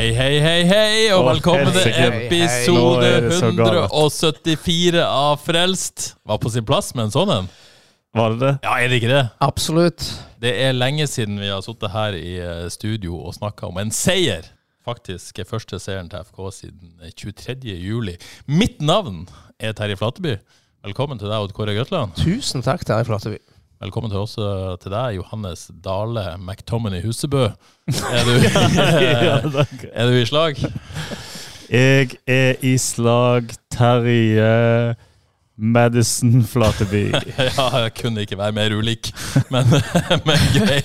[0.00, 3.90] Hei, hei, hei, hei, og Å, velkommen til episode Nå er det så galt.
[3.92, 6.04] 174 av Frelst.
[6.24, 7.50] Var på sin plass med en sånn en.
[8.16, 8.52] Var det det?
[8.64, 9.20] Ja, er det ikke det?
[9.44, 10.06] Absolutt.
[10.40, 13.92] Det er lenge siden vi har sittet her i eh, studio og snakka om en
[13.92, 14.48] seier.
[14.88, 17.76] Faktisk er første seieren til FK siden 23.
[17.76, 18.16] juli.
[18.48, 19.26] Mitt navn
[19.60, 20.38] er Terje Flateby.
[20.80, 22.16] Velkommen til deg, Odd Kåre Grøtland.
[22.24, 23.42] Tusen takk, Terje Flateby.
[23.80, 27.46] Velkommen til oss til deg, Johannes Dale McTominay Husebø.
[28.18, 28.34] Er du,
[29.96, 30.60] er du i slag?
[31.72, 34.50] Jeg er i slag Terje
[35.56, 37.06] Madison Flateby.
[37.56, 39.14] Ja, jeg kunne ikke være mer ulik,
[39.48, 39.72] men,
[40.28, 40.84] men gøy.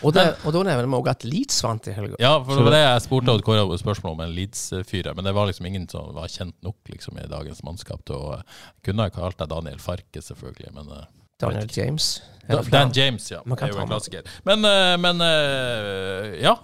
[0.00, 2.16] Og, det, og da nevner vi òg at Leeds vant i helga.
[2.24, 5.28] Ja, for det var det jeg spurte Odd Kåre om spørsmål om en Leeds-fyr, men
[5.28, 8.40] det var liksom ingen som var kjent nok liksom, i dagens mannskap til å
[8.86, 11.06] kunne ha kalt deg Daniel Farke, selvfølgelig, men eh,
[11.40, 12.22] Daniel James.
[12.48, 13.42] Da- Dan James, ja.
[13.60, 14.22] Er jo en klassiker.
[14.48, 16.54] Men, eh, men eh, ja.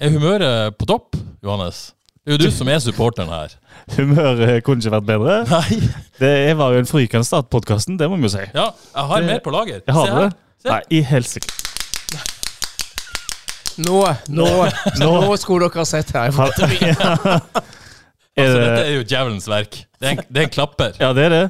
[0.00, 1.92] Er humøret på topp, Johannes?
[2.24, 3.52] Det er jo du som er supporteren her.
[3.98, 5.34] Humøret kunne ikke vært bedre.
[5.50, 5.80] Nei.
[6.18, 7.98] Det var jo en frykende start, podkasten.
[8.00, 8.46] det må vi jo si.
[8.54, 9.82] Ja, jeg har Det- mer på lager.
[9.86, 10.20] Jeg har Se her.
[10.22, 10.32] det.
[10.64, 10.68] Se.
[10.72, 11.48] Nei, i helsike.
[13.84, 14.46] Nå, nå,
[15.02, 16.30] nå nå skulle dere ha sett her.
[18.34, 19.76] Er Altså, dette er jo djevelens verk.
[20.00, 20.96] Det er en, det er en klapper.
[20.98, 21.42] ja, det er det.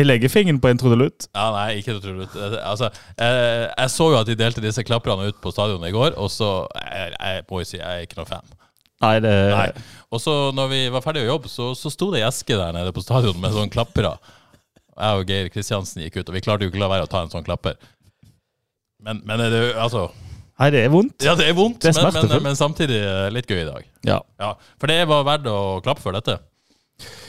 [0.00, 1.26] Jeg legger fingeren på en trudelutt.
[1.36, 2.28] Ja, nei, ikke tro det.
[2.64, 2.88] Altså,
[3.20, 6.30] jeg, jeg så jo at de delte disse klapperne ut på stadionet i går, og
[6.32, 6.50] så
[6.80, 8.48] jeg, jeg må jo si jeg er ikke noe fan.
[9.00, 9.68] Nei, det Nei.
[10.12, 12.74] Og så når vi var ferdige å jobbe, så, så sto det ei eske der
[12.76, 14.14] nede på stadion med sånne klappere.
[15.00, 17.10] Jeg og Geir Kristiansen gikk ut, og vi klarte jo ikke å la være å
[17.10, 17.78] ta en sånn klapper.
[19.00, 20.10] Men, men det altså
[20.60, 21.24] Nei, det er vondt.
[21.24, 23.86] Ja, det er vondt, Det er men, men, men samtidig eh, litt gøy i dag.
[24.04, 26.34] Ja, Ja, For det var verdt å klappe for dette.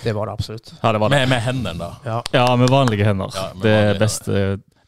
[0.04, 0.74] Det var det absolutt.
[0.82, 1.20] ja det var det.
[1.22, 1.92] Med, med hendene, da.
[2.06, 2.18] Ja.
[2.36, 3.32] Ja, med vanlige hender.
[3.36, 4.42] Ja, med det vanlige beste,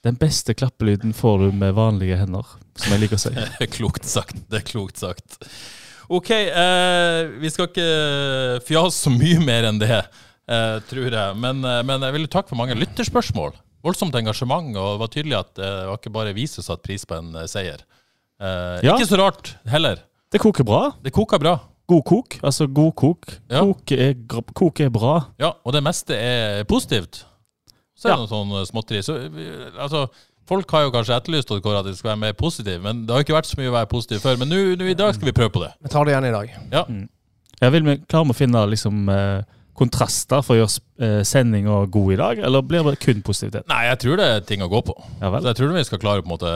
[0.04, 2.46] den beste klappelyden får du med vanlige hender,
[2.76, 3.34] som jeg liker å si.
[3.78, 4.36] Klokt sagt.
[4.52, 5.38] Det er klokt sagt.
[6.12, 7.86] OK, eh, vi skal ikke
[8.68, 10.02] fjase så mye mer enn det,
[10.52, 11.38] eh, tror jeg.
[11.40, 13.56] Men, eh, men jeg vil takke for mange lytterspørsmål.
[13.84, 16.84] Voldsomt engasjement, og det var tydelig at eh, det var ikke bare vi som satte
[16.88, 17.82] pris på en eh, seier.
[18.44, 18.98] Eh, Ja.
[18.98, 20.04] Ikke så rart heller.
[20.34, 20.90] Det koker bra.
[21.04, 21.56] Det koker bra.
[21.88, 22.38] God kok.
[22.44, 23.26] Altså god kok.
[23.52, 23.60] Ja.
[23.66, 24.14] Kok, er,
[24.56, 25.16] kok er bra.
[25.42, 27.26] Ja, og det meste er positivt.
[27.96, 28.22] Så er det Ja.
[28.24, 29.02] noe sånn eh, småtteri.
[29.04, 29.18] Så,
[29.80, 30.06] altså,
[30.50, 33.36] folk har jo kanskje etterlyst at det skal være mer positiv, men det har ikke
[33.36, 34.38] vært så mye å være positiv før.
[34.40, 35.74] Men nå i dag skal vi prøve på det.
[35.84, 36.56] Vi tar det igjen i dag.
[36.72, 36.86] Ja.
[37.62, 39.44] Jeg vil vi klare å finne liksom, eh,
[39.78, 43.68] kontraster for å gjøre eh, sendinga god i dag, eller blir det kun positivitet?
[43.68, 44.94] Nei, jeg tror det er ting å gå på.
[45.22, 45.42] Ja vel.
[45.42, 46.52] Så jeg tror vi skal klare på en måte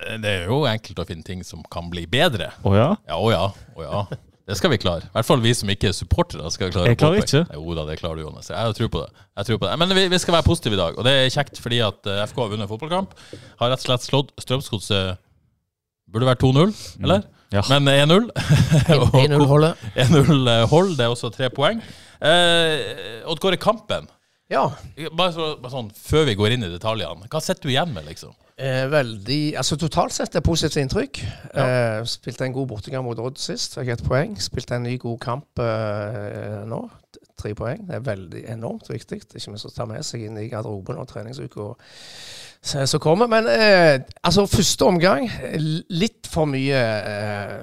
[0.00, 2.50] ja, det- er jo enkelt å finne ting som kan bli bedre.
[2.64, 2.90] Å ja?
[3.08, 3.46] Ja, å ja.
[3.76, 4.04] Å ja.
[4.42, 5.04] Det skal vi klare.
[5.06, 6.50] I hvert fall vi som ikke er supportere.
[6.50, 7.42] skal klare Jeg å klarer påpeke.
[7.46, 7.54] ikke.
[7.60, 8.48] Jo da, det klarer du, Jonas.
[8.50, 9.10] Jeg har tro på det.
[9.38, 9.76] Jeg tror på det.
[9.78, 12.24] Men vi, vi skal være positive i dag, og det er kjekt fordi at eh,
[12.26, 13.14] FK har vunnet fotballkamp.
[13.62, 15.20] Har rett og slett slått Strømsgodset
[16.12, 16.74] Burde vært 2-0,
[17.06, 17.22] eller?
[17.54, 17.62] Ja.
[17.70, 18.26] Men 1-0.
[18.98, 19.78] Og 1-0 holdet.
[19.96, 21.78] 1-0 hold, det er også tre poeng.
[22.20, 24.08] Eh, Odd Kåre Kampen.
[24.52, 24.66] Ja.
[25.16, 28.04] Bare, så, bare sånn, Før vi går inn i detaljene, hva sitter du igjen med,
[28.10, 28.34] liksom?
[28.62, 31.22] Eh, veldig Altså Totalt sett er positivt inntrykk.
[31.58, 34.36] Eh, spilte en god bortegang mot Odd sist, fikk ett poeng.
[34.40, 36.82] Spilte en ny god kamp eh, nå.
[37.42, 37.82] Tre poeng.
[37.88, 39.18] Det er veldig enormt viktig.
[39.26, 41.72] Ikke minst å ta med seg inn i garderoben og treningsuka
[42.62, 43.26] som kommer.
[43.26, 45.26] Men eh, altså, første omgang
[45.90, 47.56] litt for mye eh,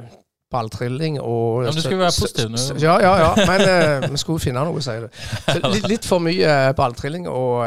[0.52, 2.66] balltrilling og Ja, men du skulle være positiv nå.
[2.82, 3.32] Ja, ja, ja.
[3.48, 5.24] Men eh, vi skulle finne noe, sier du.
[5.74, 7.64] Litt, litt for mye balltrilling og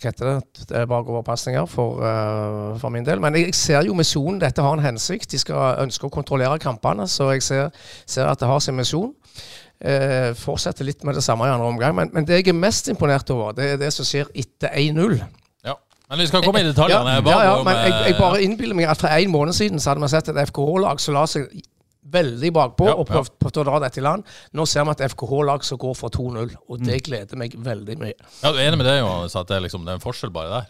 [0.00, 0.66] hva heter det?
[0.68, 3.20] Det er bakoverpasninger for, uh, for min del.
[3.20, 4.40] Men jeg, jeg ser jo misjonen.
[4.40, 5.30] Dette har en hensikt.
[5.32, 7.68] De skal ønske å kontrollere kampene, så jeg ser,
[8.08, 9.12] ser at det har sin misjon.
[9.80, 11.96] Uh, fortsetter litt med det samme i andre omgang.
[11.96, 15.20] Men, men det jeg er mest imponert over, det er det som skjer etter 1-0.
[16.10, 17.10] Men vi skal komme i detaljene.
[17.10, 19.92] Ja, ja, ja, men jeg, jeg bare innbiller meg at for en måned siden så
[19.92, 21.46] hadde vi sett et FKH-lag som la seg
[22.12, 24.24] veldig bakpå Ja, og prøvde, prøvde å dra dette i land.
[24.56, 28.16] Nå ser vi et FKH-lag som går for 2-0, og det gleder meg veldig mye.
[28.42, 30.32] Ja, du er enig med det, Johannes, at det er, liksom, det er en forskjell
[30.34, 30.68] bare der?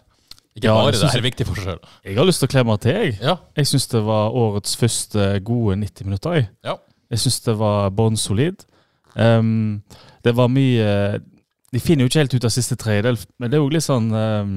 [0.55, 1.77] Ikke Ja, bare, det er en viktig forskjell.
[2.03, 3.17] Jeg har lyst til å klemme til, jeg.
[3.23, 3.37] Ja.
[3.55, 6.33] Jeg syns det var årets første gode 90 minutter.
[6.41, 6.75] Jeg, Ja.
[7.09, 8.65] jeg syns det var bånnsolid.
[9.15, 9.81] Um,
[10.23, 11.19] det var mye
[11.73, 14.05] De finner jo ikke helt ut av siste tredjedel, men det er jo litt sånn
[14.15, 14.53] um,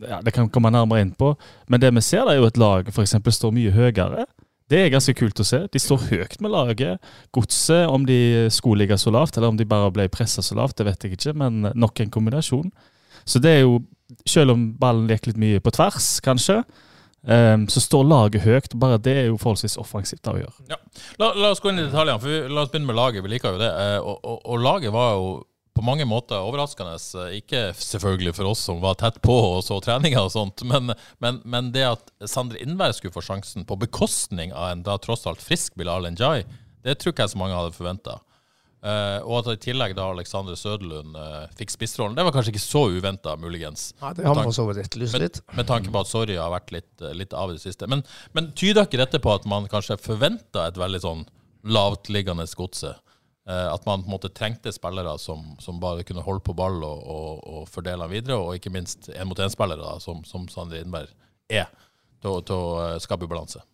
[0.00, 1.34] ja, Det kan komme nærmere inn på.
[1.68, 3.14] Men det vi ser, det er jo at lag f.eks.
[3.36, 4.24] står mye høyere.
[4.72, 5.64] Det er ganske kult å se.
[5.72, 7.10] De står høyt med laget.
[7.36, 10.78] Godset, om de skulle ligge så lavt, eller om de bare ble pressa så lavt,
[10.78, 12.70] det vet jeg ikke, men nok en kombinasjon.
[13.28, 13.82] Så det er jo,
[14.28, 16.62] selv om ballen gikk litt mye på tvers, kanskje,
[17.28, 18.76] um, så står laget høyt.
[18.80, 20.68] Bare det er jo forholdsvis offensivt å gjøre.
[20.72, 20.80] Ja.
[21.20, 22.20] La, la oss gå inn i detaljene.
[22.22, 23.24] for vi, La oss begynne med laget.
[23.24, 23.72] Vi liker jo det.
[23.84, 25.32] Eh, og, og, og laget var jo
[25.72, 26.96] på mange måter overraskende.
[27.22, 30.92] eh, Ikke selvfølgelig for oss som var tett på og så treninger og sånt, men,
[31.22, 35.26] men, men det at Sander Innvær skulle få sjansen på bekostning av en da tross
[35.26, 36.44] alt frisk Bilal Njay,
[36.82, 38.18] det tror ikke jeg så mange hadde forventa.
[39.22, 42.80] og at i tillegg da Alexander Søderlund uh, fikk spissrollen, det var kanskje ikke så
[42.90, 43.92] uventa, muligens.
[44.02, 45.38] Nei, det har man også etterlyst Med, litt.
[45.54, 47.86] med tanke på at Sorry har vært litt, eh, litt av i det siste.
[47.86, 48.02] Men,
[48.34, 51.22] men tyder ikke dette på at man kanskje forventa et veldig sånn
[51.62, 52.96] lavtliggende godse?
[53.48, 56.78] Eh, at man på en måte trengte spillere som, som bare kunne holde på ball
[56.86, 61.10] og, og, og fordele den videre, og ikke minst én-mot-én-spillere, som, som Sander Innberg
[61.50, 61.66] er,
[62.22, 63.64] til, til å skape balanse.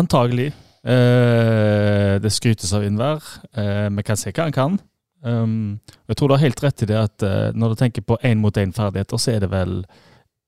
[0.00, 0.52] Antagelig.
[0.80, 3.26] Eh, det skrytes av Innvær.
[3.52, 4.78] Eh, vi kan se hva han kan.
[5.20, 8.16] Um, jeg tror du har helt rett i det at uh, når du tenker på
[8.24, 9.82] én-mot-én-ferdigheter, så er det vel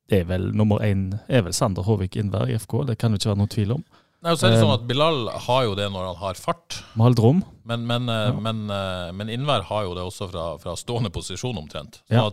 [0.08, 2.78] det er vel nummer én er vel Sander Håvik Innvær i FK.
[2.88, 3.84] Det kan det ikke være noen tvil om.
[4.22, 4.62] Nei, og så er det Eh.
[4.64, 7.42] sånn at Bilal har jo det når han har fart, Malt rom.
[7.66, 8.32] men, men, eh, Ja.
[8.32, 12.02] men, eh, men Innvær har jo det også fra, fra stående posisjon omtrent.
[12.08, 12.30] Så Ja.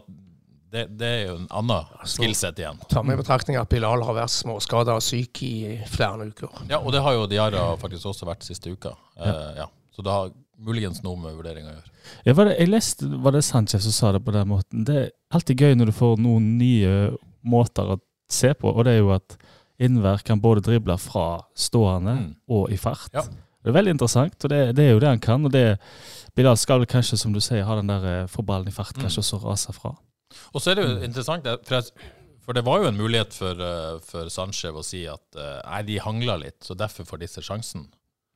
[0.72, 2.78] det, det er jo en annen skillset igjen.
[2.90, 6.50] Ta med i betraktning at Bilal har vært småskada og syk i flere uker.
[6.70, 8.94] Ja, og det har jo Diara faktisk også vært siste uka.
[9.18, 9.34] Ja.
[9.56, 9.66] ja.
[9.92, 10.30] Så det har
[10.62, 11.90] muligens noe med vurdering å gjøre.
[12.26, 14.86] Ja, var det, jeg leste, var det Sanchez som sa det på den måten?
[14.86, 18.00] Det er alltid gøy når du får noen nye måter å
[18.30, 19.38] se på, og det er jo at
[19.80, 22.36] Innvær kan både drible fra stående Mm.
[22.50, 23.14] og i fart.
[23.14, 23.22] Ja.
[23.64, 25.46] Det er veldig interessant, og det, det er jo det han kan.
[25.46, 25.78] og det
[26.36, 28.96] Bilal skal vel kanskje, som du sier, ha den der forballen få ballen i fart,
[28.96, 29.02] Mm.
[29.04, 29.96] kanskje også rase fra.
[30.54, 31.84] Og så er det jo interessant, for, jeg,
[32.46, 35.82] for det var jo en mulighet for, eh, for Sanchez å si at eh, nei,
[35.84, 37.88] de hangla litt, så derfor får disse sjansen.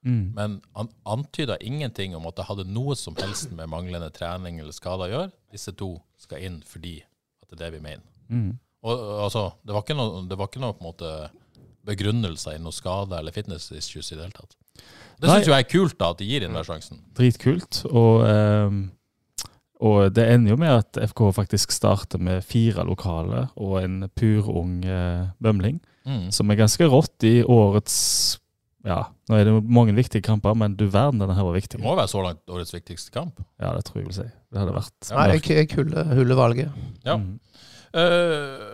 [0.05, 0.33] Mm.
[0.35, 4.73] Men han antyda ingenting om at det hadde noe som helst med manglende trening eller
[4.75, 5.31] skader å gjøre.
[5.51, 7.01] Disse to skal inn fordi
[7.41, 8.03] at det er det vi mener.
[8.29, 8.59] Mm.
[8.83, 11.13] Og altså, det var ikke noe, det var ikke noe på en måte
[11.87, 14.57] begrunnelser i noe skade eller fitness issues i det hele tatt.
[15.19, 16.99] Det syns jo jeg er kult, da, at de gir inn den sjansen.
[17.15, 17.83] Dritkult.
[17.91, 18.83] Og, ehm,
[19.83, 24.81] og det ender jo med at FK faktisk starter med fire lokale og en purung
[24.83, 25.79] uh, bømling.
[26.03, 26.31] Mm.
[26.35, 27.93] som er ganske rått i årets
[28.83, 31.77] Ja, nå er det mange viktige kamper, men du verden, denne her var viktig.
[31.77, 33.39] Det må være så langt årets viktigste kamp.
[33.55, 34.25] Ja, det tror jeg vil si.
[34.51, 36.81] Det hadde vært Nei, jeg, jeg hyller, hyller valget.
[37.07, 37.15] Ja.
[37.15, 37.37] Mm.
[37.95, 38.72] Eh,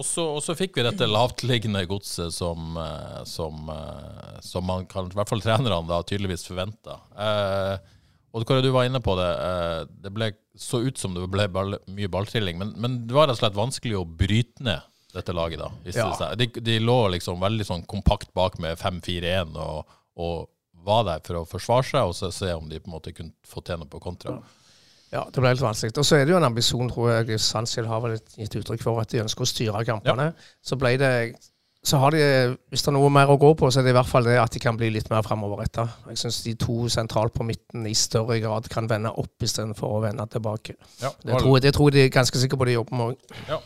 [0.00, 5.18] og så fikk vi dette lavtliggende godset som, eh, som, eh, som man kan, i
[5.18, 6.96] hvert fall trenerne da tydeligvis forventa.
[8.32, 9.28] og Kåre, du var inne på det.
[9.36, 13.28] eh, det ble så ut som det ble ball, mye balltrilling, men, men det var
[13.28, 14.80] rett og slett vanskelig å bryte ned
[15.12, 15.68] dette laget, da.
[15.92, 16.34] Ja.
[16.40, 19.84] De, de lå liksom veldig sånn kompakt bak med 5-4-1 og,
[20.16, 20.48] og
[20.82, 23.36] var der for å forsvare seg, og så se om de på en måte kunne
[23.46, 24.38] få til noe på kontra.
[24.38, 24.61] Ja,
[25.12, 25.92] det ble litt vanskelig.
[26.00, 29.00] Og så er det jo en ambisjon, tror jeg, Sanchez har vel gitt uttrykk for,
[29.02, 30.30] at de ønsker å styre kampene.
[30.64, 31.34] Så ble det
[31.84, 33.96] så har de, Hvis det er noe mer å gå på, så er det i
[33.98, 35.88] hvert fall det at de kan bli litt mer framoverretta.
[36.12, 40.02] Jeg syns de to sentralt på midten i større grad kan vende opp istedenfor å
[40.04, 40.76] vende tilbake.
[41.02, 43.16] Ja, Det tror, jeg- det tror jeg de er ganske sikre på de jobber med
[43.16, 43.58] òg.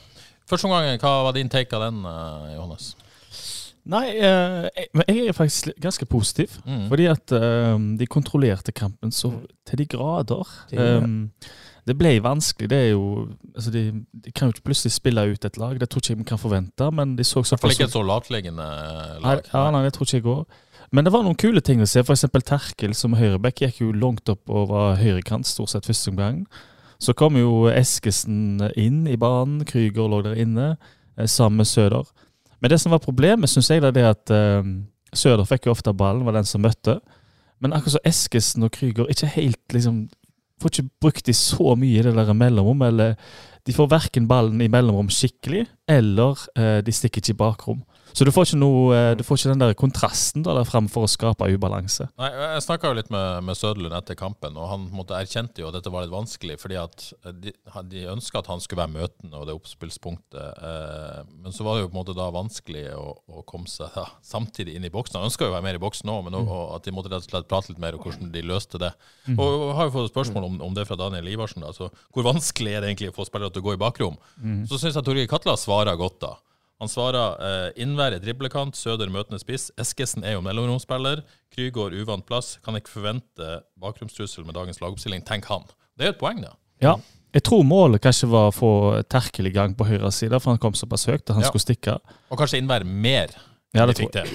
[0.48, 2.94] Første omgang, hva var din take av den, eh, Johannes?
[3.86, 6.56] Nei, eh, jeg, men jeg er faktisk ganske positiv.
[6.66, 6.88] Mm.
[6.90, 9.30] Fordi at eh, de kontrollerte kampen så
[9.66, 10.44] til de grader.
[10.70, 11.30] Det- Um,
[11.86, 12.66] det ble vanskelig.
[12.68, 13.82] Det er jo altså de,
[14.24, 15.78] de kan jo ikke plutselig spille ut et lag.
[15.78, 18.64] Det tror ikke jeg vi kan forvente, men de så såpass ikke et så lavtliggende
[18.66, 19.44] eh, Nei, lag.
[19.54, 20.44] ja, nei, det tror ikke jeg går.
[20.90, 22.02] Men det var noen kule ting å se.
[22.02, 26.42] Eksempel Terkel som høyreback gikk jo langt opp over høyrekant stort sett første omgang.
[26.98, 29.62] Så kom jo Eskesen inn i banen.
[29.68, 30.76] Krüger lå der inne
[31.26, 32.02] sammen med Søder.
[32.60, 34.66] Men det som var problemet, syns jeg, det er at uh,
[35.16, 36.98] Søder fikk jo ofte ballen, var den som møtte.
[37.62, 40.06] Men akkurat så Eskesen og Krüger ikke helt liksom
[40.56, 42.80] Får ikke brukt de så mye i det der mellomrom.
[42.86, 43.18] Eller
[43.68, 47.82] de får verken ballen i mellomrom skikkelig, eller uh, de stikker ikke i bakrom.
[48.16, 50.86] Så du får ikke, noe, eh, du får ikke den der kontrasten da, der frem
[50.88, 52.06] for å skape ubalanse.
[52.16, 55.76] Nei, Jeg snakka litt med, med Søderlund etter kampen, og han måtte, erkjente jo at
[55.76, 56.56] dette var litt vanskelig.
[56.62, 57.52] fordi at eh, de,
[57.92, 60.40] de ønska at han skulle være møtende og det oppspillspunktet.
[60.40, 63.04] Eh, men så var det jo på en måte da vanskelig å,
[63.36, 65.20] å komme seg da, samtidig inn i boksen.
[65.20, 67.12] Han ønska jo å være mer i boksen òg, men også, og at de måtte
[67.12, 68.94] rett og slett prate litt mer om hvordan de løste det.
[69.36, 71.68] Og jeg har jo fått spørsmål om, om det fra Daniel Ivarsen.
[71.68, 74.16] Altså, hvor vanskelig er det egentlig å få spillere til å gå i bakrom?
[74.72, 76.32] Så syns jeg Torgeir Katla svarer godt da.
[76.82, 79.70] Han svarer eh, Innvær er driblekant, Søder møtende spiss.
[79.80, 81.22] Eskesen er jo mellomromsspiller.
[81.54, 82.58] Krygård uvant plass.
[82.64, 85.64] Kan ikke forvente bakromstrussel med dagens lagoppstilling, tenker han.
[85.96, 86.52] Det er jo et poeng, da.
[86.84, 86.96] Ja.
[87.36, 88.68] Jeg tror målet kanskje var å få
[89.12, 91.48] Terkel i gang på høyre side, for han kom såpass høyt at han Ja.
[91.50, 91.98] skulle stikke.
[92.30, 93.28] Og kanskje Innvær mer
[93.74, 94.28] Ja, det tror til.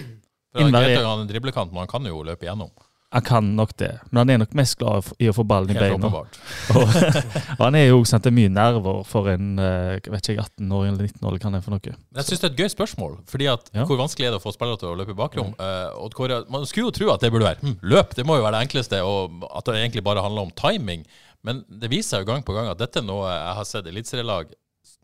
[0.52, 2.70] For han, Innvær er han driblekant, men han kan jo løpe igjennom.
[3.12, 5.75] Han kan nok det, men han er nok mest glad i å få ballen i
[5.75, 6.08] beina.
[6.12, 6.94] Og,
[7.58, 10.94] og han er jo sant, det er mye nerver for en eh, vet ikke, 18-åring
[10.94, 11.96] eller 19-åring, kan Jeg for noe.
[12.15, 13.18] Jeg syns det er et gøy spørsmål.
[13.27, 13.84] Fordi at Ja.
[13.89, 15.51] Hvor vanskelig er det å få spillere til å løpe i bakrom?
[15.60, 15.91] Ja.
[16.15, 18.15] Kåre, man skulle jo tro at det burde være hm, løp.
[18.15, 21.03] Det må jo være det enkleste, og at det egentlig bare handler om timing.
[21.44, 23.91] Men det viser seg jo gang på gang at dette er noe jeg har sett
[23.91, 24.56] eliteserielag,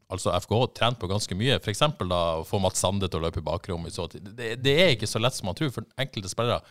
[0.07, 1.59] altså FKH, trent på ganske mye.
[1.59, 1.83] F.eks.
[1.83, 3.87] å få Mats Sande til å løpe i bakrom.
[3.91, 6.61] Det, det er ikke så lett som man tror, for enkelte spillere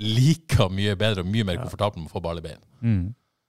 [0.00, 2.62] liker mye bedre og mye mer komfortabelt med å få ball i bein.
[2.82, 3.04] Mm.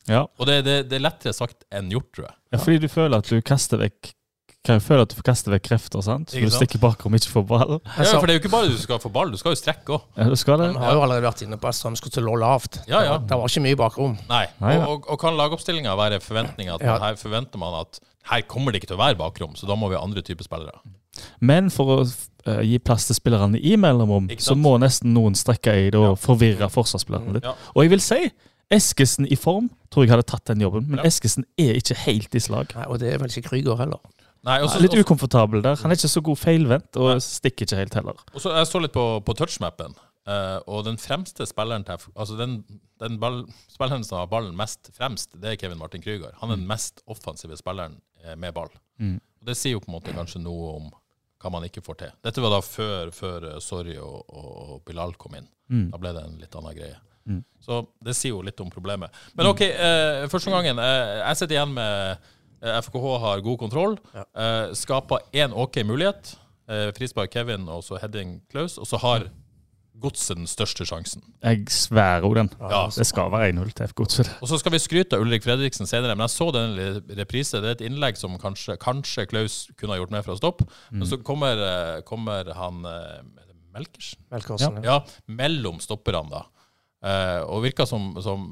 [0.09, 0.25] Ja.
[0.37, 2.37] Og det, det, det er lettere sagt enn gjort, tror jeg.
[2.53, 4.13] ja, fordi du føler at du kaster vekk
[4.65, 6.31] kan jo føle at du får kaste vekk krefter, sant?
[6.33, 7.73] Ikke Du stikker bakom og ikke får ball.
[7.85, 9.93] Ja, for det er jo ikke bare du skal få ball, du skal jo strekke
[9.93, 10.07] òg.
[10.17, 10.71] Ja, du skal det?
[10.73, 12.79] Vi har jo allerede vært inne på at Strøm skulle til å lavt.
[12.89, 13.19] Ja, ja.
[13.21, 14.15] Det var ikke mye bakrom.
[14.31, 14.41] Nei.
[14.57, 14.87] Nei, og, ja.
[14.89, 16.97] og, og kan lagoppstillinga være forventninga at Ja.
[17.03, 19.91] her forventer man at her kommer det ikke til å være bakrom, så da må
[19.91, 20.81] vi ha andre typer spillere.
[21.45, 21.99] Men for å
[22.45, 26.11] eh, gi plass til spillerne i mellomrom, så må nesten noen strekke i det og
[26.11, 26.15] Ja.
[26.15, 27.43] forvirre forsvarsspillerne litt.
[27.43, 27.55] Ja.
[27.75, 28.31] Og jeg vil si
[28.73, 31.03] Eskesen i form tror jeg hadde tatt den jobben, men Ja.
[31.05, 32.73] Eskesen er ikke helt i slag.
[32.75, 33.99] Nei, og det er vel ikke Krüger heller.
[34.43, 35.75] Nei, også, Litt ukomfortabel der.
[35.75, 37.19] Han er ikke så god feilvendt, og Nei.
[37.19, 38.13] stikker ikke helt heller.
[38.33, 39.95] og så Jeg så litt på, på touchmappen,
[40.27, 42.63] uh, og den fremste spilleren til Altså den,
[42.99, 46.33] den ball, spilleren som har ballen mest fremst, det er Kevin Martin Krüger.
[46.41, 48.69] Han er den mest offensive spilleren eh, med ball.
[48.99, 49.19] Mm.
[49.41, 50.91] Og Det sier jo på en måte kanskje noe om
[51.45, 52.13] hva man ikke får til.
[52.25, 55.49] Dette var da før, før eh, Sorry og, og Bilal kom inn.
[55.69, 55.89] Mm.
[55.93, 56.97] Da ble det en litt annen greie.
[57.25, 57.41] Mm.
[57.61, 59.13] Så det sier jo litt om problemet.
[59.37, 60.81] Men OK, eh, første gangen.
[60.81, 62.25] Eh, jeg sitter igjen med
[62.65, 63.97] eh, FKH har god kontroll.
[64.17, 66.35] Eh, skaper én OK mulighet.
[66.69, 68.79] Eh, frispark Kevin og så heading Klaus.
[68.81, 69.29] Og så har
[70.01, 71.23] Godset den største sjansen.
[71.39, 72.49] Jeg sverger den.
[72.59, 72.81] Ja.
[72.91, 74.29] Det skal være 1-0 til Godset.
[74.43, 76.75] Og så skal vi skryte av Ulrik Fredriksen senere, men jeg så den
[77.19, 77.61] reprise.
[77.63, 80.67] Det er et innlegg som kanskje, kanskje Klaus kunne ha gjort mer for å stoppe.
[80.91, 84.21] Men så kommer, eh, kommer han eh, er det Melkersen?
[84.35, 84.97] Melkersen, ja.
[84.97, 86.43] Ja, mellom stopperne, da.
[87.05, 88.51] Eh, og virka som, som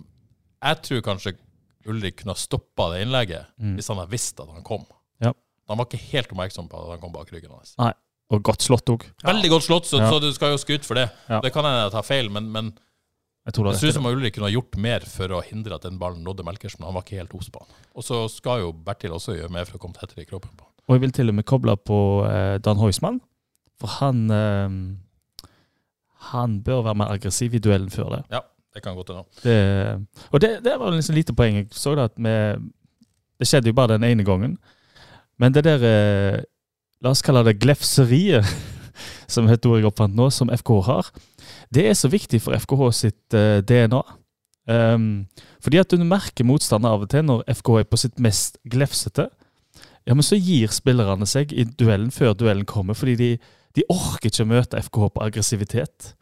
[0.64, 1.36] Jeg tror kanskje
[1.90, 4.86] Ulrik kunne ha stoppa det innlegget hvis han hadde visst at han kom.
[5.20, 5.34] Ja.
[5.68, 7.74] Han var ikke helt oppmerksom på at han kom bak ryggen hans.
[7.82, 7.92] Nei.
[8.34, 9.04] Og godt slått òg.
[9.24, 10.10] Veldig godt slått, så, Ja.
[10.10, 11.06] så du skal jo skryte for det.
[11.30, 11.40] Ja.
[11.44, 12.72] Det kan hende jeg tar feil, men, men
[13.46, 15.42] Jeg tror det det ser er ut som Ulrik kunne ha gjort mer for å
[15.44, 16.80] hindre at den ballen nådde Melkersen.
[16.80, 17.70] men Han var ikke helt hos på han.
[17.94, 20.64] Og så skal jo Bertil også gjøre mer for å komme tettere i kroppen på
[20.66, 20.72] han.
[20.90, 23.22] Og jeg vil til og med koble på eh, Dan Heusmann.
[23.80, 24.70] For han eh,
[26.34, 28.22] Han bør være mer aggressiv i duellen før det.
[28.32, 28.40] Ja,
[28.74, 29.26] det kan godt hende.
[29.44, 31.56] det og det, det var liksom lite poeng.
[31.62, 32.36] Jeg så det at vi
[33.40, 34.58] Det skjedde jo bare den ene gangen.
[35.38, 36.44] Men det der eh,
[37.04, 38.48] La oss kalle det glefseriet,
[39.34, 41.10] som heter ordet jeg oppfant nå, som FKH har.
[41.74, 44.00] Det er så viktig for FKH sitt uh, DNA.
[44.72, 45.26] Um,
[45.60, 49.28] fordi at du merker motstander av og til når FKH er på sitt mest glefsete.
[50.08, 53.30] Ja, men så gir spillerne seg i duellen før duellen kommer, fordi de,
[53.76, 56.14] de orker ikke å møte FKH på aggressivitet.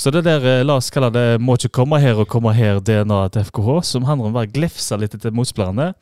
[0.00, 3.30] Så det der, eh, la oss kalle det 'må ikke komme her og komme her'-DNA
[3.30, 5.94] til FKH, som handler om å være glefse litt etter motspillerne,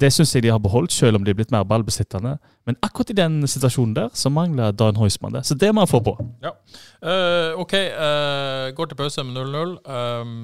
[0.00, 2.36] det syns jeg de har beholdt, selv om de er blitt mer ballbesittende.
[2.68, 5.44] Men akkurat i den situasjonen der, så mangler Dan Heusmann det.
[5.46, 6.16] Så det må han få på.
[6.44, 6.54] Ja.
[7.00, 9.76] Uh, OK, uh, går til pause med 0-0.
[9.84, 10.34] Uh,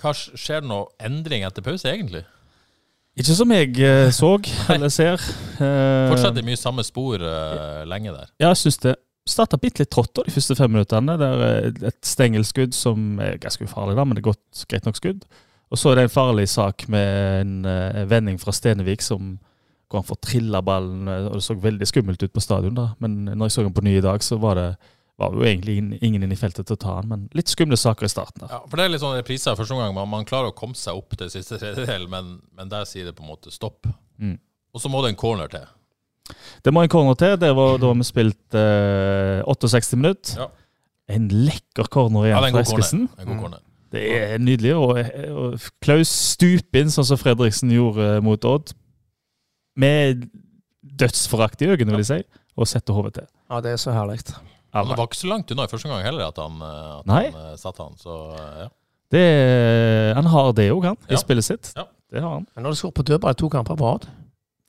[0.00, 2.26] hva skjer det noe endring etter pause, egentlig?
[3.16, 4.34] Ikke som jeg eh, så
[4.74, 5.22] eller ser.
[5.56, 7.22] Fortsetter mye samme spor
[7.88, 8.28] lenge der.
[8.36, 11.16] Ja, jeg syns det starta bitte litt trått de første fem minuttene.
[11.18, 15.00] Det er et stengelskudd som er ganske ufarlig, da, men det er godt, greit nok
[15.00, 15.24] skudd.
[15.70, 19.36] Og så er det en farlig sak med en uh, vending fra Stenevik som
[19.86, 21.06] hvor han får trilla ballen.
[21.06, 22.88] eh, og Det så veldig skummelt ut på stadion, da.
[22.98, 24.76] men når jeg så ham på ny i dag, så var det
[25.16, 27.76] var jo egentlig ingen, inne inn i feltet til å ta han, men litt skumle
[27.78, 28.42] saker i starten.
[28.42, 28.50] der.
[28.52, 29.94] Ja, for det er litt sånn repriser første gang.
[29.96, 33.14] Man, man klarer å komme seg opp til siste tredjedel, men, men der sier det
[33.16, 33.86] på en måte stopp.
[34.20, 34.34] Mm.
[34.74, 35.64] Og så må det en corner til.
[36.66, 37.38] Det må en corner til.
[37.40, 40.42] Det var da vi spilte eh, 68 minutter.
[40.42, 40.50] Ja.
[41.16, 43.06] En lekker corner Ja, igjen er fra Eskesen.
[43.06, 43.22] corner.
[43.22, 43.65] En god corner.
[43.94, 44.72] Det er nydelig.
[44.74, 44.98] Og,
[45.30, 48.72] og Klaus stuper inn, sånn som Fredriksen gjorde mot Odd.
[49.78, 50.26] Med
[50.96, 53.28] dødsforakt i øynene, vil jeg si, og setter hodet til.
[53.50, 54.20] Ja, det er så herlig.
[54.76, 57.22] Han var ikke så langt unna i første gang heller at han, eh, at Nei.
[57.30, 57.94] han eh, satte han.
[58.00, 58.68] Så eh, ja.
[59.14, 59.22] Det
[60.18, 61.14] han har det òg, han, Ja.
[61.14, 61.70] i spillet sitt.
[61.76, 61.84] Ja.
[62.10, 62.46] Det har han.
[62.56, 64.04] Men når du skårer på dødball to kamper på rad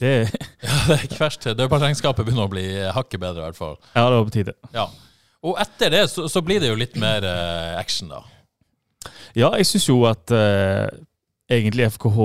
[0.01, 0.11] Det,
[0.67, 1.47] ja, det er ikke verst.
[1.57, 3.75] Dødballregnskapet begynner å bli hakket bedre, i hvert fall.
[3.95, 4.53] ja, det var på tide.
[4.75, 4.85] Ja.
[5.47, 7.25] Og etter det så, så blir det jo litt mer
[7.79, 8.21] action, da.
[9.37, 10.87] Ja, jeg syns jo at uh,
[11.49, 12.19] egentlig FKH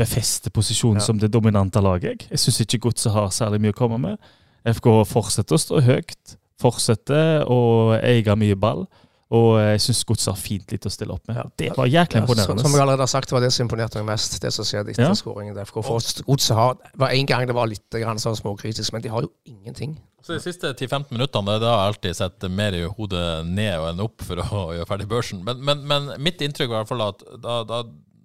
[0.00, 1.04] befester posisjonen Ja.
[1.04, 2.26] som det dominante laget.
[2.30, 4.16] Jeg, syns ikke Godset har særlig mye å komme med.
[4.64, 7.60] FKH fortsetter å stå høyt, fortsetter å
[8.00, 8.86] eie mye ball.
[9.30, 11.36] Og jeg syns Godset har fint litt å stille opp med.
[11.38, 11.44] Ja.
[11.56, 12.62] Det var jæklig Ja, imponerende.
[12.64, 14.40] som jeg allerede har sagt, det var det som imponerte meg mest.
[14.42, 15.12] Det som skjedde etter Ja.
[15.14, 16.56] skåringen Godset
[16.96, 19.98] var en gang det var litt sånn småkritisk, men de har jo ingenting.
[20.30, 24.02] Så De siste 10-15 minuttene det har jeg alltid sett mer i hodet ned enn
[24.04, 25.40] opp for å gjøre ferdig børsen.
[25.46, 27.80] Men, men, men mitt inntrykk var i hvert fall at da, da,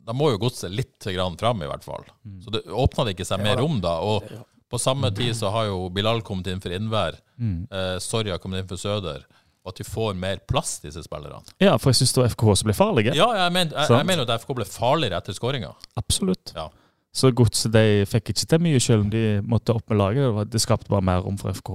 [0.05, 2.05] da må jo godset litt grann fram, i hvert fall.
[2.43, 3.95] Så det åpna det ikke seg mer rom da.
[4.05, 4.27] Og
[4.69, 7.17] på samme tid så har jo Bilal kommet inn for Innvær.
[7.41, 9.25] Eh, Sorja kommet inn for Søder.
[9.65, 11.41] Og at de får mer plass, disse spillerne.
[11.57, 13.15] Ja, for jeg syns det var FK som ble farlige.
[13.17, 15.71] Ja, jeg, mener, jeg, jeg mener at FK ble farligere etter skåringa.
[15.97, 16.53] Absolutt.
[16.53, 16.67] Ja.
[17.15, 20.41] Så Godset de fikk ikke til mye, selv om de måtte opp med laget.
[20.51, 21.72] Det, skapte bare mer rom for FK.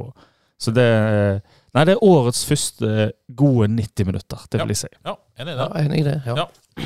[0.61, 0.89] Så det
[1.71, 4.89] Nei, det er årets første gode 90 minutter, det vil jeg si.
[5.07, 5.85] Ja, enig i Ja, det.
[5.87, 6.17] enig i det.
[6.27, 6.35] Ja.
[6.43, 6.85] Ja.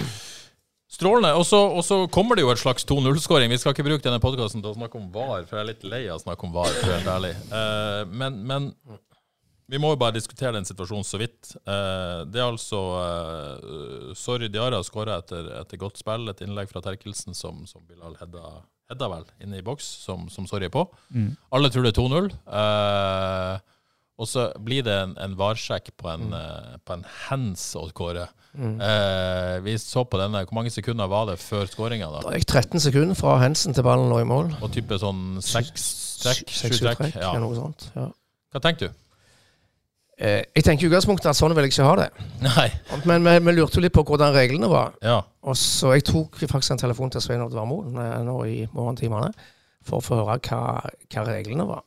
[0.94, 1.32] Strålende.
[1.34, 3.50] Og så, kommer det jo et slags 2-0-skåring.
[3.50, 5.86] Vi skal ikke bruke denne podkasten til å snakke om VAR, for jeg er litt
[5.90, 7.32] lei av å snakke om VAR, for å være helt ærlig.
[7.58, 8.68] Eh, men, men
[9.70, 11.54] vi må jo bare diskutere den situasjonen så vidt.
[11.64, 16.28] Eh, det er altså uh, Sorry Diara skåra etter, etter godt spill.
[16.32, 18.58] Et innlegg fra Terkelsen som, som Bilal hedda,
[18.92, 20.84] hedda vel inne i boks, som, som Sorry er på.
[21.54, 22.28] Alle tror det er 2-0.
[22.60, 23.62] Eh,
[24.14, 28.28] og så blir det en, en varsjekk på en, eh, på en hands åt Kåre.
[28.54, 30.44] Eh, vi så på denne.
[30.46, 32.12] Hvor mange sekunder var det før skåringa?
[32.22, 34.52] Det gikk 13 sekunder fra Hensen til ballen lå i mål.
[34.62, 35.88] Og type sånn seks
[36.22, 36.52] trekk?
[36.54, 37.08] Sju trekk?
[37.18, 37.32] Ja.
[37.42, 37.88] noe sånt.
[37.96, 38.06] Ja.
[38.54, 39.00] Hva tenker du?
[40.14, 42.08] Eh, jeg tenker i utgangspunktet at sånn vil jeg ikke ha det.
[42.44, 42.68] Nei.
[43.08, 44.94] Men vi, vi lurte jo litt på hvordan reglene var.
[45.02, 45.20] Ja.
[45.44, 49.32] Og så Jeg tok faktisk en telefon til Svein Odd Varmoen eh, nå i morgentimene
[49.84, 50.60] for å få høre hva,
[51.10, 51.82] hva reglene var.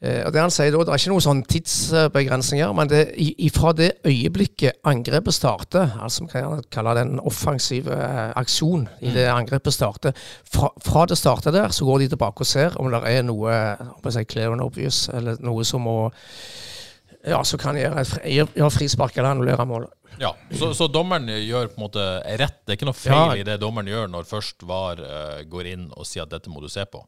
[0.00, 3.28] Eh, og det han sier da, Det er ikke noen sånn tidsbegrensninger, men det, i,
[3.50, 9.12] ifra det øyeblikket angrepet starter, altså vi kan gjerne kalle det en offensiv aksjon i
[9.14, 10.16] det angrepet starter,
[10.48, 13.52] fra, fra det starter der, så går de tilbake og ser om det er noe
[13.52, 15.98] jeg håper clear and obvious, eller noe som må
[17.26, 19.90] ja, så kan gjøre, et gjøre frispark eller annullere målet.
[20.20, 20.30] ja.
[20.52, 22.04] Så, så dommeren gjør på en måte
[22.38, 22.60] rett.
[22.66, 23.40] Det er ikke noe feil Ja.
[23.40, 26.60] i det dommeren gjør når først VAR uh, går inn og sier at dette må
[26.62, 27.00] du se på.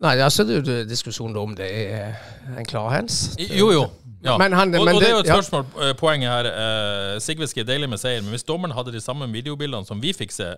[0.00, 2.18] Nei, altså det er jo diskusjon om det er
[2.56, 3.34] en klar hands.
[3.38, 3.84] Jo, jo.
[4.22, 4.36] Ja.
[4.38, 5.88] Men han- og, men og det er jo et spørsmål, ja.
[5.88, 6.48] eh, poenget her.
[6.54, 10.12] Uh, Sigveski er deilig med seier, men hvis dommeren hadde de samme videobildene som vi
[10.14, 10.52] fikk se,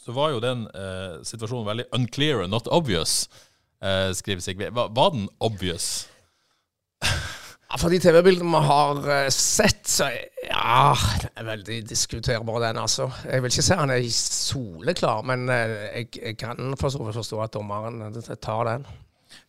[0.00, 3.26] så var jo den uh, situasjonen veldig unclear and not obvious,
[3.84, 4.70] uh, skriver Sigve.
[4.76, 6.06] Var, var den obvious?
[7.70, 10.08] Ja, For de TV-bildene vi har eh, sett, så
[10.48, 13.06] ja Det er veldig diskuterbar, den, altså.
[13.22, 17.54] Jeg vil ikke si han er soleklar, men eh, jeg, jeg kan for forstå at
[17.54, 18.88] dommeren eh, tar den.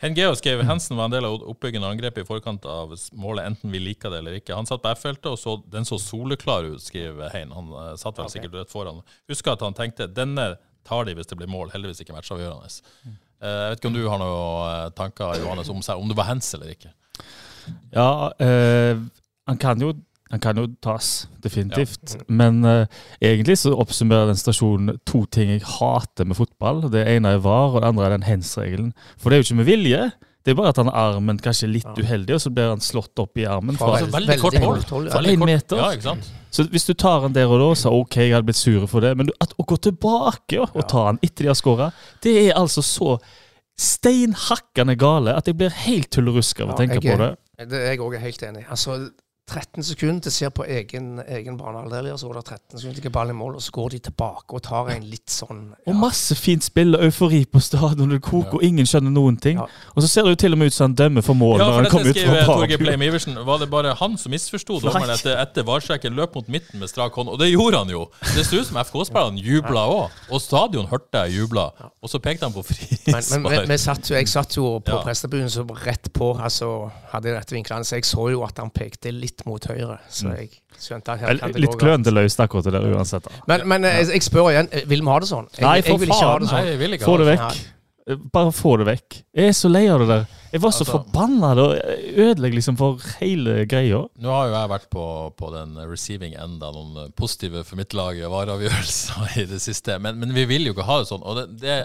[0.02, 3.82] Hengeo skrev Hensen var en del av oppbyggende angrepet i forkant av målet, enten vi
[3.82, 4.54] liker det eller ikke.
[4.54, 7.54] Han satt på F-feltet, og så, den så soleklar ut, skriver Hein.
[7.58, 9.02] Han satt vel sikkert rett foran.
[9.32, 10.54] Husker at han tenkte denne
[10.88, 12.70] tar de hvis det blir mål, heldigvis ikke matchavgjørende.
[13.42, 16.54] Eh, jeg vet ikke om du har noen tanker Johannes, om, om det var hens
[16.58, 16.94] eller ikke?
[17.94, 19.02] Ja, øh,
[19.48, 19.94] han kan jo
[20.32, 22.14] han kan jo tas, definitivt.
[22.32, 22.86] Men eh,
[23.20, 26.86] egentlig så oppsummerer den stasjonen to ting jeg hater med fotball.
[26.94, 28.94] Det ene er VAR, og det andre er den hens-regelen.
[29.20, 30.06] For det er jo ikke med vilje.
[30.46, 33.20] Det er bare at han har armen kanskje litt uheldig, og så blir han slått
[33.20, 33.76] opp i armen.
[33.76, 34.56] Fra Fra, veldig- veldig kort
[34.90, 35.10] hold.
[35.12, 35.12] ja.
[35.18, 35.78] Fra en meter.
[35.84, 36.32] Ja, ikke sant?
[36.52, 39.04] så hvis du tar han der og da, så OK, jeg hadde blitt sur for
[39.04, 41.92] det, men du, at, å gå tilbake ja, og ta han etter de har skåra,
[42.24, 43.20] det er altså så
[43.82, 47.30] steinhakkende gale at jeg blir helt tullerusk av å Ja, tenke jeg, på det.
[47.70, 48.66] Det er jeg òg helt enig.
[48.70, 48.98] Altså,
[49.52, 53.14] 13 sekunder til ser på egen, egen banehalvdel, og så går det 13 sekunder til
[53.18, 55.62] ballen i mål, og så går de tilbake og tar en litt sånn
[55.92, 59.60] Og masse fint spill og eufori på stadion, det koker, og ingen skjønner noen ting.
[59.60, 59.68] Ja.
[59.96, 61.68] Og så ser det jo til og med ut som han dømmer for mål Ja,
[61.68, 63.46] når for han kommer ut fra bak.
[63.52, 66.16] Var det bare han som misforsto dommeren etter, etter varsjekken?
[66.16, 68.06] Løp mot midten med strak hånd, og det gjorde han jo.
[68.32, 71.68] Det ser ut som FK-spillerne jubla òg, og stadion hørte jeg jubla.
[72.02, 72.64] Og så pekte han på
[73.12, 75.02] Men, men vi, satt jo, jeg satt jo på Ja.
[75.06, 78.72] prestebuen så rett på, altså hadde de rette vinklene, så jeg så jo at han
[78.74, 79.98] pekte litt mot høyre.
[80.10, 80.50] Så jeg
[80.80, 83.24] skjønte at her kan det Litt klønete løst akkurat det der uansett.
[83.28, 83.44] da.
[83.48, 85.48] Men, men eh, jeg, jeg spør igjen, eh, vil vi ha det sånn?
[85.58, 86.48] Jeg, Nei, jeg for vil ikke ha faen.
[86.48, 86.58] sånn.
[86.58, 86.72] Nei, sånn.
[86.76, 87.38] jeg vil ikke Få det det.
[87.38, 87.62] vekk.
[87.62, 87.78] Nei.
[88.34, 89.16] Bare få det vekk.
[89.38, 90.24] Jeg er så lei av det der.
[90.52, 91.52] Jeg var så Altså- forbanna.
[91.56, 91.66] Det
[92.26, 94.00] ødelegger liksom for hele greia.
[94.20, 95.06] Nå har jo jeg vært på,
[95.38, 100.46] på den receiving end av noen positive formidlede vareavgjørelser i det siste, men, men vi
[100.50, 101.24] vil jo ikke ha det sånn.
[101.24, 101.78] Og det, det,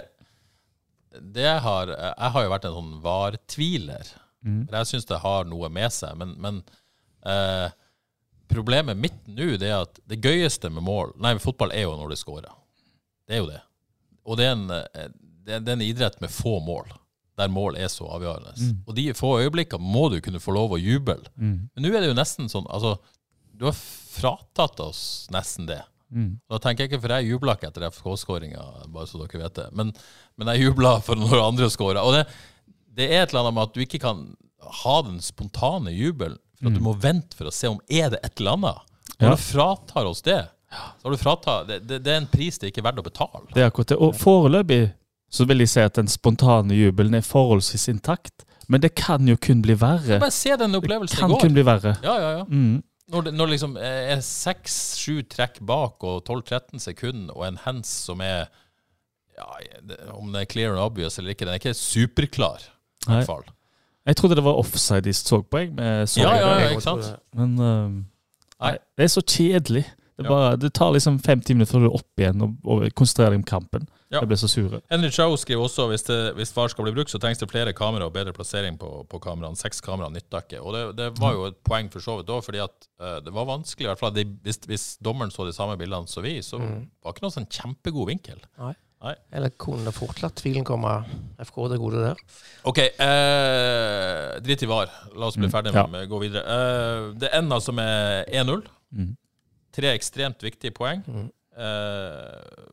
[1.37, 4.09] det har, jeg har jo vært en sånn var-tviler.
[4.45, 4.67] Mm.
[4.73, 6.17] Jeg syns det har noe med seg.
[6.19, 6.59] Men, men
[7.25, 7.67] eh,
[8.47, 11.95] problemet mitt nå det er at det gøyeste med mål Nei, med fotball er jo
[11.97, 12.53] når det scorer.
[13.27, 13.59] Det er jo det.
[14.27, 15.11] Og det er en, eh,
[15.47, 16.89] det er, en idrett med få mål,
[17.39, 18.55] der mål er så avgjørende.
[18.87, 21.19] Og de få øyeblikkene må du kunne få lov å juble.
[21.75, 22.97] Men nå er det jo nesten sånn Altså,
[23.57, 25.01] du har fratatt oss
[25.33, 25.81] nesten det.
[26.13, 26.37] Mm.
[26.47, 29.67] Da tenker jeg ikke, for jeg jubla ikke etter FK-skåringa, bare så dere vet det.
[29.75, 29.91] Men,
[30.39, 32.03] men jeg jubla for når andre skåra.
[32.07, 32.25] Og det,
[32.97, 34.23] det er et eller annet med at du ikke kan
[34.83, 36.39] ha den spontane jubelen.
[36.59, 38.83] For at du må vente for å se om er det et eller annet.
[39.17, 39.29] Når Mm.
[39.29, 39.35] Ja.
[39.35, 40.39] du fratar oss det,
[40.69, 43.05] så har du frata det, det, det er en pris det ikke er verdt å
[43.05, 43.45] betale.
[43.53, 43.97] Det er akkurat det.
[43.97, 44.81] Og foreløpig
[45.29, 48.43] så vil jeg si at den spontane jubelen er forholdsvis intakt.
[48.67, 50.19] Men det kan jo kun bli verre.
[50.19, 51.41] Bare se den Det opplevelsen kan i går.
[51.45, 51.93] kun bli verre.
[52.03, 52.43] Ja, ja, ja.
[52.49, 52.83] Mm.
[53.09, 58.19] Når det når liksom er seks-sju trekk bak og 12-13 sekunder, og en hands som
[58.21, 58.49] er
[59.37, 59.45] ja,
[60.17, 62.59] Om det er clear and obvious eller ikke, den er ikke superklar.
[63.07, 63.43] I hvert fall.
[64.07, 65.73] Jeg trodde det var offside de så på, jeg.
[65.75, 67.09] Med Ja, ja, ja, ikke sant?
[67.35, 67.95] Men øhm,
[68.57, 68.71] Nei.
[68.71, 69.85] nei, det er så kjedelig.
[70.17, 73.35] Det, bare, det tar liksom 50 minutter før du er opp igjen og, og konsentrerer
[73.35, 73.83] deg om kampen.
[74.09, 74.21] Ja.
[74.23, 74.79] Jeg ble så sure.
[74.89, 77.73] Henry Chow skriver også hvis, det, hvis VAR skal bli brukt, så trengs det flere
[77.77, 79.59] kamera og bedre plassering på, på kameraene.
[79.59, 80.61] Seks kameraer nytter ikke.
[80.63, 83.35] Og det, det var jo et poeng for så vidt òg, fordi at uh, det
[83.35, 83.85] var vanskelig.
[83.85, 86.87] i hvert fall de, hvis, hvis dommeren så de samme bildene som vi, så Mm.
[87.03, 88.41] var det ikke noen sånn kjempegod vinkel.
[89.31, 90.89] Eller kunne fort latt tvilen komme
[91.39, 92.15] FK det gode der?
[92.65, 94.89] OK, eh, drit i VAR.
[95.15, 95.85] La oss bli Mm, ferdig ja.
[95.87, 96.43] med gå videre.
[96.43, 98.63] Eh, det ender som er 1-0.
[98.95, 99.15] Mm.
[99.77, 101.03] Tre ekstremt viktige poeng.
[101.07, 101.29] Mm.
[101.57, 102.65] Eh,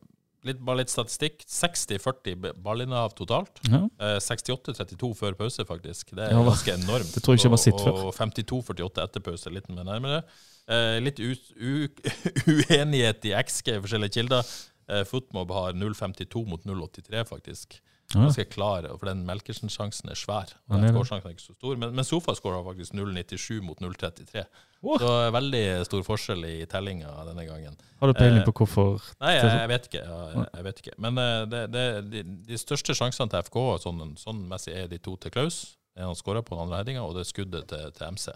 [0.45, 1.45] litt, bare litt statistikk.
[1.45, 3.61] 60-40 b- ballinnehav totalt.
[3.69, 3.83] Ja.
[3.99, 6.09] Eh, 68-32 før pause, faktisk.
[6.15, 7.13] Det er Ja, ganske enormt.
[7.13, 8.05] det tror jeg ikke jeg har sett før.
[8.07, 10.23] og 52-48 etter pause, litt mer nærmere.
[10.67, 11.87] Eh, litt u, u,
[12.49, 14.41] uenighet i XG, forskjellige kilder.
[14.91, 17.79] Eh, Footmob har 0,52 mot 0,83, faktisk.
[18.13, 20.51] Ganske klar, for den Melkersen-sjansen er svær.
[20.69, 24.43] Ja, Den er ikke så stor, men, men Sofascore har faktisk 0,97 mot 0,33.
[24.85, 24.99] Oh.
[25.01, 27.79] Så veldig stor forskjell i tellinga denne gangen.
[27.99, 30.03] Har du peiling Eh, på hvorfor Nei, jeg, jeg vet ikke.
[30.05, 30.93] Jeg, jeg vet ikke.
[31.01, 35.01] Men eh, det, det, de, de største sjansene til FK sånn, sånn messig er de
[35.01, 35.63] to til Klaus.
[35.97, 38.29] En han skåra på den andre headinga, og det er skuddet til, til MC.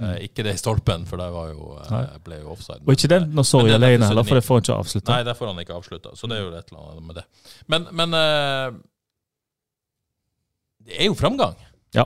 [0.00, 2.22] Eh, ikke det i stolpen, for det var jo, eh, Mm.
[2.24, 2.80] Ble jo offside.
[2.86, 5.12] Og ikke den når Sorry alene heller, for det får han ikke avslutta.
[5.12, 6.14] Nei, det får han ikke avslutta.
[6.16, 7.24] Så det er jo et eller annet med det.
[7.68, 8.78] Men, men eh,
[10.86, 11.56] det er jo framgang.
[11.94, 12.04] Ja.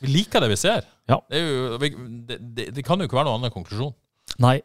[0.00, 0.86] Vi liker det vi ser.
[1.08, 1.20] Ja.
[1.30, 1.90] Det, jo, vi,
[2.28, 3.92] det, det, det kan jo ikke være noen annen konklusjon.
[4.42, 4.58] Nei.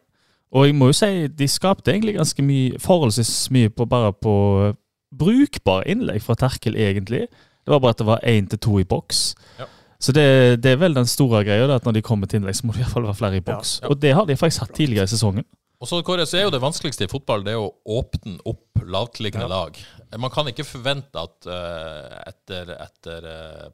[0.51, 4.33] Og jeg må jo si, de skapte egentlig ganske mye, forholdsvis mye på bare på
[4.69, 4.73] eh,
[5.11, 7.27] brukbare innlegg fra Terkel, egentlig.
[7.61, 9.35] Det var bare at det var én til to i boks.
[9.59, 9.67] Ja.
[10.01, 10.25] Så det,
[10.63, 12.81] det er vel den store greia, at når de kommer til innlegg, så må det
[12.81, 13.73] i hvert fall være flere i boks.
[13.83, 13.91] Ja.
[13.93, 15.45] Og det har de faktisk hatt tidligere i sesongen.
[15.81, 18.81] Og så, Kåre, så er jo det vanskeligste i fotball det er å åpne opp
[18.85, 19.77] lavtliggende lag.
[20.21, 23.71] Man kan ikke forvente at uh, etter, etter uh,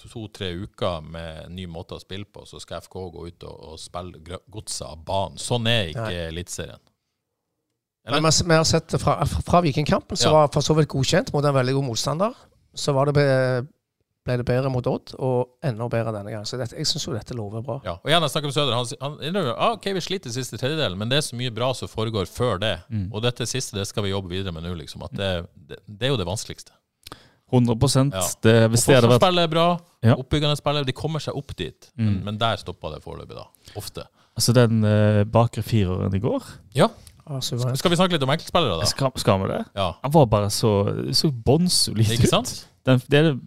[0.00, 3.80] to-tre uker med ny måte å spille på, så skal FK gå ut og, og
[3.80, 5.40] spille godset av banen.
[5.40, 6.80] Sånn er ikke Eliteserien.
[8.08, 10.40] Men vi, har sett det fra, fra Vikingkampen, som Ja.
[10.40, 12.40] var for så vidt godkjent mot en veldig god motstander.
[12.74, 13.14] Så var det
[14.24, 16.46] ble det bedre mot Odd, og enda bedre denne gangen.
[16.46, 17.80] Så dette, jeg syns jo dette lover bra.
[17.84, 18.74] Ja, og igjen, jeg snakker med Søder.
[18.76, 21.72] Han, sier- innrømmer ah, ok, vi sliter siste tredjedelen, men det er så mye bra
[21.74, 22.76] som foregår før det.
[22.88, 23.08] Mm.
[23.12, 24.74] Og dette siste det skal vi jobbe videre med nå.
[24.78, 26.70] liksom, at det, det, det er jo det vanskeligste.
[27.52, 27.74] 100
[28.14, 28.22] Ja.
[28.42, 30.14] det, Hvis det hadde vært er bra, Ja.
[30.16, 32.24] oppbyggende spiller, De kommer seg opp dit, men, Mm.
[32.24, 33.44] men der stoppa det foreløpig, da.
[33.76, 34.06] Ofte.
[34.36, 36.42] Altså den eh, bakre fireren i går
[36.74, 36.88] Ja.
[37.28, 37.40] Ja.
[37.40, 38.84] Skal vi snakke litt om enkeltspillere, da?
[38.86, 39.64] Skal, skal vi det?
[39.76, 42.66] Ja, Han var bare så, så bånnsolid ikke sant?
[42.84, 43.38] Den, det, er-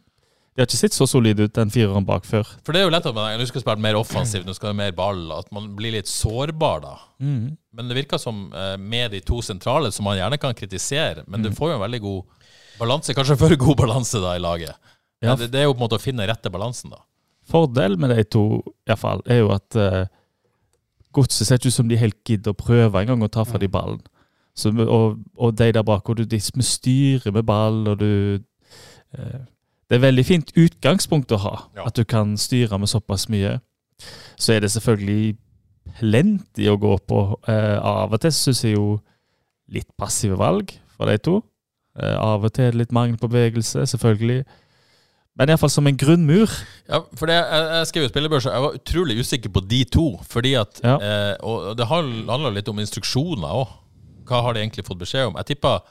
[0.55, 2.47] de har ikke sett så solide ut, den fireren bak før.
[2.63, 4.77] For det er jo lett at man nå skal spille mer offensivt, nå skal det
[4.79, 6.93] mer ball, at man blir litt sårbar da.
[7.19, 7.57] Mm.
[7.75, 11.41] Men det virker som eh, med de to sentrale, som man gjerne kan kritisere, men
[11.43, 11.49] Mm.
[11.49, 12.47] du får jo en veldig god
[12.79, 14.75] balanse, kanskje for god balanse da i laget.
[15.23, 15.35] Ja.
[15.35, 17.01] Det, det er jo på en måte å finne rette balansen, da.
[17.51, 20.05] Fordel med de to i hvert fall, er jo at uh,
[21.13, 23.67] godset ser ikke ut som de helt gidder å prøve engang å ta fra de
[23.71, 23.99] ballen.
[24.55, 29.41] Så, og, og de der bak, og du, de styrer med ball, og du eh,
[29.89, 31.83] Det er veldig fint utgangspunkt å ha, Ja.
[31.85, 33.59] at du kan styre med såpass mye.
[34.37, 35.37] Så er det selvfølgelig
[35.99, 37.19] plenty å gå på.
[37.47, 38.99] Eh, av og til syns jeg jo
[39.71, 41.43] litt passive valg fra de to.
[41.99, 44.43] Eh, av og til litt mangel på bevegelse, selvfølgelig.
[45.37, 46.49] Men iallfall som en grunnmur.
[46.89, 48.51] Ja, for det, jeg, jeg skrev jo spillebørsa.
[48.55, 50.05] Jeg var utrolig usikker på de to.
[50.31, 50.95] Fordi at, Ja.
[50.97, 53.67] eh, Og det handler litt om instruksjoner òg.
[54.25, 55.35] Hva har de egentlig fått beskjed om?
[55.35, 55.81] Jeg tipper,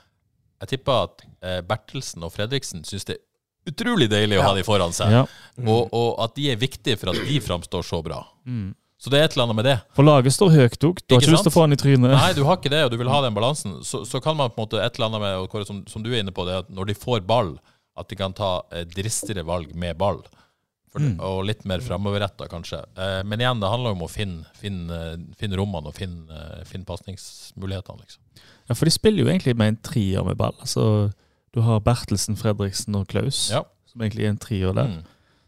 [0.60, 3.22] jeg tipper at eh, Bertelsen og Fredriksen syns det er
[3.70, 5.12] utrolig deilig å ha de foran seg.
[5.12, 5.26] Ja.
[5.64, 8.22] Og, og at de er viktige for at de framstår så bra.
[8.44, 8.72] Mm.
[9.04, 9.74] Så det er et eller annet med det.
[9.92, 11.00] For laget står høyt òg.
[11.04, 12.14] Du har Ikke ikke lyst til å få han i trynet.
[12.14, 13.74] Nei, du har ikke det, og du vil ha den balansen.
[13.84, 16.08] Så, så kan man på en måte et eller annet med, Kåre, som, som du
[16.14, 17.52] er inne på, det at når de får ball,
[18.00, 20.22] at de kan ta eh, dristigere valg med ball.
[20.24, 21.16] For, Mm.
[21.26, 22.78] Og litt mer framoverretta, kanskje.
[22.94, 24.98] Eh, men igjen, det handler jo om å finne, finne,
[25.36, 26.38] finne rommene og finne,
[26.70, 28.22] finne pasningsmulighetene, liksom.
[28.70, 30.54] Ja, For de spiller jo egentlig med en trier med ball.
[30.62, 31.10] Altså,
[31.54, 33.62] du har Bertelsen, Fredriksen og Klaus, Ja.
[33.86, 34.88] som egentlig er en trier der.
[34.88, 35.02] Mm.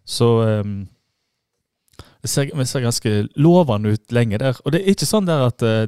[0.07, 0.29] Så
[0.61, 0.89] um,
[2.23, 4.61] det, ser, det ser ganske lovende ut lenge der.
[4.65, 5.87] Og det er ikke sånn der at uh,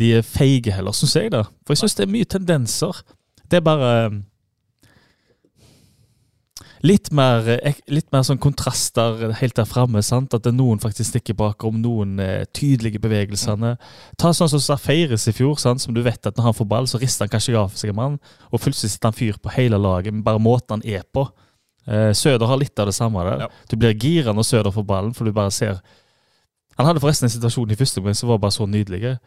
[0.00, 1.32] de er feige heller, syns jeg.
[1.32, 1.42] da.
[1.66, 3.02] For jeg syns det er mye tendenser.
[3.50, 4.22] Det er bare ehm,
[6.82, 10.02] litt mer, eh, litt mer sånn kontraster helt der framme.
[10.02, 13.76] At noen faktisk stikker bakom, noen eh, tydelige bevegelsene.
[14.18, 15.80] Ta sånn som Safaris i fjor, sant?
[15.80, 17.98] som du vet at når han får ball, så rister han kanskje av seg en
[18.00, 18.18] mann,
[18.50, 21.28] og plutselig setter han fyr på hele laget, men bare måten han er på.
[21.86, 23.46] Eh, Søder har litt av det samme der.
[23.46, 23.48] Ja.
[23.70, 25.80] Du blir gira når Søder får ballen, for du bare ser
[26.78, 29.18] Han hadde forresten en situasjon i første omgang som var bare så nydelig.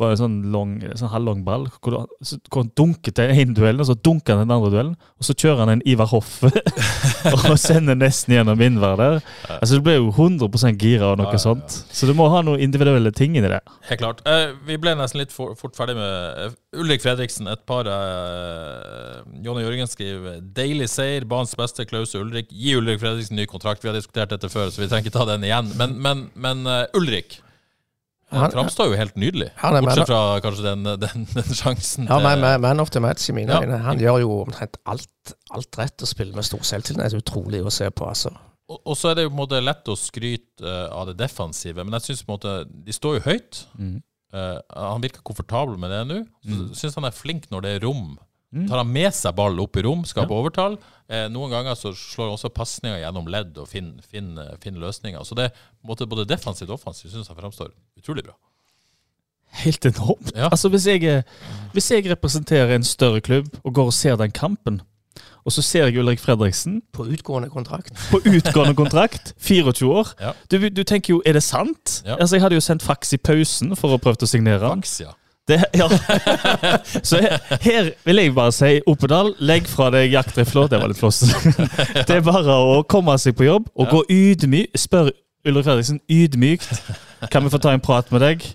[0.00, 3.82] Var en sånn, long, sånn halvlang ball hvor, så- hvor han dunket til ene duellen,
[3.84, 4.94] og så dunker han den andre duellen.
[5.20, 9.18] Og så kjører han en Ivar Hoff og sender nesten gjennom innvær der.
[9.58, 10.48] Altså Du ble jo 100
[10.80, 11.42] gira av noe Ja, ja, ja.
[11.44, 11.76] sånt.
[11.92, 13.60] Så du må ha noen individuelle ting inni det.
[13.90, 14.24] Helt klart.
[14.24, 17.52] Eh, vi ble nesten litt for, fort ferdig med eh, Ulrik Fredriksen.
[17.52, 22.48] Et par eh, Jonny Jørgen skriver 'Deilig seier, banens beste, Klaus Ulrik'.
[22.50, 23.84] Gi Ulrik Fredriksen ny kontrakt.
[23.84, 25.68] Vi har diskutert dette før, så vi trenger ikke ta den igjen.
[25.76, 27.40] Men, men, men uh, Ulrik
[28.40, 29.50] Han- framstår jo helt nydelig.
[29.60, 33.00] Han er Bortsett fra kanskje den, den, den sjansen Ja, til- man, man, of the
[33.00, 33.60] match i mine Ja.
[33.60, 33.78] øyne.
[33.84, 37.02] Han gjør jo omtrent alt, alt rett og spiller med stor selvtillit.
[37.02, 38.32] Det er utrolig å se på, altså.
[38.70, 41.16] Og, og så er det jo på en måte lett å skryte eh, av det
[41.18, 43.64] defensive, men jeg syns på en måte de står jo høyt.
[43.78, 44.00] Mm.
[44.32, 46.20] Uh, han virker komfortabel med det nå.
[46.48, 46.70] Mm.
[46.74, 48.14] syns han er flink når det er rom.
[48.52, 50.74] Tar han med seg ball opp i rom, skaper overtall.
[51.08, 55.24] Eh, noen ganger så slår han også pasninger gjennom ledd og finner fin, fin løsninger.
[55.24, 55.50] Så det
[55.88, 58.34] måte både defensivt og offensivt syns jeg framstår utrolig bra.
[59.62, 60.32] Helt enormt.
[60.36, 60.48] Ja.
[60.50, 61.22] Altså hvis jeg, er-
[61.72, 64.80] hvis jeg representerer en større klubb og går og ser den kampen,
[65.44, 67.90] og så ser jeg Ulrik Fredriksen På utgående kontrakt.
[68.10, 70.12] på utgående kontrakt, 24 år.
[70.20, 70.32] Ja.
[70.50, 72.02] Du, du tenker jo, er det sant?
[72.06, 72.16] Ja.
[72.20, 75.12] Altså Jeg hadde jo sendt faks i pausen for å prøve å signere Faks, ja.
[75.48, 75.88] Det, ja.
[77.08, 77.18] Så
[77.60, 80.68] her, vil jeg bare si, Oppedal, legg fra deg jaktrifla.
[80.70, 81.66] Det var litt flåsete.
[82.08, 84.78] Det er bare å komme seg på jobb og gå ydmyk.
[84.78, 85.10] Spør
[85.48, 86.70] Ulrik Fredriksen ydmykt.
[87.32, 88.46] Kan vi få ta en prat med deg?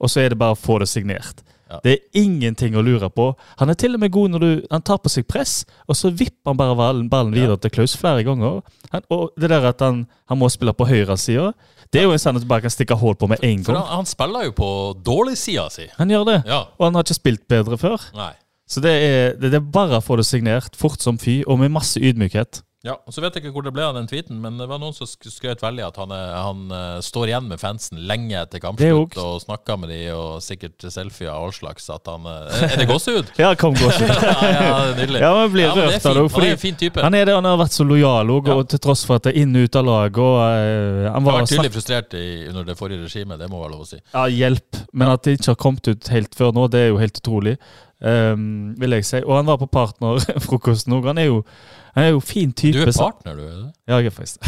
[0.00, 1.44] Og så er det bare å få det signert.
[1.84, 3.28] Det er ingenting å lure på.
[3.60, 6.10] Han er til og med god når du, han tar på seg press, og så
[6.10, 6.74] vipper han bare
[7.12, 8.58] ballen videre til Klaus flere ganger.
[8.90, 11.52] Han, og det der at han, han må spille på høyresida,
[11.90, 13.82] det er jo en sannhet du bare kan stikke hull på med en For gang.
[13.86, 14.68] han, han spiller jo på
[15.06, 15.88] dårlig-sida si.
[15.98, 16.36] Han gjør det.
[16.46, 16.60] Ja.
[16.78, 18.04] Og han har ikke spilt bedre før.
[18.14, 18.32] Nei.
[18.70, 21.58] Så det er, det, det er bare å få det signert fort som fy, og
[21.58, 22.60] med masse ydmykhet.
[22.80, 24.78] Ja, og Så vet jeg ikke hvor det ble av den tweeten, men det var
[24.80, 28.38] noen som sk- skrøt veldig at han, er, han eh, står igjen med fansen lenge
[28.40, 31.90] etter kampslutt og snakker med de og sikkert selfie av all slags.
[31.92, 33.34] At han, eh, er det gåsehud?
[33.42, 34.08] Ja, kom gåsehud.
[34.24, 35.20] ja, ja, nydelig.
[35.20, 36.24] Ja, man blir Ja, rørt av det.
[36.38, 37.04] Han er en fin type.
[37.04, 39.34] han er det, han har vært så lojal òg, og til tross for at det
[39.34, 40.22] er inn og ut av laget.
[40.24, 43.50] Og, uh, han Han var har vært tydelig frustrert i, under det forrige regimet, det
[43.52, 44.00] må være lov å si.
[44.16, 44.80] Ja, hjelp.
[44.96, 47.58] Men at det ikke har kommet ut helt før nå, det er jo helt utrolig.
[48.02, 49.20] Ehm, vil jeg si.
[49.26, 51.06] Og han var på partnerfrokosten òg.
[51.12, 51.42] Han er jo
[51.96, 52.78] han er jo fin type.
[52.78, 53.42] Du er partner, du?
[53.42, 53.72] er det?
[53.90, 54.38] Ja, jeg er faktisk.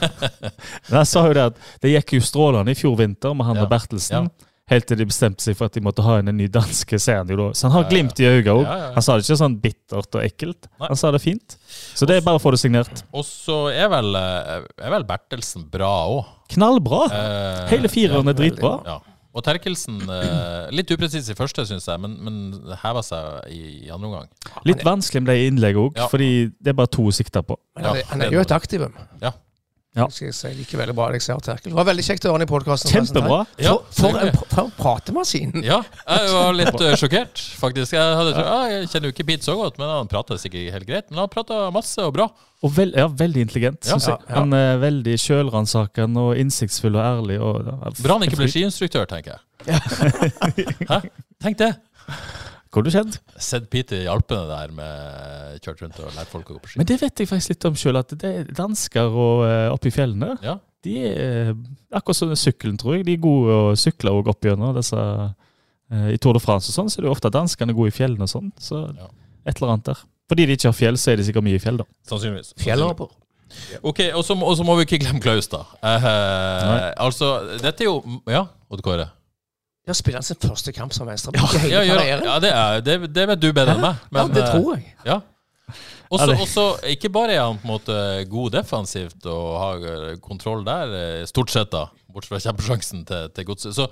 [0.88, 3.60] Men han sa jo det at det gikk jo strålende i fjor vinter med han
[3.60, 3.66] Ja.
[3.66, 4.28] og Bertelsen.
[4.30, 4.50] Ja.
[4.72, 7.18] Helt til de bestemte seg for at de måtte ha inn en ny danske, ser
[7.20, 7.46] han jo da.
[7.52, 8.70] Så han har glimt i øynene òg.
[8.94, 10.70] Han sa det ikke sånn bittert og ekkelt.
[10.80, 10.88] Nei.
[10.88, 11.58] Han sa det fint.
[11.68, 13.02] Så det er bare å få det signert.
[13.12, 16.24] Og så er vel, eh, er vel Bertelsen bra òg.
[16.56, 17.02] Knallbra!
[17.12, 18.78] Eh, Hele fireren er dritbra.
[18.88, 18.96] Ja.
[19.34, 23.90] Og Terkelsen eh, litt upresis i første, syns jeg, men, men heva seg i, i
[23.90, 24.28] andre omgang.
[24.68, 26.06] Litt vanskelig med det innlegget òg, Ja.
[26.12, 26.28] fordi
[26.60, 27.56] det er bare to sikter på.
[27.74, 28.94] Men han, Ja, er- han er jo et aktivum.
[29.22, 29.32] Ja.
[29.94, 30.08] Ja.
[30.10, 31.70] Skal jeg si like veldig bra at jeg ser Terkel.
[31.70, 32.90] Det var veldig kjekt å høre han i podkasten.
[32.90, 33.36] Kjempebra.
[33.62, 35.52] Ja, For, for, en, for en pratemaskin!
[35.62, 37.94] Ja, jeg var litt uh, sjokkert, faktisk.
[37.94, 38.42] Jeg, hadde, ja.
[38.50, 41.06] ah, jeg kjenner jo ikke Pete så godt, men han prater sikkert helt greit.
[41.12, 42.26] Men han prater masse og bra.
[42.64, 44.38] Og vel, ja, veldig intelligent, Ja, ja, ja.
[44.40, 47.38] Han er veldig sjølransakende og innsiktsfull og ærlig.
[47.38, 47.70] Og,
[48.02, 50.88] Bra han ikke ble skiinstruktør, tenker jeg.
[50.90, 51.04] Hæ?
[51.44, 51.74] Tenk det!
[52.74, 53.20] Hvor du kjent?
[53.38, 56.80] Sett Peter i Alpene der med kjørt rundt og lært folk å gå på ski.
[56.80, 59.90] Men det vet jeg faktisk litt om sjøl, at det er dansker og eh, oppe
[59.92, 60.56] i fjellene Ja.
[60.84, 61.52] De er eh,
[61.96, 63.06] akkurat som sykkelen, tror jeg.
[63.06, 66.76] De er gode å sykle og opp gjennom disse eh, I Tour de France og
[66.76, 68.50] sånn, så er det jo ofte danskene gode i fjellene og sånn.
[68.60, 69.08] Så Ja.
[69.46, 70.02] et eller annet der.
[70.28, 71.86] Fordi de ikke har fjell, så er de sikkert mye i fjell, da.
[72.10, 72.52] Sannsynligvis.
[72.60, 73.12] Fjellhopper.
[73.86, 75.62] Ok, og så, og så må vi ikke glemme Klaus, da.
[75.84, 77.28] Eh, altså,
[77.62, 79.08] dette er jo Ja, Odd Kåre?
[79.84, 82.24] Ja, spiller han sin første kamp som venstreback Ja, karrieren?
[82.24, 84.04] ja det, er, det, det vet du bedre enn meg.
[84.16, 84.94] Ja, det eh, tror jeg.
[85.04, 85.20] Ja.
[86.14, 87.96] Ja, Også, ikke bare er han på en måte
[88.30, 93.30] god defensivt og har eh, kontroll der, eh, stort sett, da, bortsett fra kjempesjansen til,
[93.34, 93.88] til Godset, så,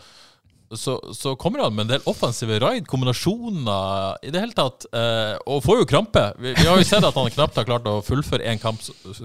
[0.79, 5.35] så, så kommer han med en del offensive raid, kombinasjoner i det hele tatt, eh,
[5.47, 6.25] og får jo krampe.
[6.39, 8.81] Vi, vi har jo sett at han knapt har klart å fullføre én kamp,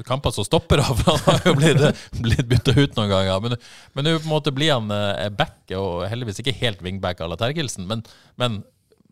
[0.08, 3.44] kamp som stopper av, for han har jo blitt, blitt bytta ut noen ganger.
[3.44, 3.60] Men,
[3.98, 7.30] men nå på en måte blir han eh, back, og heldigvis ikke helt wingback à
[7.30, 7.88] la Tergelsen.
[7.90, 8.06] men,
[8.36, 8.64] men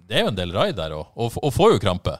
[0.05, 2.15] det er jo en del raid der òg, og, og får jo krampe.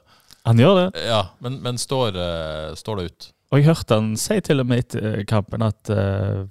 [0.46, 1.06] Han gjør det.
[1.06, 3.28] Ja, men, men står, uh, står det ut.
[3.52, 6.46] Og jeg hørte han si til og med etter eh, kampen at eh,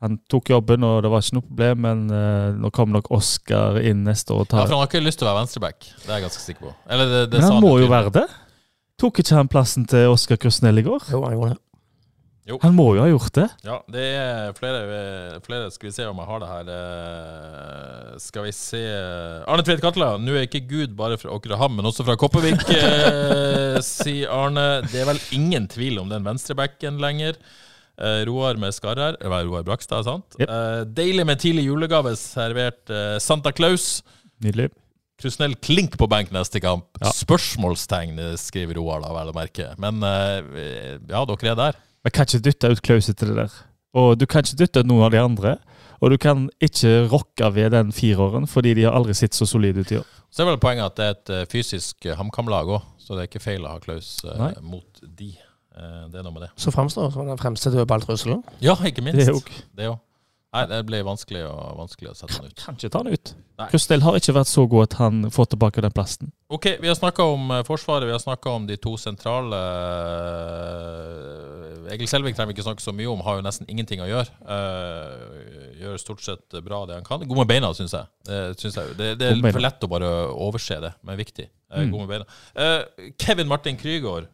[0.00, 3.76] han tok jobben, og det var ikke noe problem, men uh, nå kommer nok Oskar
[3.84, 5.90] inn neste år og Ja, for Han har ikke lyst til å være venstreback.
[6.04, 6.74] Det er jeg ganske sikker på.
[6.88, 7.90] Eller det, det Men sa han må jo tydelig.
[7.98, 8.28] være det.
[9.00, 11.04] Tok ikke han plassen til Oskar Krusnell i går?
[11.12, 11.60] Jo, han gjorde det.
[12.64, 13.44] Han må jo ha gjort det.
[13.62, 14.80] Ja, det er flere,
[15.44, 16.70] flere Skal vi se om jeg har det her.
[16.74, 18.80] eh, Skal vi se
[19.46, 20.08] Arne Tveit Katla.
[20.18, 24.82] Nå er ikke Gud bare fra Åkrehamn, men også fra Kopervik, eh, sier Arne.
[24.90, 27.38] Det er vel ingen tvil om den venstrebacken lenger.
[28.00, 29.18] Eh, Roar med skarrer.
[29.20, 30.38] Det var Roar Brakstad, sant?
[30.38, 30.48] Yep.
[30.48, 34.00] Uh, deilig med tidlig julegave servert uh, Santa Claus.
[34.44, 34.70] Nydelig.
[35.20, 36.86] Krusnell klink på benk neste kamp.
[37.02, 37.12] Ja.
[37.12, 39.66] Spørsmålstegn, skriver Roar, da, vel å merke.
[39.80, 41.80] Men eh, ja, dere er der.
[42.06, 43.58] Vi kan ikke dytte ut Klaus etter det der.
[44.00, 45.58] Og du kan ikke dytte ut noen av de andre.
[46.00, 49.84] Og du kan ikke rokke ved den fireåren, fordi de har aldri sett så solide
[49.84, 50.08] ut i år.
[50.32, 53.24] Så er vel poenget at det er et eh, fysisk eh, HamKam-lag òg, så det
[53.24, 55.34] er ikke feil å ha Klaus eh, mot de.
[55.76, 56.50] Eh, det er noe med det.
[56.60, 58.42] Så framstår som den fremste dødballtrusselen.
[58.60, 59.18] Ja, ikke minst.
[59.22, 59.42] Det jo-
[59.76, 59.98] Det òg.
[60.52, 61.44] Nei, det blir vanskelig
[61.78, 62.56] vanskelig å sette han ut.
[62.58, 63.34] Kan ikke ta han ut.
[63.56, 63.68] Nei.
[64.02, 66.32] Har ikke vært så god at han får tilbake den plassen.
[66.50, 69.54] Ok, vi har snakka om eh, Forsvaret, vi har snakka om de to sentrale.
[70.90, 74.08] Eh, Egil Selvik trenger vi ikke snakke så mye om, har jo nesten ingenting å
[74.10, 74.30] gjøre.
[75.80, 77.22] Gjør stort sett bra det han kan.
[77.26, 78.06] God med beina, syns jeg.
[78.26, 78.96] Det, synes jeg.
[78.98, 81.46] det, det er for lett å bare overse det, men viktig.
[81.70, 81.90] Mm.
[81.94, 82.26] God med beina.
[83.22, 84.26] Kevin Martin Krygård.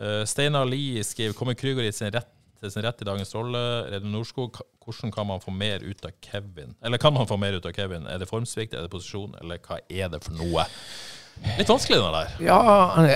[0.00, 3.62] Eh, Steinar Lie skriver Kommer Krüger i sin rett, til sin rett i dagens rolle?
[3.92, 6.74] Reden Norskog, hvordan kan man få mer ut av Kevin?
[6.82, 8.06] Eller kan man få mer ut av Kevin?
[8.06, 10.66] Er det formsvikt, er det posisjon, eller hva er det for noe?
[11.58, 12.32] Litt vanskelig, den der.
[12.42, 12.58] Ja,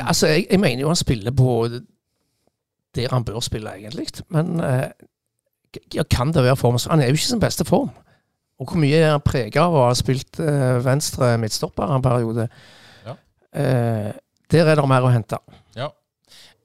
[0.05, 1.57] altså, jeg, jeg mener jo han spiller på
[2.95, 4.07] der han bør spille, egentlig.
[4.29, 4.91] Men eh,
[5.95, 6.79] ja, kan det være form?
[6.91, 7.91] Han er jo ikke i sin beste form.
[8.61, 12.47] Og hvor mye er han prega av å ha spilt eh, venstre midtstopper en periode?
[13.07, 13.17] Ja.
[13.59, 14.13] Eh,
[14.53, 15.41] der er det mer å hente.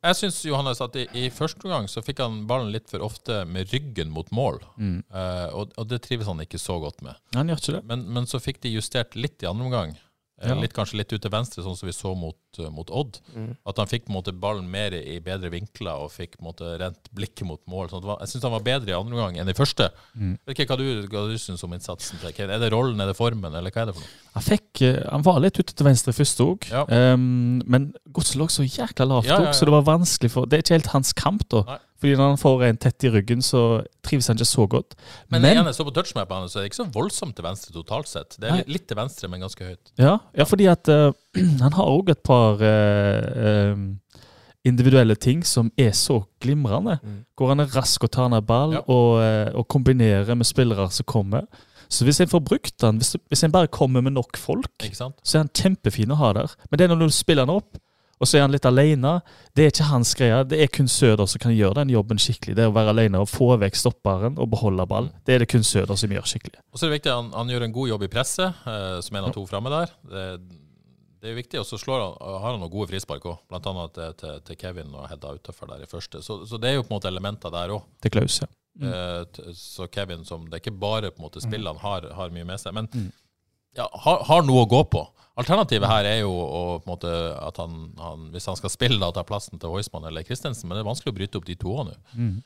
[0.05, 3.41] Jeg syns Johannes at i, i første gang så fikk han ballen litt for ofte
[3.49, 4.59] med ryggen mot mål.
[4.77, 4.99] Mm.
[5.13, 7.17] Uh, og, og det trives han ikke så godt med.
[7.37, 7.85] Han gjør ikke det.
[7.89, 9.95] Men, men så fikk de justert litt i andre omgang.
[10.37, 10.53] Ja.
[10.53, 13.15] Litt, kanskje litt ut til venstre, sånn som vi så mot, eh, mot Odd.
[13.33, 13.55] Mm.
[13.65, 16.49] At han fikk på en måte ballen mer i bedre vinkler og fikk på en
[16.51, 17.89] måte rent blikket mot mål.
[17.89, 19.89] Sånn var, jeg syns han var bedre i andre omgang enn i første.
[20.13, 20.35] Mm.
[20.45, 22.21] Vet ikke hva du, hva du syns om innsatsen.
[22.21, 22.53] til Kane.
[22.53, 24.13] Er det rollen, er det formen, eller hva er det for noe?
[24.37, 26.85] Han, fikk, eh, han var litt ute til venstre først òg, Ja.
[27.17, 29.51] men godset lå så jækla lavt òg, ja.
[29.57, 31.63] så det var vanskelig for Det er ikke helt hans kamp, da.
[31.65, 31.79] Nei.
[31.97, 33.61] Fordi når han får en tett i ryggen, så
[34.05, 34.95] trives han ikke så godt.
[35.29, 37.73] Men, Men- når jeg så på touchmap-banen, så er det ikke så voldsomt til venstre
[37.73, 38.37] totalt sett.
[38.39, 39.93] Det er litt, litt til venstre, men ganske høyt.
[39.97, 41.11] Ja, ja fordi at uh,
[41.63, 43.75] han har òg et par uh, eh,
[44.67, 46.99] individuelle ting som er så glimrende.
[47.01, 47.23] Mm.
[47.35, 48.83] Går han er rask og tar ned ball Ja.
[48.87, 51.47] og, og kombinerer med spillere som kommer.
[51.89, 55.37] Så hvis en får brukt han, hvis, hvis en bare kommer med nok folk, så
[55.37, 56.55] er han kjempefin å ha der.
[56.69, 57.77] Men det er når du spiller han opp,
[58.19, 59.15] og så er han litt alene.
[59.55, 60.43] Det er ikke hans greie.
[60.49, 62.55] Det er kun Søder som kan gjøre den jobben skikkelig.
[62.57, 65.11] Det er å være alene og få vekk stopperen og beholde ball.
[65.27, 66.59] Det er det kun Søder som gjør skikkelig.
[66.73, 69.19] Og så er det viktig han, han gjør en god jobb i presset, eh, som
[69.19, 69.93] en av to framme der.
[70.09, 70.25] Det,
[71.21, 71.59] det er viktig.
[71.61, 73.61] Og så slår han, har han noen gode frispark òg, bl.a.
[73.97, 76.21] Til, til, til Kevin og Hedda utafor der i første.
[76.25, 77.85] Så, så det er jo på en måte elementer der òg.
[78.01, 78.49] Til Klaus, ja.
[78.77, 82.29] Eh, så Kevin som Det er ikke bare på en måte spill han har, har
[82.33, 83.07] mye med seg, men Mm.
[83.77, 85.01] ja, har, har noe å gå på.
[85.37, 88.97] Alternativet her er jo å, på en måte at han, han, hvis han skal spille,
[89.01, 90.65] da ta plassen til Heusmann eller Christensen.
[90.65, 91.97] Men det er vanskelig å bryte opp de to òg nå.
[92.17, 92.37] Mm.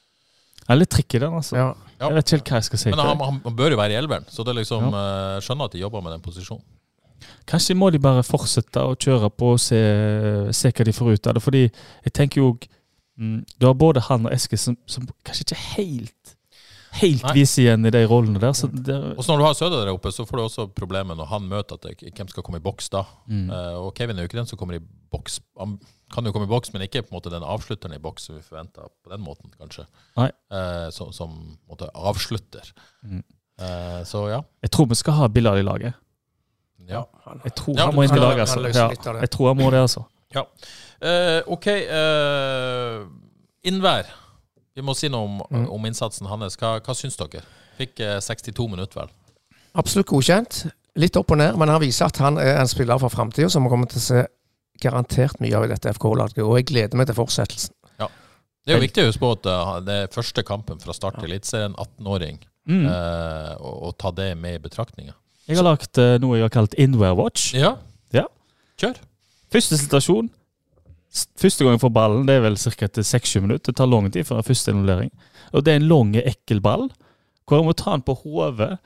[0.69, 1.55] Er litt tricky, den, altså.
[1.57, 1.69] Ja.
[1.97, 2.09] Ja.
[2.09, 2.91] Jeg vet ikke helt hva jeg skal si.
[2.91, 5.77] Men han, han, han bør jo være i elveren, så det liksom uh, skjønner at
[5.77, 6.67] de jobber med den posisjonen.
[7.49, 9.79] Kanskje må de bare fortsette å kjøre på og se,
[10.57, 11.43] se hva de får ut av det.
[11.45, 15.59] Fordi jeg tenker jo mm, Du har både han og Eske som, som kanskje ikke
[15.75, 16.35] helt
[17.01, 17.33] Helt Nei.
[17.39, 18.53] viser igjen i de rollene der.
[18.57, 21.17] Så det, Og så når du har Søder der oppe, så får du også problemet
[21.17, 23.03] når han møter at det, hvem skal komme i boks da.
[23.27, 23.49] mm.
[23.49, 25.39] Uh, og Kevin er jo ikke den som kommer i boks.
[25.59, 25.79] Han
[26.13, 28.37] kan jo komme i boks, men ikke på en måte den avslutteren i boks som
[28.37, 29.87] vi forventa på den måten, kanskje.
[30.19, 30.29] Nei.
[30.51, 31.33] Eh, som som
[31.69, 32.71] måte avslutter.
[33.03, 33.23] Mm.
[33.61, 34.41] Uh, så ja.
[34.65, 35.93] Jeg tror vi skal ha Billard i laget.
[36.89, 37.05] ja.
[37.45, 38.61] Jeg tror Ja, han må inn i laget, altså.
[38.73, 38.89] Ja,
[39.21, 40.05] jeg tror han må det, altså.
[41.01, 41.67] Eh, OK.
[41.67, 43.01] eh,
[43.67, 44.09] Innvær.
[44.75, 45.65] Vi må si noe om, Mm.
[45.69, 46.55] om innsatsen hans.
[46.57, 47.41] Hva, hva syns dere?
[47.77, 49.09] Fikk eh, 62 minutter, vel.
[49.75, 50.65] Absolutt godkjent.
[50.99, 53.63] Litt opp og ned, men han viser at han er en spiller for framtida som
[53.63, 54.23] vi kommer til å se
[54.81, 56.39] garantert mye av i dette FK-laget.
[56.43, 57.73] Og jeg gleder meg til fortsettelsen.
[57.99, 58.07] Ja.
[58.65, 61.19] Det er jo viktig å huske på at eh, det er første kampen fra start
[61.19, 62.85] til Eliteserien, 18-åring, Mm.
[62.85, 65.15] eh, og, og ta det med i betraktninga.
[65.49, 67.53] Jeg har lagt eh, noe jeg har kalt Inware Watch.
[67.57, 67.71] Ja.
[68.13, 68.27] Ja.
[68.77, 68.99] Kjør.
[69.51, 70.29] Første situasjon.
[71.11, 72.71] Første gang jeg får ballen, det er vel ca.
[72.87, 73.71] etter 6-7 minutter.
[73.71, 75.11] Det tar lang tid før første involvering.
[75.51, 76.87] Og det er en lang, ekkel ball,
[77.45, 78.77] hvor jeg må ta den på hodet.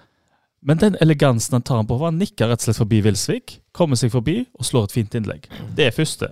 [0.65, 3.99] Men den elegansen han tar den på, han nikker rett og slett forbi Wilsvik, kommer
[3.99, 5.45] seg forbi og slår et fint innlegg.
[5.77, 6.31] Det er første.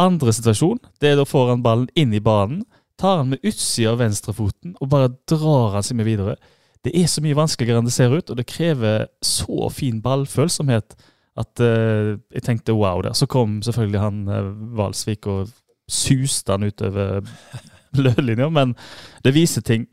[0.00, 2.64] Andre situasjon, det er da får han ballen inn i banen,
[3.00, 6.38] tar han med utsida av venstrefoten og bare drar han seg med videre.
[6.84, 10.96] Det er så mye vanskeligere enn det ser ut, og det krever så fin ballfølsomhet
[11.40, 13.16] At uh, jeg tenkte wow der.
[13.16, 15.48] Så kom selvfølgelig han uh, Valsvik og
[15.90, 17.24] suste han utover
[18.04, 18.76] lødlinja, men
[19.24, 19.88] det viser ting.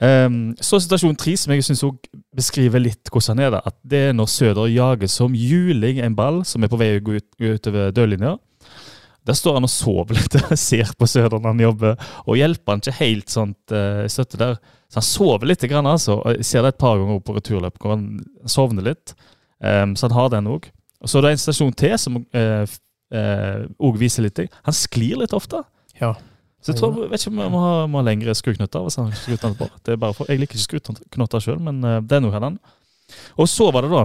[0.00, 1.82] Um, så situasjon tre, som jeg syns
[2.32, 3.50] beskriver litt hvordan han er.
[3.56, 6.94] da, at Det er når Søder jager som juling en ball som er på vei
[6.96, 8.38] å gå ut, utover dørlinja.
[9.28, 12.72] Der står han og sover litt og ser på Søder når han jobber, og hjelper
[12.72, 14.56] han ikke helt sånt uh, støtte der.
[14.88, 16.18] Så han sover litt, grann, altså.
[16.38, 18.08] Jeg ser det et par ganger på returløp hvor han
[18.48, 19.14] sovner litt.
[19.62, 20.68] Um, så han har den òg.
[21.06, 22.76] Så er det en stasjon til som òg uh,
[23.14, 24.40] uh, viser litt.
[24.66, 25.62] Han sklir litt ofte.
[26.00, 26.14] Ja.
[26.62, 28.84] Så jeg tror, vet ikke om vi må ha, må ha lengre skruknotter.
[28.86, 28.96] hvis
[29.42, 29.66] han på.
[29.82, 32.58] Det er bare for, jeg liker ikke skruknotter sjøl, men uh, det er noe han.
[33.36, 34.04] Og så var det da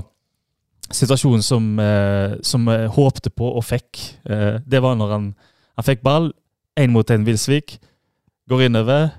[0.98, 4.02] situasjonen som, uh, som jeg håpte på og fikk.
[4.30, 5.30] Uh, det var når han,
[5.78, 6.32] han fikk ball,
[6.78, 7.78] én mot én Wilsvik,
[8.50, 9.10] går innover.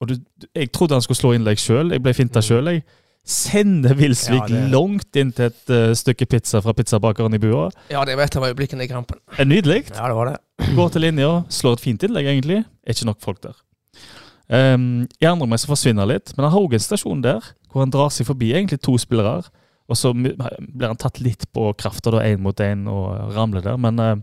[0.00, 0.14] og du,
[0.54, 2.72] Jeg trodde han skulle slå innlegg sjøl, jeg ble finta sjøl.
[2.72, 2.84] jeg
[3.28, 4.64] sender Wilsvik ja, det...
[4.72, 7.68] langt inn til et uh, stykke pizza fra pizzabakeren i bua.
[7.92, 9.20] Ja, det var et av øyeblikkene i kampen.
[9.36, 9.84] Er nydelig.
[9.92, 10.38] Ja, det var det.
[10.74, 12.62] Går til linja, slår et fint innlegg, egentlig.
[12.86, 13.56] Er ikke nok folk der.
[14.48, 17.92] Um, I andre omgang forsvinner litt, men han har òg en stasjon der hvor han
[17.92, 19.50] drar seg forbi egentlig to spillere.
[19.88, 23.76] Og så blir han tatt litt på krafta, én mot én, og ramler der.
[23.80, 24.16] Men uh,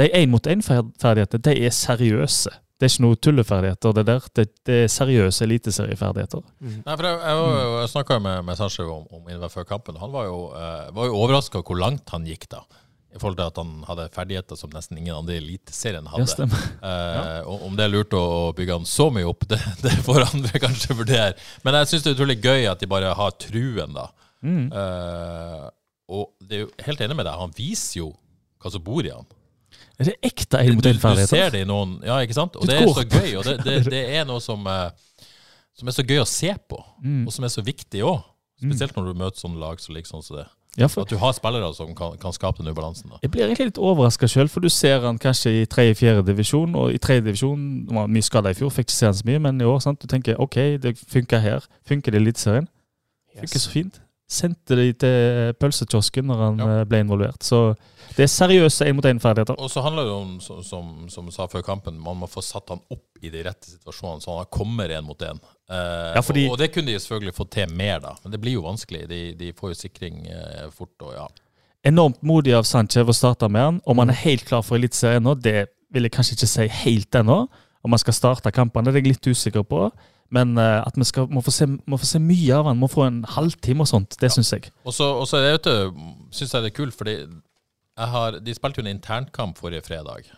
[0.00, 2.52] de én mot én-ferdighetene, de er seriøse.
[2.78, 4.26] Det er ikke noe tulleferdigheter, det der.
[4.38, 6.44] Det, det er seriøse eliteserieferdigheter.
[6.62, 6.76] Mm.
[6.86, 9.98] Nei, for Jeg, jeg, jeg snakka med, med Sanchev om, om innenfor før kampen.
[9.98, 12.62] Han var jo, eh, var jo overraska hvor langt han gikk da.
[13.08, 16.46] I forhold til at han hadde ferdigheter som nesten ingen andre i Eliteserien hadde.
[16.46, 17.56] Ja, eh, ja.
[17.66, 20.96] Om det er lurt å bygge han så mye opp, det, det får andre kanskje
[21.00, 21.32] vurdere.
[21.66, 24.06] Men jeg syns det er utrolig gøy at de bare har truen, da.
[24.46, 24.68] Mm.
[24.70, 25.66] Eh,
[26.14, 28.12] og det er jo helt enig med deg, han viser jo
[28.62, 29.26] hva som bor i han.
[29.98, 30.84] Er det ekte én mot?
[30.84, 32.56] Du ser det i noen Ja, ikke sant?
[32.56, 33.32] Og det er så gøy.
[33.40, 35.24] Og det, det, det er noe som, eh,
[35.74, 37.24] som, er så gøy å se på, mm.
[37.26, 38.22] og som er så viktig òg.
[38.58, 40.48] Spesielt når du møter sånne lag som ligger sånn som det.
[40.78, 43.10] Ja, for, at du har spillere som kan, kan skape den ubalansen.
[43.10, 43.18] Da.
[43.22, 46.74] Jeg blir egentlig litt overraska sjøl, for du ser han kanskje i tredje-fjerde divisjon.
[46.78, 49.42] Og i tredje divisjon var mye skada i fjor, fikk ikke se han så mye,
[49.46, 50.02] men i år sant?
[50.02, 51.66] du tenker OK, det funker her.
[51.88, 52.68] Funker det i Eliteserien?
[53.38, 53.66] Funker yes.
[53.66, 56.66] så fint sendte de til pølsekiosken når han ja.
[56.78, 57.40] Eh, ble involvert.
[57.44, 57.72] Så
[58.16, 59.56] det er seriøse én-mot-én-ferdigheter.
[59.56, 62.74] Og så handler det om, som, som, som sa før kampen, man må få satt
[62.74, 65.40] han opp i de rette situasjonene, så han kommer én mot én.
[65.70, 66.46] Eh, ja, fordi...
[66.48, 68.14] og, og, det kunne de selvfølgelig fått til mer, da.
[68.24, 69.06] Men det blir jo vanskelig.
[69.10, 70.94] De, de får jo sikring eh, fort.
[71.06, 71.26] og ja.
[71.88, 73.80] Enormt modig av Sanchez å starte med han.
[73.88, 77.20] Om han er helt klar for Eliteserien nå, det vil jeg kanskje ikke si helt
[77.22, 77.42] ennå.
[77.86, 79.86] Om han skal starte kampene, det er jeg litt usikker på.
[80.34, 82.88] Men uh, at vi skal, må, få se, må, få se, mye av han, må
[82.92, 84.18] få en halvtime og sånt.
[84.20, 84.34] Det ja.
[84.36, 84.72] syns jeg.
[84.84, 87.20] Og så syns jeg det er kult, fordi
[87.98, 90.28] har, de spilte jo en internkamp forrige fredag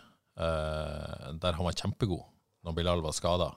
[0.41, 2.23] uh, der han var kjempegod
[2.65, 3.51] når Bilal var skada.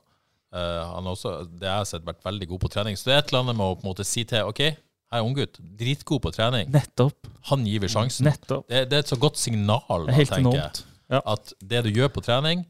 [0.53, 2.97] Uh, eh, han har også, det jeg har sett, vært veldig god på trening.
[2.97, 5.21] Så det er et eller annet med å på en måte si til OK, jeg
[5.21, 6.69] er unggutt, dritgod på trening.
[6.73, 7.27] Nettopp.
[7.51, 8.25] Han giver sjansen.
[8.29, 8.65] Nettopp.
[8.71, 10.85] Det, det er et så godt signal, da, tenker jeg.
[11.11, 11.19] Ja.
[11.35, 12.63] At det du gjør på trening,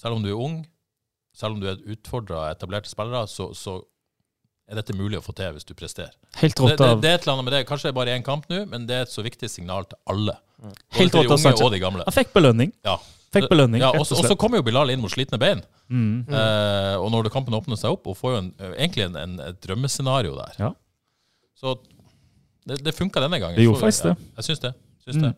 [0.00, 0.62] selv om du er ung,
[1.36, 3.80] selv om du er utfordra og etablerte spillere, så, så,
[4.70, 6.12] er dette mulig å få til hvis du presterer.
[6.38, 6.78] Helt rått av...
[6.78, 7.62] Det, det, det, er et eller annet med det.
[7.66, 9.98] Kanskje det er bare én kamp nå, men det er et så viktig signal til
[10.12, 10.36] alle.
[10.60, 11.64] Både Helt rått av Sanchez.
[11.66, 12.06] Og de gamle.
[12.06, 12.70] Han fikk belønning.
[12.86, 12.94] Ja.
[13.34, 15.60] Fikk belønning, ja, og så kommer jo Bilal inn mot slitne bein.
[15.86, 16.26] Mm.
[16.26, 19.60] Eh, og når kampen åpner seg opp, og får jo en, egentlig en, en, et
[19.62, 20.56] drømmescenario der.
[20.58, 20.70] Ja.
[21.58, 21.76] Så
[22.66, 23.58] det, det funka denne gangen.
[23.58, 24.16] Det gjorde faktisk det.
[24.40, 24.72] Jeg syns det.
[25.06, 25.28] Syns mm.
[25.28, 25.32] det.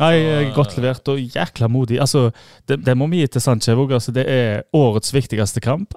[0.00, 2.00] Nei, Godt levert og jækla modig.
[2.02, 2.30] Altså,
[2.68, 3.78] det, det må vi gi til Sanchez.
[3.78, 5.96] Altså, det er årets viktigste kamp.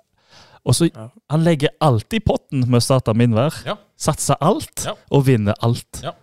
[0.68, 1.10] Og så ja.
[1.32, 3.62] Han legger alt i potten med å starte Minvær.
[3.68, 3.78] Ja.
[4.00, 4.96] Satser alt ja.
[5.12, 6.02] og vinner alt.
[6.04, 6.16] Ja.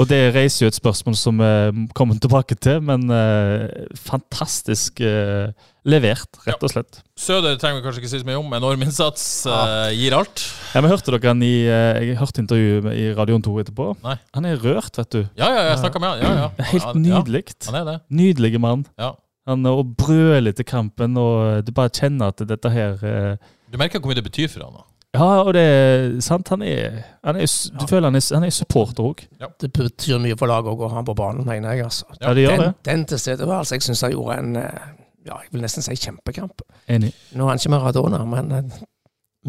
[0.00, 3.66] Og det reiser jo et spørsmål som vi uh, kommer tilbake til, men uh,
[3.98, 5.50] fantastisk uh,
[5.88, 7.00] levert, rett og slett.
[7.18, 8.52] Søder trenger vi kanskje ikke si så mye om.
[8.56, 10.44] Enorm innsats, uh, gir alt.
[10.74, 13.88] Ja, men hørte dere han i Jeg hørte intervjuet i Radioen 2 etterpå.
[14.04, 14.16] Nei.
[14.36, 15.24] Han er rørt, vet du.
[15.40, 16.22] Ja, ja, jeg snakka med han.
[16.22, 16.68] Ja, ja.
[16.74, 17.44] Helt nydelig.
[17.66, 17.96] Han er det.
[18.22, 18.86] Nydelige mann.
[19.00, 19.14] Ja.
[19.48, 23.00] Han og brøler til kampen, og du bare kjenner at dette her
[23.70, 24.86] Du merker hvor mye det betyr for han da.
[25.10, 26.48] Ja, og det er sant.
[26.54, 27.86] Han er, han er Du ja.
[27.90, 29.24] føler han er, han er supporter òg.
[29.40, 29.48] Ja.
[29.60, 31.88] Det betyr mye for laget å ha han på banen, mener jeg.
[31.88, 32.06] altså.
[32.20, 32.86] Ja, det gjør den, det.
[32.86, 34.86] Den tilstedeværelsen jeg syns han gjorde en eh,
[35.26, 36.62] ja, jeg vil nesten si kjempekamp.
[36.90, 37.10] Enig.
[37.34, 38.78] Nå er han ikke Maradona, men eh,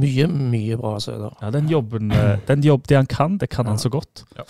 [0.01, 1.37] mye, mye bra Søder.
[1.43, 4.25] Ja, den jobben, eh, den jobb, det han kan, det kan han så godt.
[4.39, 4.47] Ja.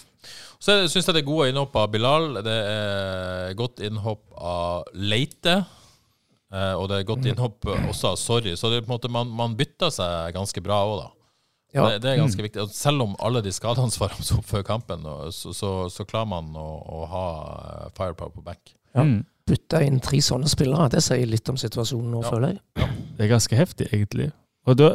[0.61, 2.35] Så syns jeg det er gode innhopp av Bilal.
[2.45, 5.63] Det er godt innhopp av Leite.
[6.51, 7.31] Eh, og det er godt mm.
[7.31, 8.55] innhopp også av Sorry.
[8.59, 11.09] Så det, måte, man, man bytter seg ganske bra òg, da.
[11.71, 11.85] Ja.
[11.87, 12.47] Det, det, er ganske mm.
[12.49, 12.67] viktig.
[12.75, 16.67] Selv om alle de skadene svarer opp før kampen, så, så, så klarer man å,
[16.83, 17.27] å ha
[17.61, 18.75] eh, firepower på back.
[18.91, 19.05] Ja.
[19.07, 19.21] Mm.
[19.47, 22.29] Bytte inn tre sånne spillere, det sier litt om situasjonen nå, ja.
[22.29, 22.91] føler jeg.
[23.17, 24.29] Det er ganske heftig, egentlig.
[24.69, 24.89] Og da,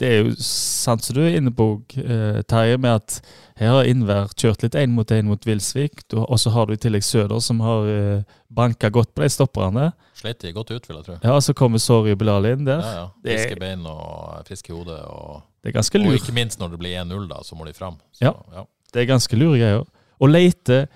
[0.00, 1.66] det er jo sant som du er inne på,
[2.00, 3.18] eh, Terje, med at
[3.60, 6.80] her har Innvær kjørt litt én mot én mot Vilsvik, og så har du i
[6.80, 9.90] tillegg Søder, som har eh, banka godt på de stopperne.
[10.16, 11.18] Slet de godt ut, vil jeg tro.
[11.24, 12.80] Ja, så kommer Sorry Bilal inn der.
[12.80, 13.06] Ja, ja.
[13.26, 14.96] Friske bein og friske hode.
[15.04, 17.76] Og, Det er ganske og ikke minst når det blir 1-0, da, så må de
[17.76, 18.00] fram.
[18.16, 18.32] Så, Ja.
[18.56, 18.64] ja.
[18.92, 19.84] Det er ganske lure greier.
[20.20, 20.88] Og Leite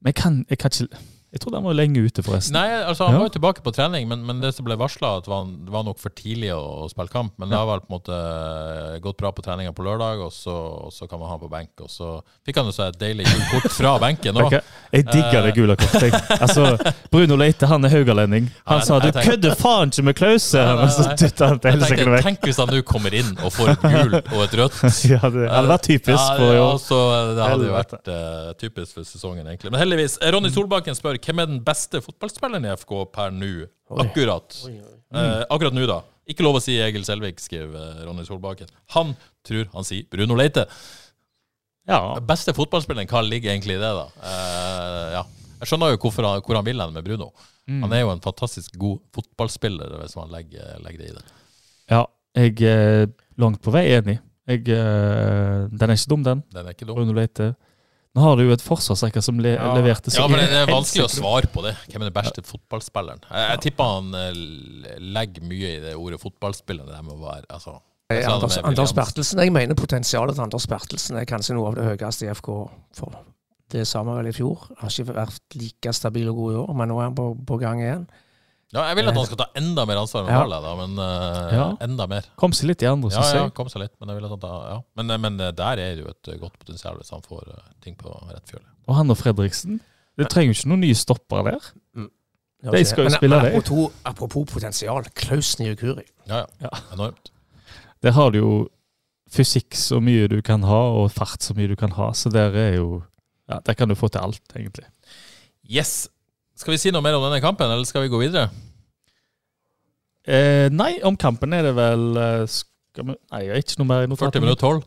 [0.00, 0.96] Men jeg kan, jeg kan ikke
[1.30, 2.56] Jeg trodde han var lenge ute, forresten.
[2.56, 3.18] Nei, altså Han Ja.
[3.20, 6.00] var jo tilbake på trening, men, men det som ble varsla, var, det var nok
[6.02, 7.36] for tidlig å, å spille kamp.
[7.38, 10.32] Men det har vel på en måte eh, gått bra på treninga på lørdag, og
[10.34, 10.50] så,
[10.88, 11.70] og så kan man ha han på benk.
[11.84, 14.56] Og så fikk han jo så et deilig gult kort fra benken òg.
[14.96, 16.18] Jeg digger det gule kortet.
[16.40, 16.64] Altså,
[17.12, 18.50] Bruno Leite han er haugalending.
[18.66, 22.08] Han Ja, sa 'du kødder faen ikke med Klause', og så dytta han til helsike
[22.10, 22.22] vekk.
[22.26, 24.82] tenk hvis han nå kommer inn og får et gult og et rødt.
[25.14, 27.34] Ja, det hadde vært typisk Ja, i ja, år.
[27.38, 29.70] det hadde jo vært uh, typisk for sesongen, egentlig.
[29.70, 30.18] Men heldigvis.
[30.34, 33.52] Ronny Solbakken spør hvem er den beste fotballspilleren i FK per nå.
[34.04, 34.56] Akkurat.
[34.70, 36.00] Eh, akkurat nå, da.
[36.30, 38.70] Ikke lov å si Egil Selvik, skriver eh, Ronny Solbakken.
[38.94, 39.16] Han
[39.46, 40.66] tror han sier Bruno Leite.
[41.90, 44.06] Ja, Beste fotballspilleren, hva ligger egentlig i det, da?
[44.22, 45.24] Eh, ja.
[45.60, 47.32] Jeg skjønner jo han, hvor han vil hen med Bruno.
[47.66, 47.82] Mm.
[47.84, 51.28] Han er jo en fantastisk god fotballspiller, hvis man legger, legger det i det.
[51.92, 52.06] ja
[52.36, 53.08] jeg er
[53.40, 54.20] langt på vei enig.
[54.50, 56.42] Jeg, eh, den er ikke dum, den.
[56.54, 56.96] Den er ikke dum.
[56.98, 57.52] Bruno Leite.
[58.16, 59.68] Nå har du jo et forsvarsrekker som le Ja.
[59.76, 61.76] leverte seg Ja, men det er vanskelig å svare på det.
[61.92, 63.20] Hvem er den beste fotballspilleren?
[63.30, 66.88] Jeg, jeg tipper han eh, legger mye i det ordet fotballspiller.
[66.90, 67.78] Det må være, altså,
[68.10, 68.90] Eh, Anders, Anders.
[68.92, 69.38] Bertelsen.
[69.38, 72.48] Jeg mener potensialet til Anders Bertelsen er kanskje noe av det høyeste i FK.
[72.98, 73.14] For
[73.70, 74.64] det sa vi vel i fjor.
[74.80, 77.58] Har ikke vært like stabil og god i år, men nå er han på, på
[77.62, 78.08] gang igjen.
[78.70, 80.60] Ja, jeg vil at han skal ta enda mer ansvar enn Ja.
[80.62, 81.64] Da, men uh, Ja.
[81.82, 82.26] enda mer.
[82.38, 84.34] Kom seg litt i andre, Ja, syns ja, kom seg litt, men jeg vil at
[84.36, 84.76] han ta, ja.
[84.96, 87.48] Men, eh, men eh, der er det jo et eh, godt potensial hvis han får
[87.50, 88.62] uh, ting på rett fjøl.
[88.86, 89.80] Og han og Fredriksen.
[90.18, 91.70] Du trenger jo ikke noen nye stoppere der.
[92.62, 93.52] Ja, De skal jo men, spille men det.
[93.56, 95.02] apropos, apropos potensial.
[95.16, 96.04] Klaus Niukuri.
[96.28, 96.46] Ja, ja.
[96.68, 96.70] Ja.
[96.92, 97.30] Enormt.
[98.04, 98.52] Der har du jo
[99.30, 102.12] fysikk så mye du kan ha, og fart så mye du kan ha.
[102.12, 103.02] Så der er jo
[103.50, 104.86] Ja, der kan du få til alt, egentlig.
[105.66, 106.08] Yes!
[106.60, 108.50] Skal vi si noe mer om denne kampen, eller skal vi gå videre?
[110.28, 112.42] Eh, nei, om kampen er det vel eh,
[113.00, 114.82] vi, Nei, jeg har ikke noe mer i 40 minutter 12?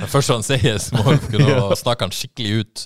[0.00, 1.66] det første han sier, så må vi kunne Ja.
[1.76, 2.84] snakke han skikkelig ut.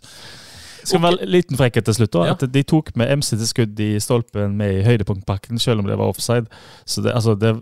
[0.87, 2.13] Skal være en liten frekkhet til slutt.
[2.15, 2.35] da, Ja.
[2.35, 5.99] At De tok med MC til skudd i stolpen med i høydepunktpakken, selv om det
[5.99, 6.47] var offside.
[6.87, 7.55] Så det, altså det,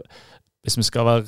[0.64, 1.22] Hvis vi skal være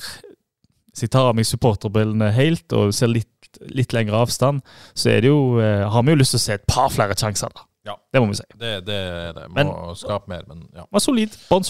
[0.92, 3.36] Hvis jeg tar av meg supporterbrillene helt og ser litt,
[3.72, 4.62] litt lengre avstand,
[4.94, 7.16] så er det jo, eh, har vi jo lyst til å se et par flere
[7.18, 7.53] sjanser.
[7.55, 7.66] da.
[7.86, 7.97] Ja.
[8.12, 8.47] Det må vi si.
[8.59, 9.01] Det, det,
[9.36, 10.86] det må Men- skape mer, men ja.
[10.90, 11.34] Var solid.
[11.51, 11.66] Bånn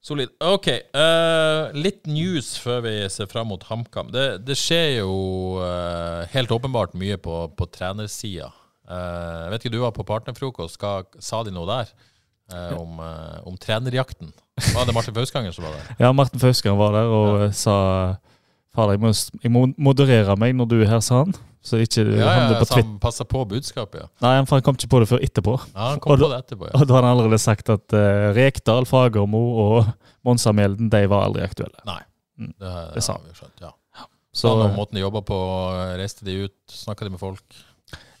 [0.00, 0.30] Solid.
[0.40, 0.66] Ok.
[0.96, 4.08] Uh, litt news før vi ser fram mot HamKam.
[4.14, 8.48] Det, det skjer jo uh, helt åpenbart mye på, på trenersida.
[8.88, 10.80] Uh, vet ikke, du var på partnerfrokost.
[10.80, 11.92] Hva, sa de noe der
[12.74, 12.96] om,
[13.46, 14.32] om trenerjakten?
[14.72, 15.92] Var det Martin Fauskanger som var der?
[16.00, 17.76] Ja, Martin Fauskeren var der og sa
[18.76, 19.10] Fader, jeg må,
[19.42, 21.32] jeg må moderere meg når du er her, sa han.
[21.60, 22.86] Så ikke Ja, ja, ja, på så Twitter.
[22.88, 24.06] han passer på budskapet, ja.
[24.24, 25.56] Nei, for han kom ikke på det før etterpå.
[25.74, 26.72] ja han kom Og på det etterpå, ja.
[26.78, 29.90] Og da hadde han allerede sagt at uh, Rekdal, Fagermo og
[30.24, 31.76] Monsa Mjelden de var aldri aktuelle.
[31.84, 31.98] Nei.
[32.40, 32.54] Mm.
[32.56, 33.74] Det, det, Det sa har vi skjønt, ja.
[34.32, 35.36] Så Så om måten de jobba på,
[35.98, 37.42] reiste de ut, snakka de med folk?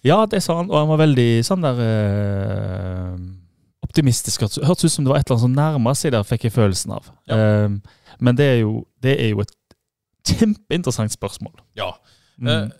[0.04, 3.14] Ja, det sa han, og han var veldig sånn der uh,
[3.86, 4.42] optimistisk.
[4.60, 6.92] Hørtes ut som det var et eller annet som nærma seg der, fikk jeg følelsen
[6.98, 7.08] av.
[7.30, 7.40] Ja.
[7.70, 7.80] Um,
[8.20, 9.54] men det er, jo, det er jo et
[10.30, 11.58] kjempeinteressant spørsmål.
[11.78, 11.92] Ja.
[12.40, 12.48] Mm.
[12.48, 12.70] Eh,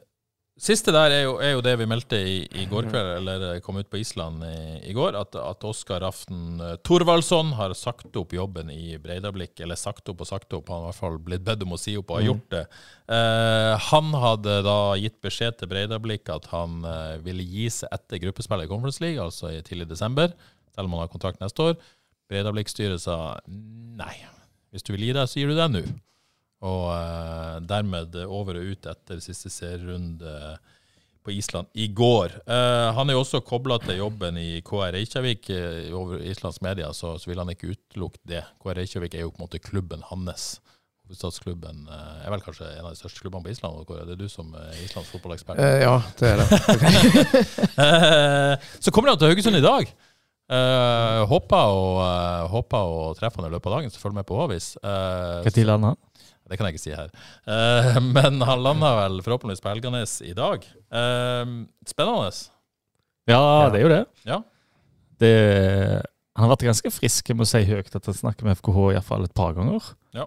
[0.60, 3.60] siste der er jo, er jo det vi meldte i, i går kveld, eller eh,
[3.64, 4.56] kom ut på Island i,
[4.90, 9.54] i går, at, at Oskar Aften eh, Thorvaldsson har sagt opp jobben i Breidablikk.
[9.64, 11.80] Eller sagt opp og sagt opp, han har i hvert fall blitt bedt om å
[11.80, 12.30] si opp og har Mm.
[12.32, 12.62] gjort det.
[13.16, 18.20] Eh, han hadde da gitt beskjed til Breidablikk at han eh, ville gi seg etter
[18.26, 20.34] gruppespillet i Conference League, altså i tidlig desember,
[20.76, 21.80] selv om han har kontrakt neste år.
[22.30, 23.16] Breidablikk-styret sa
[23.48, 24.12] nei,
[24.70, 25.80] hvis du vil gi deg, så gir du deg nå.
[26.66, 30.58] Og eh, dermed over og ut etter siste serierunde
[31.24, 32.34] på Island i går.
[32.46, 36.92] Eh, han er jo også kobla til jobben i KR Reykjavik eh, over Islands media,
[36.96, 38.44] så, så vil han ikke utelukke det.
[38.60, 40.58] KR Reykjavik er jo på en måte klubben hans.
[41.10, 43.80] Hovedstadsklubben eh, er vel kanskje en av de største klubbene på Island.
[43.88, 45.60] Kåre, Det er du som er Islands fotballekspert.
[45.60, 46.46] Eh, ja, det er det.
[47.80, 49.88] Eh, så kommer han til Haugesund i dag.
[50.50, 54.26] Uh, håper, å, eh, håper å treffe han i løpet av dagen, så følg med
[54.26, 54.72] på Håvis.
[54.82, 56.00] Uh, tid landa han?
[56.50, 57.10] Det kan jeg ikke si her.
[57.46, 60.64] Uh, men han landa vel forhåpentligvis på Helganes i dag.
[60.90, 62.30] Uh, spennende.
[63.30, 64.04] Ja, det er jo det.
[64.26, 64.40] Ja.
[65.22, 65.34] det.
[66.34, 68.96] Han har vært ganske frisk, jeg må si høyt at han snakker med FKH i
[68.96, 69.92] hvert fall et par ganger.
[70.16, 70.26] Ja.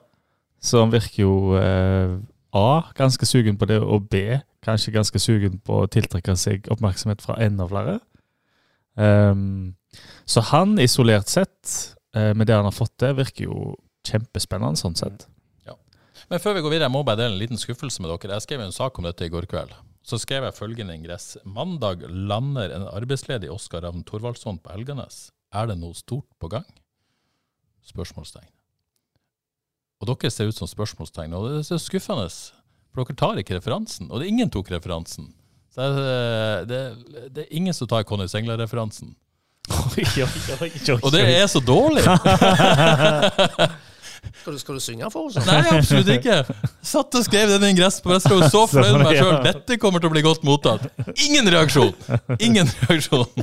[0.63, 2.15] Så han virker jo uh,
[2.55, 7.23] A, ganske sugen på det, og B, kanskje ganske sugen på å tiltrekke seg oppmerksomhet
[7.25, 7.97] fra enda flere.
[8.95, 9.73] Um,
[10.29, 13.71] så han isolert sett, med det han har fått til, virker jo
[14.05, 15.25] kjempespennende sånn sett.
[16.29, 18.37] Men før vi går videre, jeg må bare dele en liten skuffelse med dere.
[18.37, 19.73] Jeg skrev en sak om dette i går kveld.
[20.03, 21.37] Så skrev jeg følgende ingress.
[21.47, 25.29] Mandag lander en arbeidsledig Oskar Ravn Thorvaldsson på Helganes.
[25.53, 26.67] Er det noe stort på gang?
[27.87, 28.49] Spørsmålstegn.
[30.03, 32.27] Og dere ser ut som spørsmålstegn, og det er så skuffende.
[32.91, 35.31] For dere tar ikke referansen, og det er ingen tok referansen.
[35.73, 36.81] Så det, det,
[37.33, 39.15] det er ingen som tar Conny Sengler-referansen.
[39.71, 42.03] Og det er så dårlig!
[44.41, 45.37] Skal du, skal du synge for oss?
[45.47, 46.41] Nei, absolutt ikke.
[46.83, 49.37] Satt og skrev den ingress på Vestro, så fornøyd med meg sjøl.
[49.45, 50.87] Dette kommer til å bli godt mottatt.
[51.27, 51.93] Ingen reaksjon!
[52.43, 53.27] Ingen reaksjon.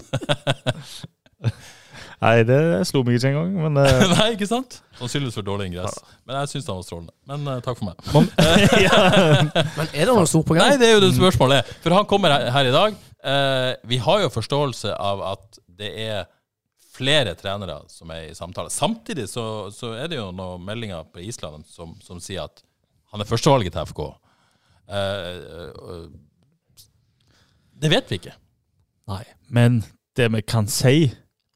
[2.21, 4.03] Nei, det slo meg ikke engang, men uh...
[4.19, 4.83] Nei, ikke sant?
[4.99, 5.95] Sannsynligvis for dårlig ingress.
[6.29, 7.15] Men jeg syns den var strålende.
[7.31, 7.97] Men uh, takk for meg.
[8.13, 10.67] Men er det noe stort på gang?
[10.67, 11.71] Nei, det er jo det spørsmålet.
[11.81, 12.99] For han kommer her, her i dag.
[13.25, 16.29] Uh, vi har jo forståelse av at det er
[17.01, 18.71] flere trenere som er i samtale.
[18.73, 19.45] Samtidig så,
[19.75, 22.63] så er det jo noen meldinger på Island som, som sier at
[23.11, 24.03] han er førstevalget til FK.
[24.91, 25.31] Eh,
[25.65, 26.05] eh,
[27.81, 28.35] det vet vi ikke.
[29.11, 29.25] Nei.
[29.51, 29.81] Men
[30.19, 31.11] det vi kan si,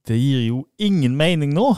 [0.09, 1.69] det gir jo ingen mening nå.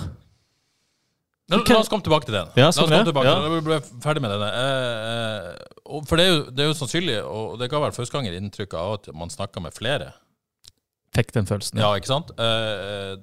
[1.46, 2.48] La, la oss komme tilbake til den.
[2.58, 3.06] Ja, la oss sånn, komme ja.
[3.06, 3.34] tilbake Ja.
[3.38, 3.54] til den.
[3.54, 4.48] Vi ble ferdig med denne.
[4.50, 5.50] Eh,
[5.86, 8.38] eh, for det er, jo, det er jo sannsynlig, og det ga vel første ganger
[8.38, 10.12] inntrykk av at man snakka med flere.
[11.14, 11.78] Fikk den følelsen.
[11.80, 12.32] Ja, ikke sant?
[12.34, 13.14] Eh,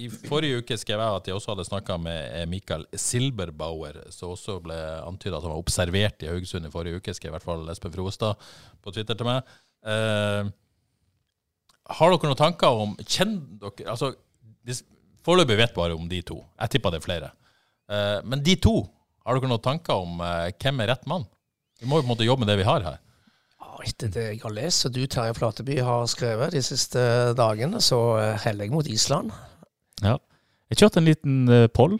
[0.00, 4.32] I forrige uke skrev jeg at jeg også hadde snakka med eh, Mikael Silberbauer, som
[4.32, 7.44] også ble antyda at han var observert i Haugesund i forrige uke, skrev i hvert
[7.44, 8.40] fall Espen Froestad
[8.80, 9.52] på Twitter til meg.
[9.84, 10.48] Eh,
[11.92, 14.12] har dere noen tanker om Kjenner dere Altså,
[15.26, 16.40] foreløpig vet bare om de to.
[16.62, 17.30] Jeg tipper det er flere.
[17.92, 18.78] Eh, men de to,
[19.26, 21.28] har dere noen tanker om eh, hvem er rett mann?
[21.82, 23.00] Vi må jo på en måte jobbe med det vi har her.
[23.82, 27.00] Etter det jeg har lest, og du Terje Flateby har skrevet de siste
[27.34, 29.32] dagene, så eh, heller jeg mot Island.
[30.02, 30.18] Ja.
[30.72, 31.98] Jeg kjørte en liten uh, poll.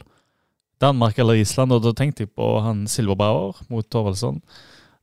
[0.82, 4.40] Danmark eller Island, og da tenkte jeg på han Silverbauer mot Thorvaldsson.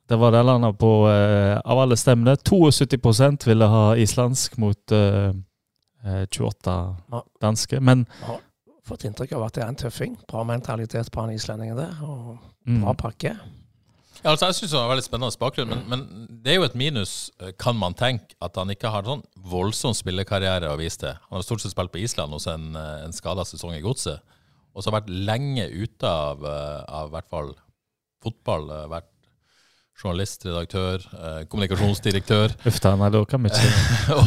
[0.10, 5.32] Det var det landa på, uh, av alle stemmene, 72% ville ha islandsk mot eh,
[6.04, 6.76] eh, 28
[7.12, 7.24] Ja.
[7.41, 7.80] danske.
[7.80, 8.08] Men
[8.89, 10.18] Fått inntrykk av at det er en tøffing.
[10.28, 13.36] Bra mentalitet på han islendingen der, og mm, bra pakke.
[14.20, 16.78] Ja, altså Jeg syns det var veldig spennende bakgrunn, men, men det er jo et
[16.80, 21.15] minus, eh, kan man tenke, at han ikke har sånn voldsom spillekarriere å vise til.
[21.30, 24.20] Han har stort sett spilt på Island hos en, eh, en skada sesong i Godset,
[24.74, 27.53] og så har vært lenge ute av, eh, av hvert fall
[28.24, 28.67] fotball.
[28.91, 29.07] Vært
[29.99, 32.55] journalist, redaktør, eh, kommunikasjonsdirektør.
[32.67, 33.09] uff da, nei,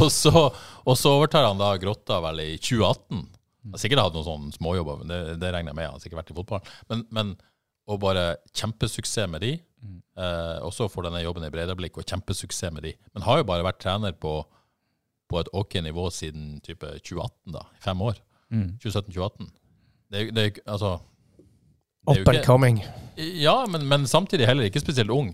[0.00, 3.22] og, så, og så overtar han da Grotta vel i 2018.
[3.62, 5.88] Han har sikkert hatt noen sånne småjobber, men det, det regner jeg med.
[5.88, 6.70] Han har sikkert vært i fotball.
[6.90, 7.34] Men, men
[7.90, 9.52] og bare kjempesuksess med de.
[9.82, 12.92] Eh, og så får denne jobben i Breidablikk og kjempesuksess med de.
[13.14, 14.34] Men har jo bare vært trener på,
[15.28, 17.64] på et ok nivå siden type 2018, da.
[17.78, 18.20] I fem år.
[18.52, 18.68] Mm.
[18.84, 19.48] 2017-2018.
[20.12, 20.98] Det, det, altså,
[21.38, 22.82] det er jo Up and ikke- coming.
[23.18, 25.32] ja, men, men samtidig heller ikke spesielt ung.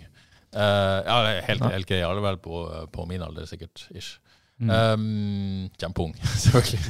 [0.55, 2.01] Eh, ja, helt, helt grei.
[2.07, 3.89] Alle vel på, på min alder, sikkert.
[3.91, 4.19] ish.
[4.59, 4.71] Mm.
[4.71, 6.81] Um, Kjempeung, selvfølgelig.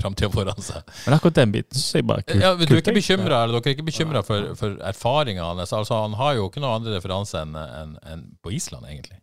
[0.00, 0.82] Framtida foran seg.
[1.04, 2.42] Men akkurat den biten sier jeg bare kult.
[2.42, 5.70] Ja, du er ikke bekymret, eller dere er ikke bekymra for, for erfaringa hans?
[5.72, 9.17] Altså, han har jo ikke noen andre referanse enn en, enn på Island, egentlig.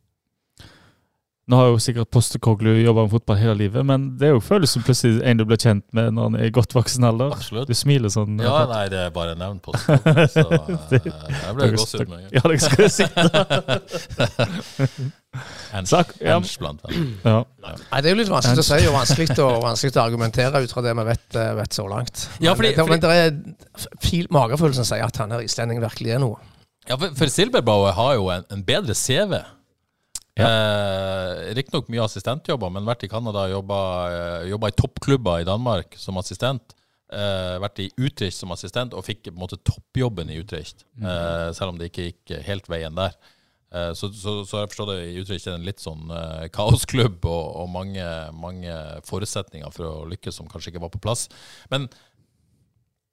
[1.45, 4.81] Nå har jo sikkert Postekoglu jobba med fotball hele livet, men det er jo følelsen
[4.81, 7.29] plutselig en du blir kjent med når han er i godt voksen alder.
[7.35, 7.69] Absolutt.
[7.69, 8.39] Du smiler sånn.
[8.41, 10.41] Ja, nei, det er bare nevnt Postekoglu, så
[10.97, 12.33] eh, jeg ble gåsehud med en gang.
[12.33, 13.21] Ja, dere skulle sitte
[16.25, 16.39] ja.
[16.59, 17.39] Blant ja.
[17.61, 20.71] Nei, Det er jo litt vanskelig å si og vanskelig å, vanskelig å argumentere ut
[20.73, 22.15] fra det vi vet, eh, vet så langt.
[22.39, 23.29] Ja, Men fordi- det, men det er
[24.01, 26.37] fil, magefølelsen sier at han her islendingen virkelig er noe.
[26.89, 29.33] Ja, for, for Silberbauer har jo en, en bedre CV.
[30.35, 33.77] Eh, Riktignok mye assistentjobber, men vært i Canada, jobba,
[34.11, 36.75] eh, jobba i toppklubber i Danmark som assistent.
[37.13, 40.83] Eh, vært i Utrecht som assistent, og fikk på en måte toppjobben i Utrecht.
[40.99, 43.15] Eh, selv om det ikke gikk helt veien der.
[43.71, 46.49] Eh, så, så, så jeg forstått det i Utrecht er det en litt sånn eh,
[46.55, 48.75] kaosklubb, og, og mange, mange
[49.07, 51.29] forutsetninger for å lykkes som kanskje ikke var på plass.
[51.71, 51.87] Men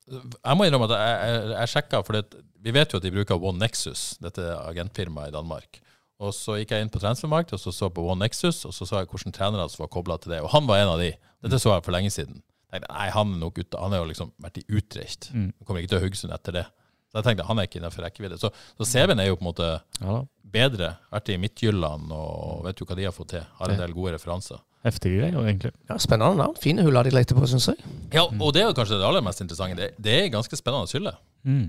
[0.09, 3.15] jeg må innrømme at jeg, jeg, jeg sjekka, for det, vi vet jo at de
[3.15, 5.79] bruker One Nexus, dette agentfirmaet i Danmark.
[6.23, 8.87] Og så gikk jeg inn på Transfermarkt og så så på One Nexus, og så
[8.87, 10.43] så jeg hvilke trenere som var kobla til det.
[10.45, 11.11] Og han var en av de.
[11.43, 12.43] Dette så jeg for lenge siden.
[12.73, 15.33] Jeg tenkte, nei, Han er nok ute, han har jo liksom vært i Utrecht.
[15.35, 15.51] Mm.
[15.51, 16.65] Han kommer ikke til Haugesund etter det.
[17.13, 18.39] Så jeg tenkte han er ikke innenfor rekkevidde.
[18.41, 18.49] Så,
[18.79, 20.21] så CV-en er jo på en måte ja da.
[20.55, 20.93] bedre.
[21.13, 23.45] Vært i Midtjylland og vet du hva de har fått til.
[23.59, 24.63] Har en del gode referanser.
[24.87, 25.71] Heftige greier, egentlig.
[25.91, 26.57] Ja, Spennende navn.
[26.59, 27.79] Fine huller de leter på, syns jeg.
[28.15, 29.77] Ja, og det er jo kanskje det aller mest interessante.
[29.79, 31.13] Det, det er ganske spennende hylle.
[31.47, 31.69] Mm.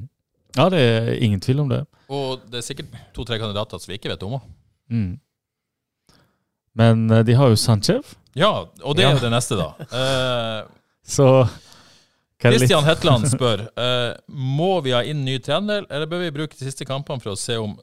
[0.54, 1.84] Ja, det er ingen tvil om det.
[2.14, 4.50] Og det er sikkert to-tre kandidater som vi ikke vet om òg.
[4.94, 5.14] Mm.
[6.78, 9.74] Men eh, de har jo Sanchez, Ja, og det er jo det neste, da.
[10.04, 10.60] Eh,
[11.04, 11.28] så
[12.42, 16.68] Kristian Hetland spør uh, Må vi ha inn ny trener, eller bør vi bruke de
[16.68, 17.76] siste kampene for å se om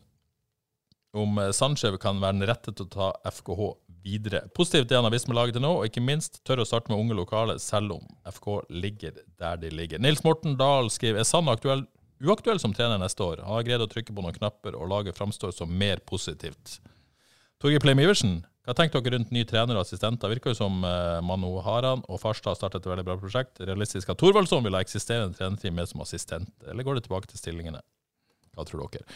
[1.11, 3.65] om Sanchez kan være den rette til å ta FKH
[4.05, 4.45] videre.
[4.55, 6.93] Positivt det han har vist med laget til nå, og ikke minst tør å starte
[6.93, 9.99] med unge lokale, selv om FK ligger der de ligger.
[9.99, 11.83] Nils Morten Dahl skriver er Sand aktuell,
[12.21, 13.43] uaktuell som trener neste år.
[13.47, 16.79] Har greid å trykke på noen knapper, og laget framstår som mer positivt.
[17.61, 20.31] Torgeir Pleim Iversen, hva tenker dere rundt ny trener og assistenter?
[20.31, 23.61] Virker jo som eh, Manu Haran og Farstad har startet et veldig bra prosjekt.
[23.65, 27.41] Realistisk at Thorvaldsson vil ha eksisterende trenerteam med som assistent, eller går det tilbake til
[27.41, 27.81] stillingene?
[28.55, 29.07] Hva tror dere?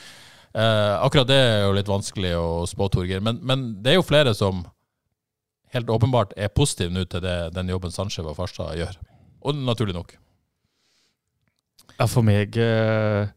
[0.54, 4.06] Eh, akkurat det er jo litt vanskelig å spå, Torgeir, men, men det er jo
[4.06, 4.64] flere som
[5.74, 9.00] helt åpenbart er positive nå til det, den jobben Sanchez og Farstad gjør.
[9.44, 10.16] Og naturlig nok.
[11.98, 13.28] Ja, for meg eh,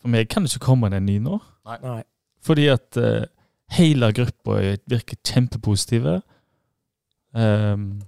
[0.00, 1.38] For meg kan det ikke komme en ny nå.
[1.82, 2.00] Nei.
[2.42, 3.22] Fordi at uh,
[3.76, 4.56] hele gruppa
[4.90, 6.16] virker kjempepositive.
[7.30, 8.02] Um,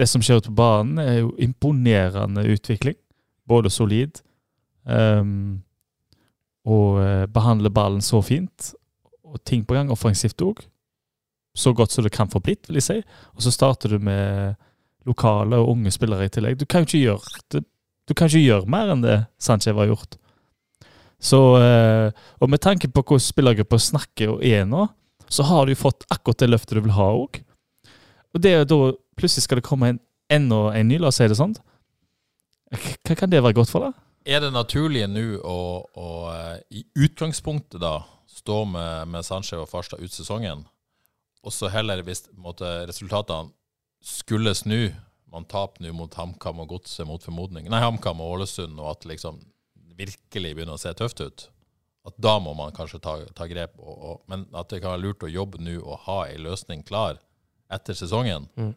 [0.00, 2.96] det som skjer ute på banen, er jo imponerende utvikling.
[3.44, 4.22] Både solid
[4.88, 5.60] um,
[6.64, 8.72] og uh, behandler ballen så fint.
[9.28, 10.64] Og ting på gang, offensivt òg.
[11.56, 12.98] Så godt som det kan få blitt, vil jeg si.
[13.36, 14.56] Og så starter du med
[15.06, 16.58] lokale og unge spillere i tillegg.
[16.60, 17.64] Du kan jo ikke gjøre, det,
[18.06, 20.16] du kan ikke gjøre mer enn det Sanchez har gjort.
[21.22, 24.86] Så, eh, og med tanke på hvordan spillergruppa snakker og er nå,
[25.28, 27.40] så har du jo fått akkurat det løftet du vil ha òg.
[28.34, 28.80] Og det er da
[29.18, 30.00] plutselig skal det komme en,
[30.30, 31.56] enda en ny, la oss si det sånn.
[32.70, 33.92] Hva kan det være godt for da?
[34.26, 38.00] Er det naturlige nå å, å eh, i utgangspunktet da
[38.36, 40.64] stå med, med Sanchez og Farstad ut sesongen,
[41.46, 43.54] og så heller hvis måtte, resultatene
[44.02, 44.90] skulle snu,
[45.36, 49.04] man taper nå mot HamKam og Godset mot formodning, nei, HamKam og Ålesund, og at
[49.10, 49.38] liksom
[49.96, 51.46] virkelig begynner å se tøft ut,
[52.06, 53.74] at da må man kanskje ta, ta grep.
[53.82, 56.84] Og, og, men at det kan være lurt å jobbe nå og ha ei løsning
[56.88, 57.20] klar
[57.72, 58.72] etter sesongen, Mm.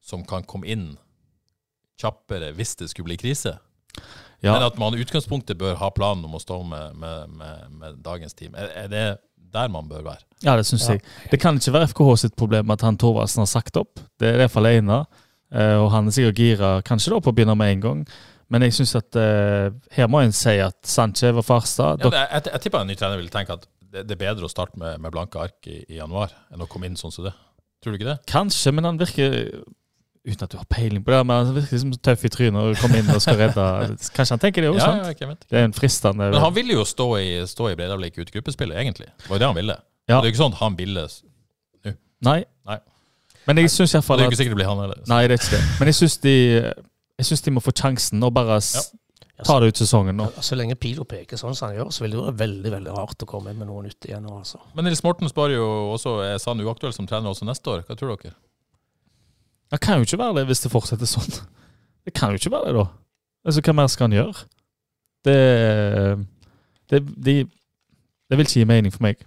[0.00, 0.92] som kan komme inn
[1.98, 3.56] kjappere hvis det skulle bli krise.
[4.40, 4.52] Ja.
[4.54, 7.96] Men at man i utgangspunktet bør ha planen om å stå med, med, med, med
[8.06, 8.54] dagens team.
[8.54, 9.06] Er, er det
[9.50, 10.22] der man bør være?
[10.44, 10.94] Ja, det syns Ja.
[10.94, 11.02] jeg.
[11.32, 13.98] Det kan ikke være FKH sitt problem at han Thorvaldsen har sagt opp.
[14.20, 15.00] Det er i hvert fall ene.
[15.54, 18.02] Eh, og han er sikkert gira kanskje da på å begynne med en gang.
[18.52, 22.46] Men jeg syns at eh, her må en si at Sanchez og Farstad Ja, jeg,
[22.52, 25.00] jeg tipper en ny trener vil tenke at det, det er bedre å starte med,
[25.00, 27.34] med blanke ark i, i januar enn å komme inn sånn som det.
[27.84, 28.18] Tror du ikke det?
[28.28, 29.36] Kanskje, men han virker
[30.28, 32.80] Uten at du har peiling på det, men han virker liksom tøff i trynet og
[32.82, 33.64] kommer inn og skal redde
[34.16, 35.04] Kanskje han tenker det òg, Ja, sant?
[35.06, 35.46] ja, ikke vet.
[35.48, 38.76] Det er en fristende Men han ville jo stå i, stå i Breidablikk ut gruppespillet,
[38.82, 39.08] egentlig.
[39.22, 39.76] Det var jo det han ville.
[40.10, 40.18] Ja.
[40.18, 41.94] Det er jo ikke sånn at han ville nå.
[42.28, 42.40] Nei.
[42.68, 42.78] Nei.
[43.48, 45.02] Men jeg syns det iallfall er jo at ikke sikkert det blir han heller.
[45.08, 45.60] Nei, det er ikke det.
[45.80, 46.34] Men jeg syns de,
[47.18, 48.82] jeg synes de må få sjansen og bare ja.
[49.48, 50.26] ta det ut sesongen nå.
[50.36, 52.96] Ja, Så lenge pila peker sånn som han gjør, så vil det være veldig veldig
[52.98, 54.60] rart å komme inn med noe nytt igjen altså.
[54.76, 57.86] Men Nils Morten spør jo også er Sand uaktuell som trener også neste år.
[57.88, 58.36] Hva tror dere?
[59.72, 61.40] Det kan jo ikke være det hvis det fortsetter sånn.
[62.08, 62.86] Det kan jo ikke være det, da.
[63.48, 64.46] Altså, Hva mer skal han gjøre?
[65.24, 65.38] Det
[66.88, 67.34] Det, de,
[68.28, 69.20] det vil ikke gi mening for meg.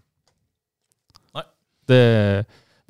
[1.38, 1.44] Nei.
[1.90, 2.00] Det,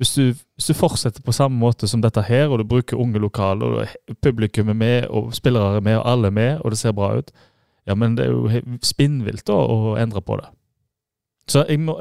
[0.02, 3.20] hvis, du, hvis du fortsetter på samme måte som dette her, og du bruker unge
[3.22, 6.78] lokaler, og publikum er med, og spillere er med, og alle er med, og det
[6.78, 7.30] ser bra ut,
[7.86, 10.48] ja, men det er jo spinnvilt da å endre på det.
[11.50, 11.98] Så jeg må,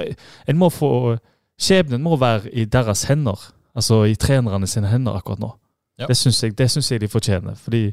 [0.47, 1.17] en må få
[1.61, 3.37] Skjebnen må være i deres hender.
[3.77, 5.51] Altså i trenerne sine hender akkurat nå.
[6.01, 6.07] Ja.
[6.09, 7.53] Det syns jeg, jeg de fortjener.
[7.55, 7.83] Fordi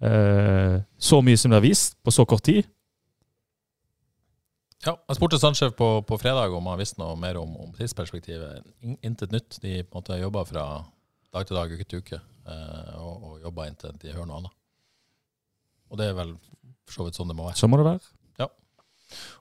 [0.00, 2.62] eh, så mye som de har vist på så kort tid
[4.86, 8.62] Ja, Jeg spurte Sandsjef på, på fredag om han visste noe mer om, om tidsperspektivet.
[8.86, 9.58] In- Intet nytt.
[9.62, 10.66] De på en måte jobber fra
[11.34, 14.54] dag til dag, uke til uke, eh, og, og jobber inntil de hører noe annet.
[15.90, 16.30] Og det er vel
[16.86, 17.58] for så vidt sånn det må være.
[17.58, 18.06] Så må det være.
[18.40, 18.48] Ja.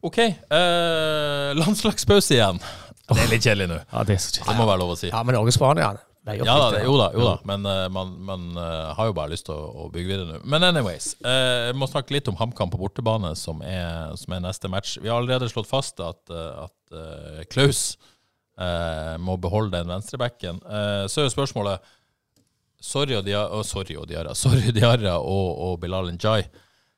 [0.10, 0.18] OK.
[0.26, 2.60] Eh, landslagspause igjen.
[3.06, 3.80] Det er litt kjedelig nå.
[3.94, 4.50] Ja, det er så kjedelig.
[4.50, 5.10] Det må være lov å si.
[5.14, 5.92] Ja, men Norge-Spania
[6.26, 7.36] opp Ja da, jo da, jo da.
[7.46, 10.40] men uh, man, man uh, har jo bare lyst til å, å bygge videre nå.
[10.50, 14.72] Men anyways, jeg må snakke litt om HamKam på bortebane, som er, som er neste
[14.72, 14.98] match.
[15.02, 16.98] Vi har allerede slått fast at, at
[17.52, 17.96] Klaus
[19.22, 20.62] må beholde den venstrebacken.
[21.12, 21.94] Så er jo spørsmålet
[22.86, 26.46] Sorry og Diarra, sorry og Diara, sorry Diara og, og Bilal Njay.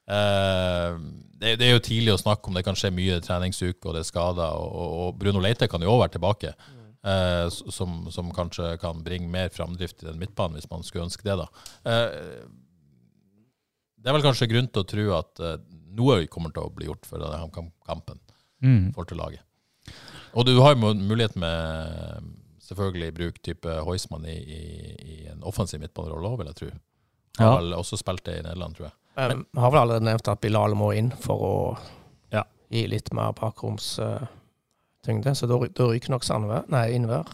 [0.08, 4.06] Det, det er jo tidlig å snakke om det kan skje mye treningsuke, og det
[4.06, 4.58] er skader.
[4.58, 6.54] Og, og Bruno Leite kan jo òg være tilbake,
[7.04, 11.24] eh, som, som kanskje kan bringe mer framdrift i den midtbanen, hvis man skulle ønske
[11.24, 11.38] det.
[11.38, 11.48] da.
[11.86, 12.48] Eh,
[13.98, 15.58] det er vel kanskje grunn til å tro at eh,
[15.98, 17.50] noe kommer til å bli gjort for denne
[17.88, 18.20] kampen
[18.58, 18.88] Mm.
[18.96, 19.44] for til laget.
[20.34, 22.24] Og du har jo mulighet med
[22.66, 24.62] selvfølgelig bruk type Heusmann i, i,
[24.98, 26.70] i en offensiv midtbanerolle òg, vil jeg tro.
[27.38, 27.60] Han har Ja.
[27.62, 28.96] vel også spilt det i Nederland, tror jeg.
[29.16, 31.78] Men, jeg har vel allerede nevnt at Bilal må inn for å
[32.34, 32.44] Ja.
[32.74, 33.32] gi litt mer
[35.06, 35.36] bakromstyngde.
[35.36, 37.26] så da, da ryker nok Sandvær, nei, Innvær.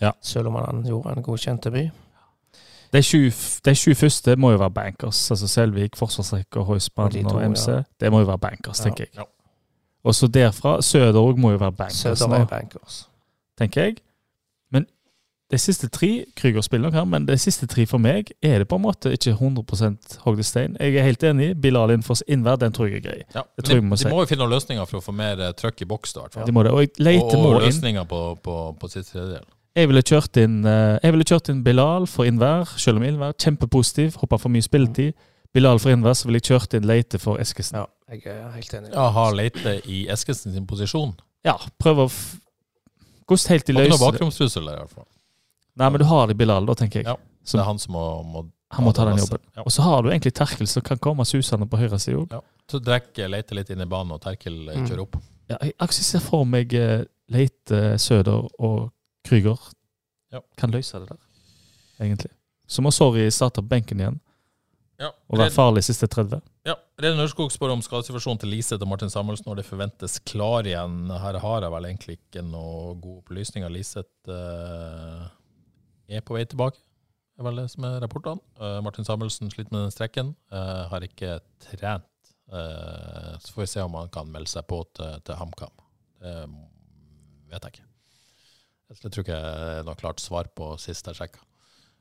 [0.00, 0.12] Ja.
[0.22, 1.90] Selv om han gjorde en godkjent debut.
[2.92, 3.30] De sju,
[3.64, 5.30] de sju første må jo være bankers.
[5.30, 7.68] Altså Selvik, Forsvarsrekker, Heusmann Og og, MC.
[7.68, 7.82] ja.
[8.00, 8.84] Det må jo være bankers, Ja.
[8.84, 9.08] tenker jeg.
[9.16, 9.22] Ja.
[10.04, 13.08] Og så derfra, Søder òg må jo være bankers Søder er bankers.
[13.58, 13.96] tenker jeg.
[15.50, 18.68] De siste tre Krüger spiller nok her, men de siste tre for meg er det
[18.70, 20.76] på en måte ikke 100 hogd i stein.
[20.78, 21.48] Jeg er helt enig.
[21.60, 23.16] Bilal Infos innvær, den tror jeg er grei.
[23.34, 23.42] Ja.
[23.58, 24.12] Det tror jeg de, vi må de si.
[24.12, 26.14] må jo finne noen løsninger for å få mer uh, trøkk i boks.
[26.14, 26.44] da, i.
[26.46, 26.74] De må det.
[26.76, 27.66] Og jeg leter og må og inn.
[27.66, 29.48] løsninger på, på, på sitt tredjedel.
[29.78, 33.34] Jeg ville kjørt inn, uh, jeg ville kjørt inn Bilal for innvær, selv om innvær
[33.42, 34.20] kjempepositiv.
[34.22, 35.18] Hoppa for mye spilletid.
[35.50, 37.82] Bilal for innvær, så ville jeg kjørt inn Leite for Eskesen.
[37.82, 38.94] Ja, jeg er helt enig.
[38.94, 41.16] Ja, Har Leite i Eskesen sin posisjon.
[41.46, 42.20] Ja, prøv å f
[43.30, 45.09] gå helt i Har ikke noe bakromstrussel der, i hvert fall.
[45.76, 47.06] Nei, men du har det i Bilal, da, tenker jeg.
[47.06, 47.16] Ja.
[47.44, 49.38] Så- Det er han som må, må Han må ta den jobben.
[49.56, 49.62] Ja.
[49.66, 52.30] Og så har du egentlig Terkel som kan komme susende på høyre side òg.
[52.32, 52.40] Ja.
[52.70, 54.86] Så Drekke leter litt inn i banen, og Terkel eh, Mm.
[54.86, 55.16] kjører opp.
[55.48, 58.92] Ja, jeg ser for meg eh, Leite, Søder og
[59.26, 59.58] Krüger
[60.32, 60.40] Ja.
[60.56, 61.16] kan løse det der,
[62.00, 62.30] egentlig.
[62.68, 64.20] Så må Sorry starte på benken igjen
[65.00, 65.10] Ja.
[65.28, 66.40] og være farlig siste 30.
[66.64, 70.62] Ja, Reden Ørskog spør om skadesituasjonen til Liseth og Martin Samuelsen når det forventes klar
[70.62, 71.08] igjen.
[71.10, 73.68] Her har jeg vel egentlig ikke noe god opplysninger.
[73.68, 75.26] Liseth eh,
[76.18, 76.80] er på vei tilbake,
[77.38, 78.42] er vel det som er rapportene.
[78.60, 80.34] Eh, Martin Samuelsen sliter med den strekken.
[80.52, 82.08] eh, har ikke trent.
[82.52, 85.86] Eh, så får vi se om han kan melde seg på til, til HamKam.
[86.20, 86.34] Det
[87.50, 87.86] vet jeg ikke.
[88.90, 91.44] Jeg tror ikke jeg er noe klart svar på sist jeg sjekka.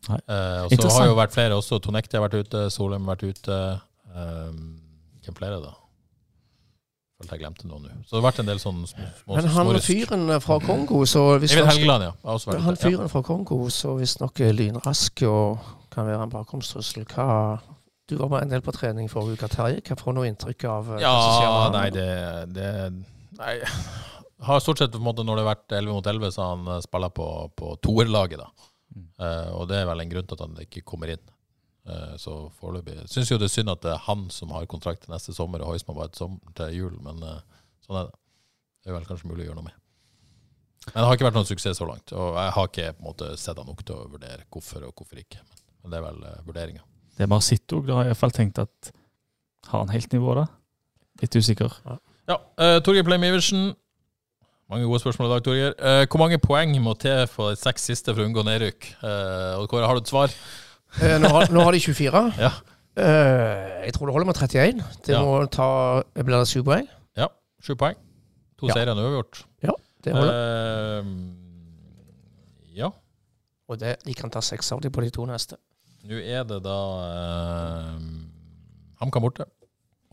[0.09, 1.79] Eh, og så har jo vært flere også.
[1.83, 3.57] Tonekti har vært ute, Solheim har vært ute.
[4.09, 4.79] Um,
[5.21, 5.75] hvem flere, da?
[7.19, 7.89] Følte jeg glemte noe nå.
[8.07, 11.01] Så det har vært en del sånne små, små Men han små- fyren fra Kongo,
[11.05, 12.11] så hvis Eivind Helgeland, ja.
[12.23, 13.07] Har også vært Han fyren Ja.
[13.11, 15.59] fra Kongo, så visstnok lynrask og
[15.91, 17.03] kan være en bakromstrussel.
[17.05, 17.59] Hva
[18.09, 19.81] Du var med en del på trening forrige uke, Terje.
[19.85, 20.87] Hva får du noe inntrykk av?
[20.95, 21.11] eh, Ja,
[21.69, 21.71] han?
[21.73, 22.93] nei, det, det
[23.37, 23.59] Nei.
[24.41, 26.55] Har stort sett på en måte når det har vært 11 mot 11, så har
[26.55, 28.47] han eh, spiller på, på toerlaget, da.
[28.95, 29.05] Mm.
[29.19, 31.21] Uh, og det er vel en grunn til at han ikke kommer inn.
[31.89, 35.05] Eh, så foreløpig Syns jo det er synd at det er han som har kontrakt
[35.05, 38.17] til neste sommer, og Heusmann bare til jul, men eh, sånn er det.
[38.79, 39.79] Det er vel kanskje mulig å gjøre noe med.
[40.89, 43.07] Men det har ikke vært noen suksess så langt, og jeg har ikke på en
[43.09, 45.41] måte sett han nok til å vurdere hvorfor og hvorfor ikke.
[45.83, 46.85] Men det er vel uh, vurderinga.
[47.19, 47.35] Det med
[47.75, 48.91] òg, da har jeg i hvert fall tenkt at
[49.67, 50.45] Har han helt nivå, da?
[51.19, 51.75] Litt usikker.
[52.31, 53.73] Ja, uh, Torgeir Pleim Iversen.
[54.71, 55.75] Mange gode spørsmål i dag, Torgeir.
[55.75, 58.89] Uh, hvor mange poeng må til for de seks siste for å unngå nedrykk?
[59.03, 60.33] Uh, og Kåre, har du et svar?
[60.97, 62.21] Eh, nå, har, nå har de 24.
[62.41, 62.49] Ja.
[62.99, 64.81] Eh, jeg tror det holder med 31.
[65.05, 65.21] Det Ja.
[65.23, 66.87] må ta Blir det syv poeng?
[67.15, 67.27] Ja,
[67.61, 67.95] sju poeng.
[68.59, 68.73] To Ja.
[68.73, 69.43] seire gjort uavgjort.
[70.01, 70.33] Det holder.
[70.33, 71.05] Eh,
[72.79, 72.89] ja.
[73.69, 75.57] Og det, de kan ta seks av de på de to neste.
[76.07, 77.99] Nå er det da uh,
[79.01, 79.45] HamKam borte.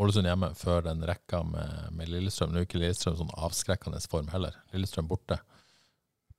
[0.03, 2.51] Ålesund hjemme før den rekka med, med Lillestrøm.
[2.53, 4.53] Nå er ikke Lillestrøm sånn avskrekkende form heller.
[4.74, 5.39] Lillestrøm borte.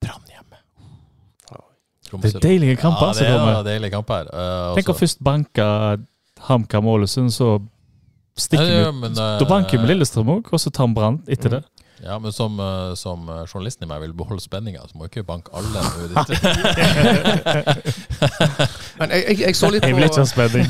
[0.04, 0.60] Brann hjemme.
[2.12, 4.30] Det er deilige kamper Ja, det er deilige kamper.
[4.32, 5.66] Uh, Tenk å først banke
[6.48, 7.58] HamKam Ålesund, så
[8.38, 8.96] stikker vi Ja, ut.
[9.02, 11.64] men, Da banker vi eh, Lillestrøm òg, og så tar vi Brann etter det.
[12.04, 15.16] Ja, men som, eh, som eh, journalisten i meg vil beholde spenninga, så må jeg
[15.16, 15.82] ikke banke alle.
[15.98, 16.42] nå ditt-
[19.00, 20.66] Men jeg, jeg, jeg så litt på Jeg vil ikke ha spenning.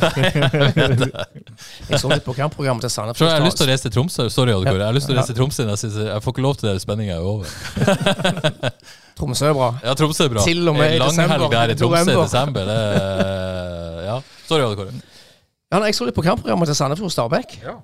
[1.92, 4.30] jeg så litt på kampprogrammet til Så jeg har lyst til å reise til Tromsø.
[4.32, 6.56] Sorry, Odd Jeg har lyst til å reise til Tromsø, jeg, jeg får ikke lov
[6.62, 6.78] til det.
[6.84, 7.44] Spenninga er over.
[9.18, 9.72] Tromsø er bra.
[9.82, 10.44] Ja, Tromsø er bra.
[10.46, 12.68] Til og med i lang helg der i Tromsø i desember.
[12.70, 14.18] Det er, ja.
[14.46, 14.94] Sorry, Odd Kåre.
[15.74, 17.58] Ja, jeg så litt på kampprogrammet til Sandefjord Stabæk.
[17.66, 17.76] Ja.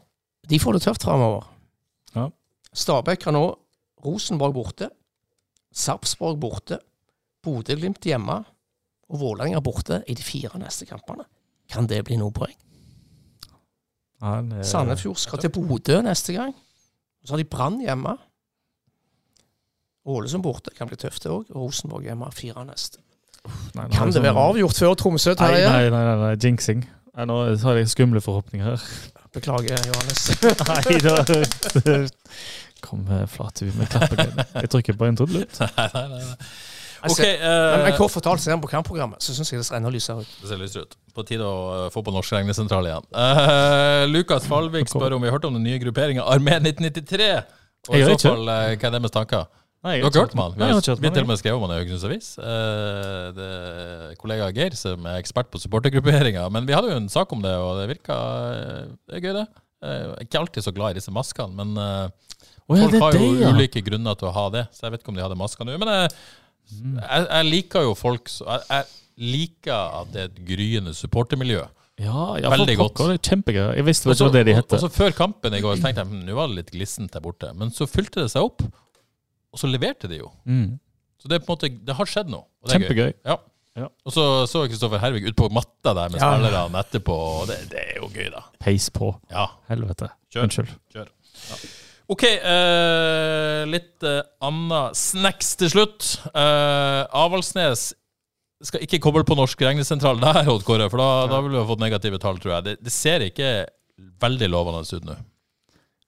[0.49, 1.49] De får det tøft framover.
[2.15, 2.29] Ja.
[2.73, 3.43] Stabæk har nå
[4.05, 4.89] Rosenborg borte,
[5.73, 6.77] Sarpsborg borte,
[7.43, 8.37] Bodø-Glimt hjemme
[9.09, 11.25] og Vålerenga borte i de fire neste kampene.
[11.71, 12.53] Kan det bli noe poeng?
[14.23, 16.53] Ja, Sandefjord skal til Bodø neste gang.
[17.23, 18.15] Så har de Brann hjemme.
[20.05, 20.73] Ålesund borte.
[20.77, 21.47] Kan bli tøft, det òg.
[21.55, 22.27] Rosenborg hjemme.
[22.35, 22.99] Fire neste.
[23.75, 25.69] nei, Kan det være sånn- avgjort før Tromsø, Terje?
[25.69, 26.35] nei, nei, nei, nei.
[26.35, 26.85] jinxing.
[27.15, 28.85] Nei, nå har jeg skumle forhåpninger her.
[29.33, 30.21] Beklager, Johannes.
[30.69, 32.07] Nei, da
[32.83, 34.33] Kom flate vi med klappen.
[34.59, 35.59] Jeg trykker på en trudelutt.
[35.59, 36.19] Nei, nei, nei.
[36.19, 36.47] nei.
[37.03, 39.89] Altså, Men, eh, kort fortalt, ser vi på kampprogrammet, så syns jeg det ser enda
[39.91, 40.35] lysere ut.
[40.41, 40.95] det ser lysere ut.
[41.13, 43.07] På tide å eh, få på norsk regnesentral igjen.
[43.11, 47.27] Uh, Lukas Falvik spør om vi har hørt om den nye grupperinga Armé 1993.
[47.89, 49.49] Og i så fall, eh, hva er deres tanker?
[49.83, 50.53] Nei, jeg har ikke hørt om han?
[50.55, 52.27] Vi har vi til og med skrevet om han i Haugesunds Avis.
[52.39, 56.45] Eh, det er kollega Geir som er ekspert på supportergrupperinga.
[56.55, 58.19] Men vi hadde jo en sak om det, og det virka
[58.53, 59.45] eh, Det er gøy, det.
[59.83, 63.17] Eh, Jeg er ikke alltid så glad i disse maskene, men oh, ja, folk har
[63.19, 63.51] jo det, ja.
[63.51, 64.63] ulike grunner til å ha det.
[64.71, 65.75] Så jeg vet ikke om de hadde masker nå.
[65.83, 66.15] Men jeg,
[66.71, 66.93] Mm.
[66.95, 68.85] jeg, jeg liker jo folk så- jeg, jeg
[69.35, 71.65] liker at det er et gryende supportermiljø.
[71.99, 73.01] Ja, ja Veldig godt.
[73.11, 73.75] det kjempegøy.
[73.75, 76.33] Jeg visste ikke hva det de så Før kampen i går tenkte jeg hm, nå
[76.33, 77.51] var det litt glissent der borte.
[77.53, 78.63] Men så fylte det seg opp,
[79.53, 80.31] og så leverte de jo.
[80.49, 80.79] Mm.
[81.21, 82.47] Så det er på en måte, det har skjedd noe.
[82.63, 82.87] Og det er gøy.
[82.89, 83.13] Kjempegøy.
[83.29, 83.37] Ja.
[83.79, 83.87] Ja.
[84.05, 86.27] Og så så Kristoffer Hervik ut på matta der med Ja.
[86.35, 88.43] spillerne etterpå, og det, det er jo gøy, da.
[88.61, 89.13] Peis på.
[89.31, 90.11] Ja, Helvete.
[90.33, 90.43] Kjør.
[90.49, 90.75] Unnskyld.
[90.93, 91.07] kjør.
[91.49, 91.57] Ja.
[92.13, 96.09] OK, eh, litt eh, annet snacks til slutt.
[96.35, 97.93] Eh, Avaldsnes
[98.63, 101.69] skal ikke koble på Norsk regnesentral der, Odd Kåre, for da, da ville vi ha
[101.71, 102.65] fått negative tall, tror jeg.
[102.67, 103.49] Det, det ser ikke
[104.23, 105.17] veldig lovende ut nå.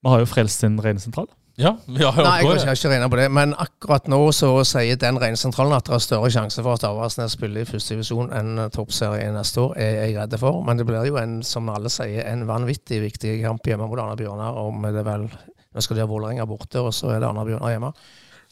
[0.05, 1.27] Vi har jo frelst sin regnesentral.
[1.57, 3.31] Ja, vi har Nei, jeg kan ikke- har ikke regna på det.
[3.31, 7.31] Men akkurat nå så sier den regnesentralen at det er større sjanse for at Avaldsnes
[7.31, 10.61] spiller i første divisjon enn toppserien neste år, er jeg redd for.
[10.63, 14.15] Men det blir jo en, som alle sier, en vanvittig viktig kamp hjemme mot Arna
[14.19, 14.57] Bjørnar.
[14.57, 15.29] Om det vel
[15.75, 17.89] Nå skal de ha Vålerenga borte, og så er det Arna Bjørnar hjemme.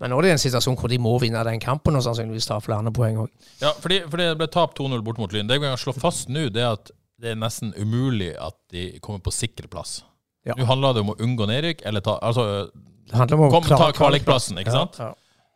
[0.02, 2.58] Men nå er det en situasjon hvor de må vinne den kampen og sannsynligvis ta
[2.60, 3.30] flere poeng òg.
[3.62, 5.48] Ja, fordi, fordi det ble tapt 2-0 bort mot Lyn.
[5.48, 6.92] Det vi kan slå fast nå, det er at
[7.22, 10.02] det er nesten umulig at de kommer på sikker plass.
[10.46, 10.56] Ja.
[10.60, 12.70] Nå handler det om å unngå nedrykk, eller ta Altså,
[13.08, 14.98] Det handler om å kom, ta kvalikplassen, ikke sant?
[15.00, 15.14] Ja, ja.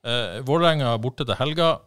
[0.08, 1.80] Eh, Vålerenga borte til helga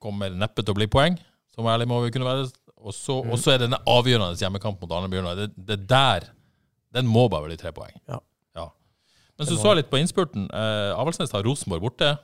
[0.00, 1.16] kommer neppe til å bli poeng,
[1.54, 2.50] som ærlig må vi kunne være.
[2.80, 3.32] Og så, Mm.
[3.54, 5.36] er det en avgjørende hjemmekamp mot Arne Bjørnar.
[5.36, 6.28] Det, det der
[6.92, 7.94] Den må bare bli tre poeng.
[8.08, 8.18] Ja.
[9.38, 10.50] Men så så jeg litt på innspurten.
[10.52, 12.18] Eh, Avaldsnes har Rosenborg borte.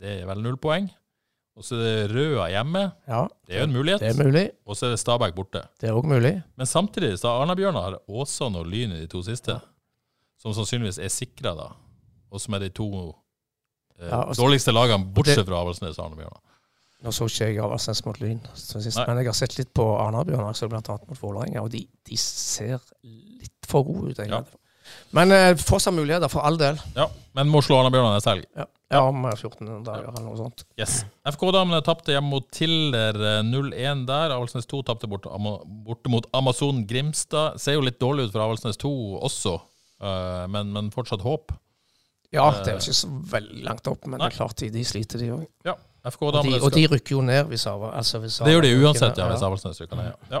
[0.00, 0.88] Det er vel null poeng.
[1.56, 2.80] Og så er det Røa hjemme.
[3.06, 4.00] ja, Det er jo en mulighet.
[4.00, 4.50] det er mulig.
[4.66, 5.60] Og så er det Stabæk borte.
[5.80, 6.42] Det er òg mulig.
[6.56, 9.60] Men samtidig så har Arna-Bjørnar Åsan og Lyn i de to siste,
[10.42, 11.68] som sannsynligvis er sikra, da.
[12.32, 12.88] Og som er de to
[14.00, 16.40] eh, Ja, også, dårligste lagene, bortsett det- fra Avaldsnes og Arna-Bjørnar.
[17.04, 20.68] Nå så ikke jeg Avaldsnes mot Lyn, sist, men jeg har sett litt på Arna-Bjørnar,
[20.68, 20.98] bl.a.
[21.06, 24.18] mot Vålerenga, og de, de ser litt for gode ut.
[24.18, 24.58] egentlig.
[25.12, 26.78] Men eh, fortsatt muligheter, for all del.
[26.96, 28.46] Ja, men må slå Arna-Bjørnar neste helg.
[28.56, 28.64] Ja,
[28.94, 30.62] ja om eh, 14 dager eller noe sånt.
[30.80, 31.00] Yes.
[31.34, 34.34] FK-damene tapte hjemme mot Tiller eh, 0-1 der.
[34.36, 35.32] Avaldsnes 2 tapte borte,
[35.84, 37.58] borte mot Amazon Grimstad.
[37.62, 38.94] Ser jo litt dårlig ut for Avaldsnes 2
[39.28, 39.56] også,
[40.00, 41.52] eh, men, men fortsatt håp.
[42.34, 44.26] Ja, det er jo ikke så veldig langt opp, men Nei.
[44.26, 45.44] det er klart de, de sliter, de òg.
[45.68, 48.72] Ja, Og, de- og de rykker jo ned hvis Ava altså hvis Det gjør de
[48.82, 50.10] uansett, ja, hvis Avaldsnes rykker ned.
[50.32, 50.40] Ja.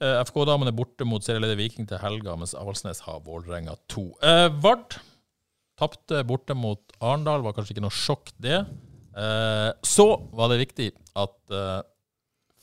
[0.00, 4.04] Eh, FK-damene borte mot serieleder Viking til helga, mens Avaldsnes har Vålerenga 2.
[4.26, 4.98] Eh, Vard
[5.80, 8.60] tapte borte mot Arendal, var kanskje ikke noe sjokk, det.
[9.16, 10.06] Eh, så
[10.36, 11.80] var det viktig at eh,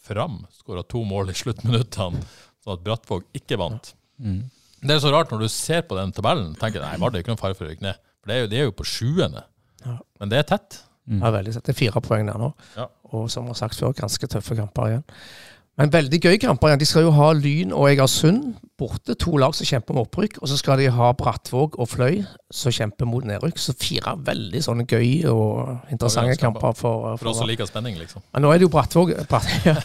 [0.07, 2.21] Fram skåra to mål i sluttminuttene,
[2.63, 3.89] sånn at Brattvåg ikke vant.
[4.23, 4.45] Mm.
[4.79, 7.33] Det er så rart når du ser på den tabellen, tenker nei, var det ikke
[7.33, 7.99] noen fare for å rykke ned.
[8.21, 9.43] For det er jo, de er jo på sjuende.
[9.83, 9.97] Ja.
[10.21, 10.79] Men det er tett.
[11.07, 11.65] Ja, veldig sett.
[11.67, 12.49] Det er fire poeng der nå.
[12.77, 12.87] Ja.
[13.15, 15.05] Og som vi har sagt før, ganske tøffe kamper igjen.
[15.77, 16.73] Men veldig gøy kamper.
[16.81, 19.13] De skal jo ha Lyn og Egersund borte.
[19.21, 20.39] To lag som kjemper om opprykk.
[20.41, 22.23] Og så skal de ha Brattvåg og Fløy
[22.53, 23.61] som kjemper mot nedrykk.
[23.61, 28.25] Så fire veldig sånne gøy og interessante kamper for, For oss som liker spenning, liksom.
[28.33, 29.77] Men nå er det jo Brattvåg Bratt, ja.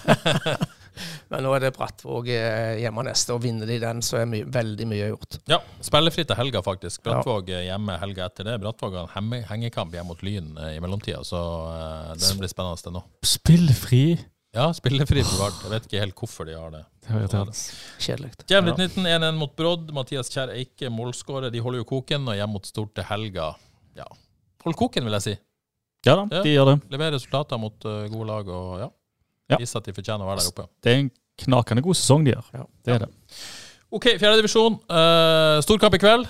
[1.33, 4.43] Men nå er det Brattvåg eh, hjemme neste, og vinner de den, så er my
[4.53, 5.39] veldig mye gjort.
[5.49, 7.01] Ja, spillefritt til helga, faktisk.
[7.07, 8.59] Brattvåg er hjemme helga etter det.
[8.61, 11.41] Brattvåg har en hengekamp hjemme mot Lyn eh, i mellomtida, så
[11.73, 13.05] eh, den blir spennende nå.
[13.25, 14.05] Spillfri.
[14.53, 15.61] Ja, spillefri for Vard.
[15.65, 16.83] Jeg vet ikke helt hvorfor de har det.
[17.09, 17.53] Det.
[18.05, 18.35] Kjedelig.
[18.51, 19.89] Jevnlig 19 1-1 mot Brodd.
[19.97, 21.49] Mathias Kjær Eike målskårer.
[21.55, 23.55] De holder jo koken, og hjemme mot Stort til helga.
[23.97, 24.05] Ja,
[24.67, 25.35] hold koken, vil jeg si.
[26.05, 26.77] Ja da, de gjør det.
[26.93, 28.93] Leverer resultater mot uh, gode lag, og ja.
[29.55, 29.63] Ja.
[29.63, 30.69] Viser at de fortjener å være der oppe.
[30.85, 31.11] Det er en
[31.47, 32.53] knakende god sesong de gjør.
[32.53, 32.69] Ja.
[32.85, 33.11] Det er det.
[33.93, 34.81] OK, fjerdedivisjon.
[34.85, 36.29] Uh, Storkamp i kveld.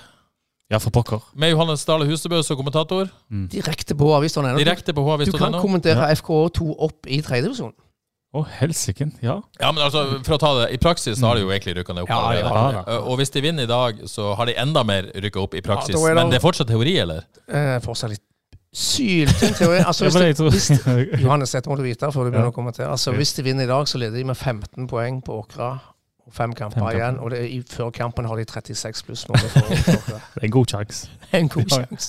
[0.70, 1.24] Ja, for pokker.
[1.34, 3.10] Med Johannes Dale Hustebø som kommentator.
[3.50, 4.46] Direkte på avisen.
[4.62, 7.74] Direkte på Du kan kommentere FK2 opp i tredjedivisjon.
[8.32, 9.10] Å, helsiken.
[9.20, 9.34] Ja.
[9.60, 11.92] Ja, men altså, for å ta det, I praksis så har de jo egentlig rykka
[11.92, 12.12] ned opp.
[12.14, 12.82] Ja, ja, ja.
[12.88, 15.60] Uh, Og hvis de vinner i dag, så har de enda mer rykka opp i
[15.60, 15.92] praksis.
[15.98, 17.26] Det- Men det er fortsatt teori, eller?
[17.46, 18.22] Eh, fortsatt litt
[18.72, 19.82] syltynn teori.
[19.84, 22.88] Altså, hvis de, hvis de, Johannes, dette må du vite før du begynner å kommentere.
[22.88, 25.74] Altså, Hvis de vinner i dag, så leder de med 15 poeng på Åkra.
[26.32, 27.16] Fem kamper Fem igjen.
[27.20, 29.26] Og det er, i, før kampen har de 36 pluss.
[29.28, 31.08] Det er en god sjanse.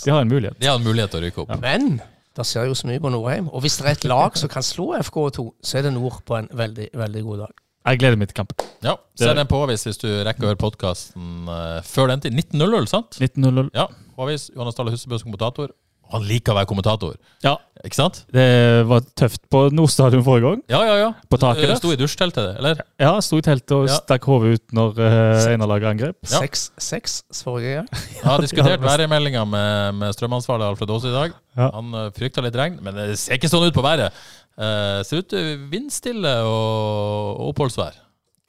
[0.06, 0.56] de har en mulighet.
[0.62, 1.56] De har en mulighet til å rykke opp.
[1.60, 1.98] Men
[2.38, 3.50] det skjer jo så mye på Nordheim.
[3.54, 6.38] Og hvis det er et lag som kan slå FK2, så er det Nord på
[6.40, 7.60] en veldig, veldig god dag.
[7.84, 8.68] Jeg gleder meg til kampen.
[8.86, 11.50] Ja, Send den på Håvis hvis du rekker å høre podkasten
[11.84, 12.38] før den tid.
[12.40, 13.18] 19.00, sant?
[13.20, 13.74] 19.00.
[13.76, 13.90] Ja.
[14.16, 14.48] påvis.
[14.56, 15.74] Johannes Dale Hussebø som kommentator.
[16.14, 18.20] Han liker å være kommentator, Ja, ikke sant?
[18.32, 18.44] det
[18.88, 20.60] var tøft på Nordstadion forrige gang.
[20.70, 21.08] Ja, ja, ja.
[21.28, 21.80] På taket Eh, der.
[21.82, 22.84] Sto i dusjteltet, eller?
[23.02, 23.96] Ja, sto i teltet og Ja.
[23.98, 26.18] stakk hodet ut når uh, Einarlaget angrep.
[26.30, 26.40] Ja.
[26.46, 27.90] 6-6 forrige gang.
[28.14, 31.34] Jeg har diskutert værmeldinga med, med strømansvarlig Alfred Aase i dag.
[31.58, 31.72] Ja.
[31.74, 34.14] Han uh, frykta litt regn, men det ser ikke sånn ut på været.
[34.54, 37.98] Uh, ser ut til vindstille og, og oppholdsvær.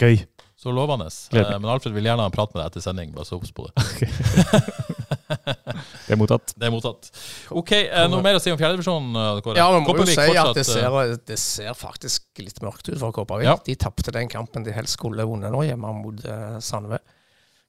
[0.04, 0.20] Gøy.
[0.60, 1.08] Så lovende.
[1.32, 3.10] Uh, men Alfred vil gjerne ha en prat med deg etter sending.
[3.16, 3.74] Bare så obs på det.
[5.28, 6.52] Det er mottatt.
[6.58, 7.08] Det er mottatt.
[7.56, 9.10] OK, uh, noe mer å si om fjerdedivisjon?
[9.16, 12.60] Uh, Ja, vi må jo Kopervik si at det uh, ser, det ser faktisk litt
[12.64, 13.48] mørkt ut for Kopervik.
[13.48, 13.56] Ja.
[13.66, 17.00] De tapte den kampen de helst skulle vunnet nå, hjemme mot uh, Sandve.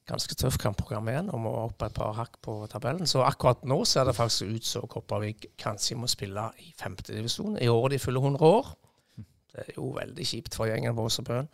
[0.06, 3.08] Ganske tøff kampprogram igjen, og må opp et par hakk på tabellen.
[3.10, 7.70] Så akkurat nå ser det faktisk ut som Kopervik kanskje må spille i femtedivisjon i
[7.72, 8.74] året de fyller 100 år.
[9.50, 11.48] Det er jo veldig kjipt for gjengen vår som Bøen.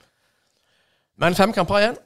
[1.22, 2.00] Men fem kamper igjen.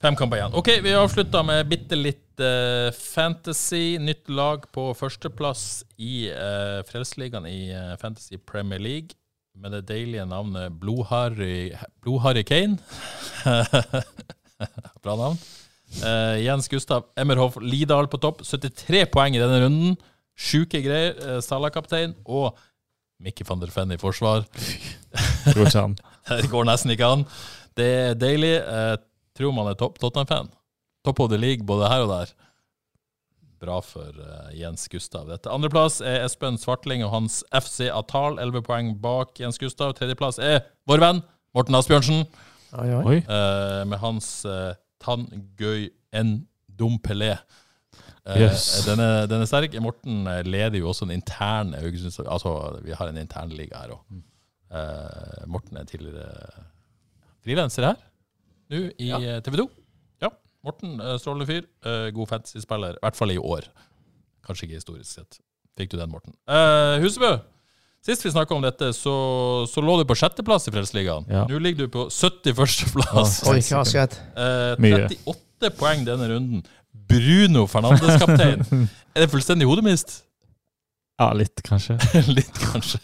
[0.00, 0.54] Fem kamper igjen.
[0.56, 3.98] Ok, vi avslutta med bitte litt uh, fantasy.
[4.00, 5.64] Nytt lag på førsteplass
[6.00, 9.12] i uh, Frelsesligaen i uh, Fantasy Premier League.
[9.60, 12.78] Med det deilige navnet Blodharry Blodharry Kane.
[15.04, 15.36] Bra navn.
[16.00, 18.40] Uh, Jens Gustav Emmerhoff Lidal på topp.
[18.48, 20.00] 73 poeng i denne runden.
[20.32, 21.12] Sjuke greier.
[21.20, 22.16] Uh, Salah-kaptein.
[22.24, 22.56] Og
[23.20, 24.48] Mikke van der Fenn i forsvar.
[25.44, 27.28] Det går nesten ikke an.
[27.76, 28.56] Det er deilig.
[28.64, 29.04] Jeg
[29.40, 30.50] tror man er topp Tottenham-fan.
[31.04, 32.32] Top of the league både her og der.
[33.60, 35.26] Bra for uh, Jens Gustav.
[35.28, 38.38] Dette Andreplass er Espen Svartling og hans FC Atal.
[38.40, 39.92] 11 poeng bak Jens Gustav.
[39.96, 41.22] Tredjeplass er vår venn
[41.56, 42.22] Morten Asbjørnsen
[42.78, 43.16] Oi, oi.
[43.18, 44.70] Eh, med hans uh,
[45.02, 46.36] Tangøy en
[46.68, 47.34] Dompelé.
[48.22, 48.84] Uh, Yes.
[48.86, 49.74] den, er, den er sterk.
[49.82, 52.52] Morten eh, leder jo også en intern Haugesunds Altså,
[52.84, 54.20] vi har en internliga her òg.
[55.50, 56.28] Morten er tidligere
[57.42, 57.96] frilanser her,
[58.70, 59.20] nå i ja.
[59.44, 59.68] TV 2.
[60.24, 60.32] Ja.
[60.66, 61.64] Morten, uh, strålende fyr.
[61.86, 62.98] eh, god fantasy-spiller.
[62.98, 63.70] I hvert fall i år.
[64.46, 65.40] Kanskje ikke historisk sett.
[65.78, 66.34] Fikk du den, Morten.
[66.50, 67.38] Uh, Husebø.
[68.04, 69.12] Sist vi snakka om dette, så,
[69.68, 71.26] så lå du på sjetteplass i Frelsesligaen.
[71.28, 71.42] Ja.
[71.50, 73.42] Nå ligger du på 71.-plass.
[73.50, 74.16] Oi, hva har skjedd?
[74.40, 75.02] Eh, Mye.
[75.28, 76.62] 38 poeng denne runden.
[77.10, 78.64] Bruno Fernandes, kaptein.
[79.14, 80.22] er det fullstendig hodemist?
[81.20, 81.98] Ja, litt, kanskje.
[82.38, 83.02] Litt, kanskje.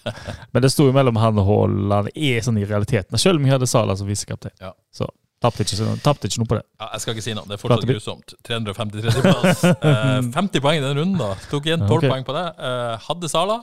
[0.57, 2.09] Men det sto jo mellom han og Haaland.
[2.17, 3.21] Er sånn i realiteten.
[3.21, 4.57] Selv om vi hadde Sala som visekaptein.
[4.65, 4.73] Ja.
[4.89, 5.11] Så
[5.45, 6.65] tapte ikke, tapte ikke noe på det.
[6.81, 7.49] Ja, jeg skal ikke si noe.
[7.49, 8.37] Det er fortsatt grusomt.
[8.49, 9.65] 353.-plass.
[9.87, 11.33] Eh, 50 poeng i denne runden, da.
[11.51, 12.13] Tok igjen 12 okay.
[12.13, 12.47] poeng på det.
[12.69, 13.59] Eh, hadde Sala,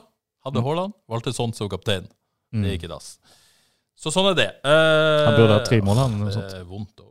[0.46, 2.06] hadde Haaland, valgte sånn som kaptein.
[2.54, 2.62] Mm.
[2.64, 3.16] Det gikk i dass.
[3.98, 4.50] Så sånn er det.
[4.66, 7.04] Eh, Han burde ha tre mål, han, Det er vondt.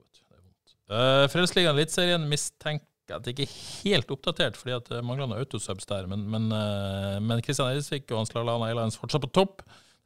[0.94, 5.42] Uh, Frelsesligaen Eliteserien mistenker at det ikke er helt oppdatert, fordi at det mangler noen
[5.42, 6.06] autosubs der.
[6.10, 9.64] Men, men, eh, men Christian Eidesvik og Hans Lallana Eilands fortsatt på topp.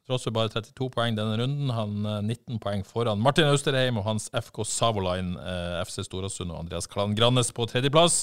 [0.08, 1.68] Tross for bare 32 poeng denne runden.
[1.76, 6.62] Han eh, 19 poeng foran Martin Austerheim og hans FK Savoline, eh, FC Storasund og
[6.62, 8.22] Andreas Klan Grannes på tredjeplass.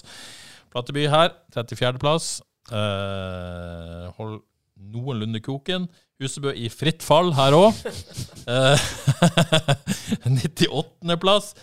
[0.73, 2.31] Plateby her, 34.-plass.
[2.73, 4.39] Eh, hold
[4.95, 5.85] noenlunde koken.
[6.19, 7.77] Husebø i fritt fall her òg.
[10.25, 11.53] 98.-plass.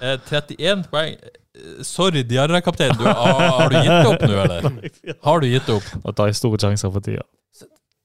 [0.00, 1.14] Eh, 31 poeng.
[1.20, 2.96] Eh, Sorry, Diarra-kaptein.
[2.96, 4.70] Du, har, har du gitt opp nå, eller?
[5.26, 5.84] Har du gitt opp?
[6.00, 7.26] Og tar store sjanser for tida.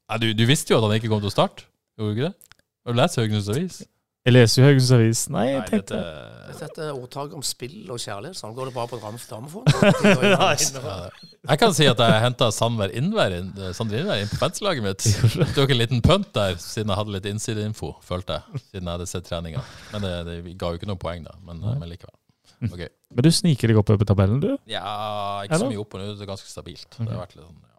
[0.10, 1.66] Nei, du, du visste jo at han ikke kom til å starte.
[1.98, 2.62] Gjorde du ikke det?
[2.86, 3.78] Har du lest Haugesunds Avis?
[4.26, 5.22] Jeg leser jo Haugesunds Avis.
[5.34, 8.90] Nei, jeg Nei, tenkte dette Dette ordtaket om spill og kjærlighet, sånn går det bare
[8.92, 9.66] på dram- damefond.
[11.46, 15.06] Jeg kan si at jeg henta Sander Innvær inn, eh, Innvær inn på fanslaget mitt.
[15.58, 18.62] Tok en liten punt der, siden jeg hadde litt innsideinfo, følte jeg.
[18.72, 19.62] Siden jeg hadde sett treninga.
[19.92, 21.36] Men det, det ga jo ikke noe poeng, da.
[21.46, 22.16] Men, men likevel.
[22.72, 22.90] Okay.
[23.14, 24.52] Men du sniker deg oppover på tabellen, du?
[24.70, 26.16] Ja, ikke så mye opp og ned.
[26.18, 26.88] Det er ganske stabilt.
[26.98, 27.75] Det har vært litt sånn, ja.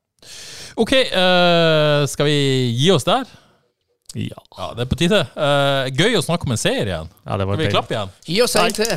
[0.76, 2.38] OK, uh, skal vi
[2.76, 3.28] gi oss der?
[4.16, 4.40] Ja.
[4.56, 5.22] Ja, det er på tide.
[5.36, 7.08] Uh, gøy å snakke om en seier igjen.
[7.26, 8.12] ja det var Skal vi klappe igjen?
[8.28, 8.94] Gi oss en til.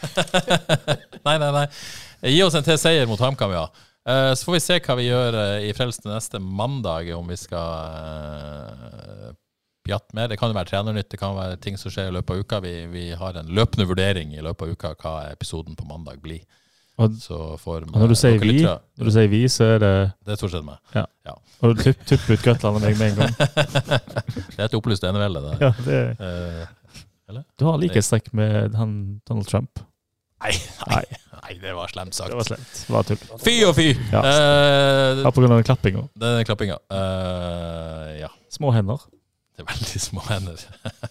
[1.26, 1.66] Nei, nei, nei.
[2.32, 3.68] Gi oss en til seier mot HamKam, ja.
[4.08, 7.74] Eh, så får vi se hva vi gjør i Frelst neste mandag, om vi skal
[8.72, 9.30] uh,
[9.86, 10.30] pjatte mer.
[10.32, 12.62] Det kan jo være trenernytt, det kan være ting som skjer i løpet av uka.
[12.64, 16.44] Vi, vi har en løpende vurdering i løpet av uka hva episoden på mandag blir.
[17.00, 19.92] Og, Så får og når du sier vi, når du sier vi, så er det
[20.26, 20.76] Det er stort sett meg.
[21.60, 23.32] Og du tupp- tupper ut Gutland og meg med en gang.
[24.54, 25.56] Det er et opplyst enevelde, det.
[25.64, 26.00] Ja, det,
[27.30, 29.78] Eh, du har likhetstrekk med han Donald Trump.
[30.42, 30.50] nei,
[30.90, 31.04] nei,
[31.44, 32.32] nei, det var slemt sagt.
[32.32, 32.72] Det var slemt.
[32.88, 33.20] Det var tull.
[33.44, 33.86] Fy og fy!
[34.10, 34.22] Ja.
[34.24, 36.02] Eh, Ja, på grunn av den klappinga.
[36.18, 36.78] den klappinga.
[36.90, 38.28] Eh, ja.
[38.50, 38.98] Små hender.
[39.54, 40.58] Det er veldig små hender.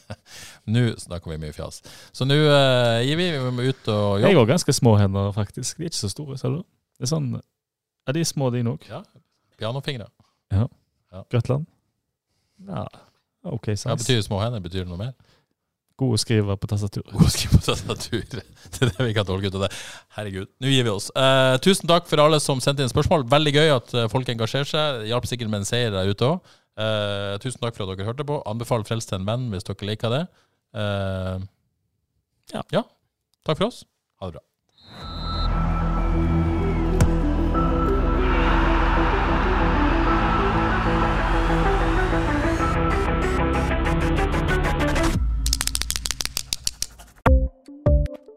[0.68, 1.80] nå snakker vi mye fjas.
[2.16, 3.30] Så nå uh, gir vi.
[3.38, 5.78] Vi må ut og Jeg har ganske små hender, faktisk.
[5.78, 6.64] De er ikke så store, du.
[7.00, 7.32] Det er sånn
[8.10, 8.86] er de små, de nok?
[8.90, 9.04] Ja,
[9.60, 10.08] Pianofingre.
[10.52, 10.66] Ja.
[11.14, 12.86] Ja,
[13.50, 13.98] OK Hva size.
[14.02, 14.64] betyr små hender?
[14.64, 15.14] Betyr det noe mer?
[16.00, 17.04] God å skrive på tastatur.
[17.12, 18.24] God å skrive på tastatur.
[18.74, 19.70] Det er det vi kan tolke ut av det.
[20.16, 20.50] Herregud.
[20.64, 21.10] Nå gir vi oss.
[21.12, 23.28] Eh, tusen takk for alle som sendte inn spørsmål.
[23.30, 25.04] Veldig gøy at eh, folk engasjerer seg.
[25.12, 26.54] Hjalp sikkert med en seier der ute òg.
[27.44, 28.40] tusen takk for at dere hørte på.
[28.48, 30.24] Anbefal Frels til en venn hvis dere liker det.
[30.74, 31.40] Eh,
[32.54, 32.64] Ja.
[32.72, 32.84] ja.
[33.46, 33.86] Takk for oss.
[34.20, 35.50] Ha det bra.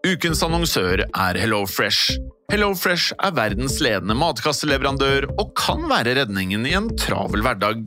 [0.02, 2.16] Ukens annonsør er HelloFresh.
[2.52, 7.86] HelloFresh er verdens ledende matkasseleverandør og kan være redningen i en travel hverdag.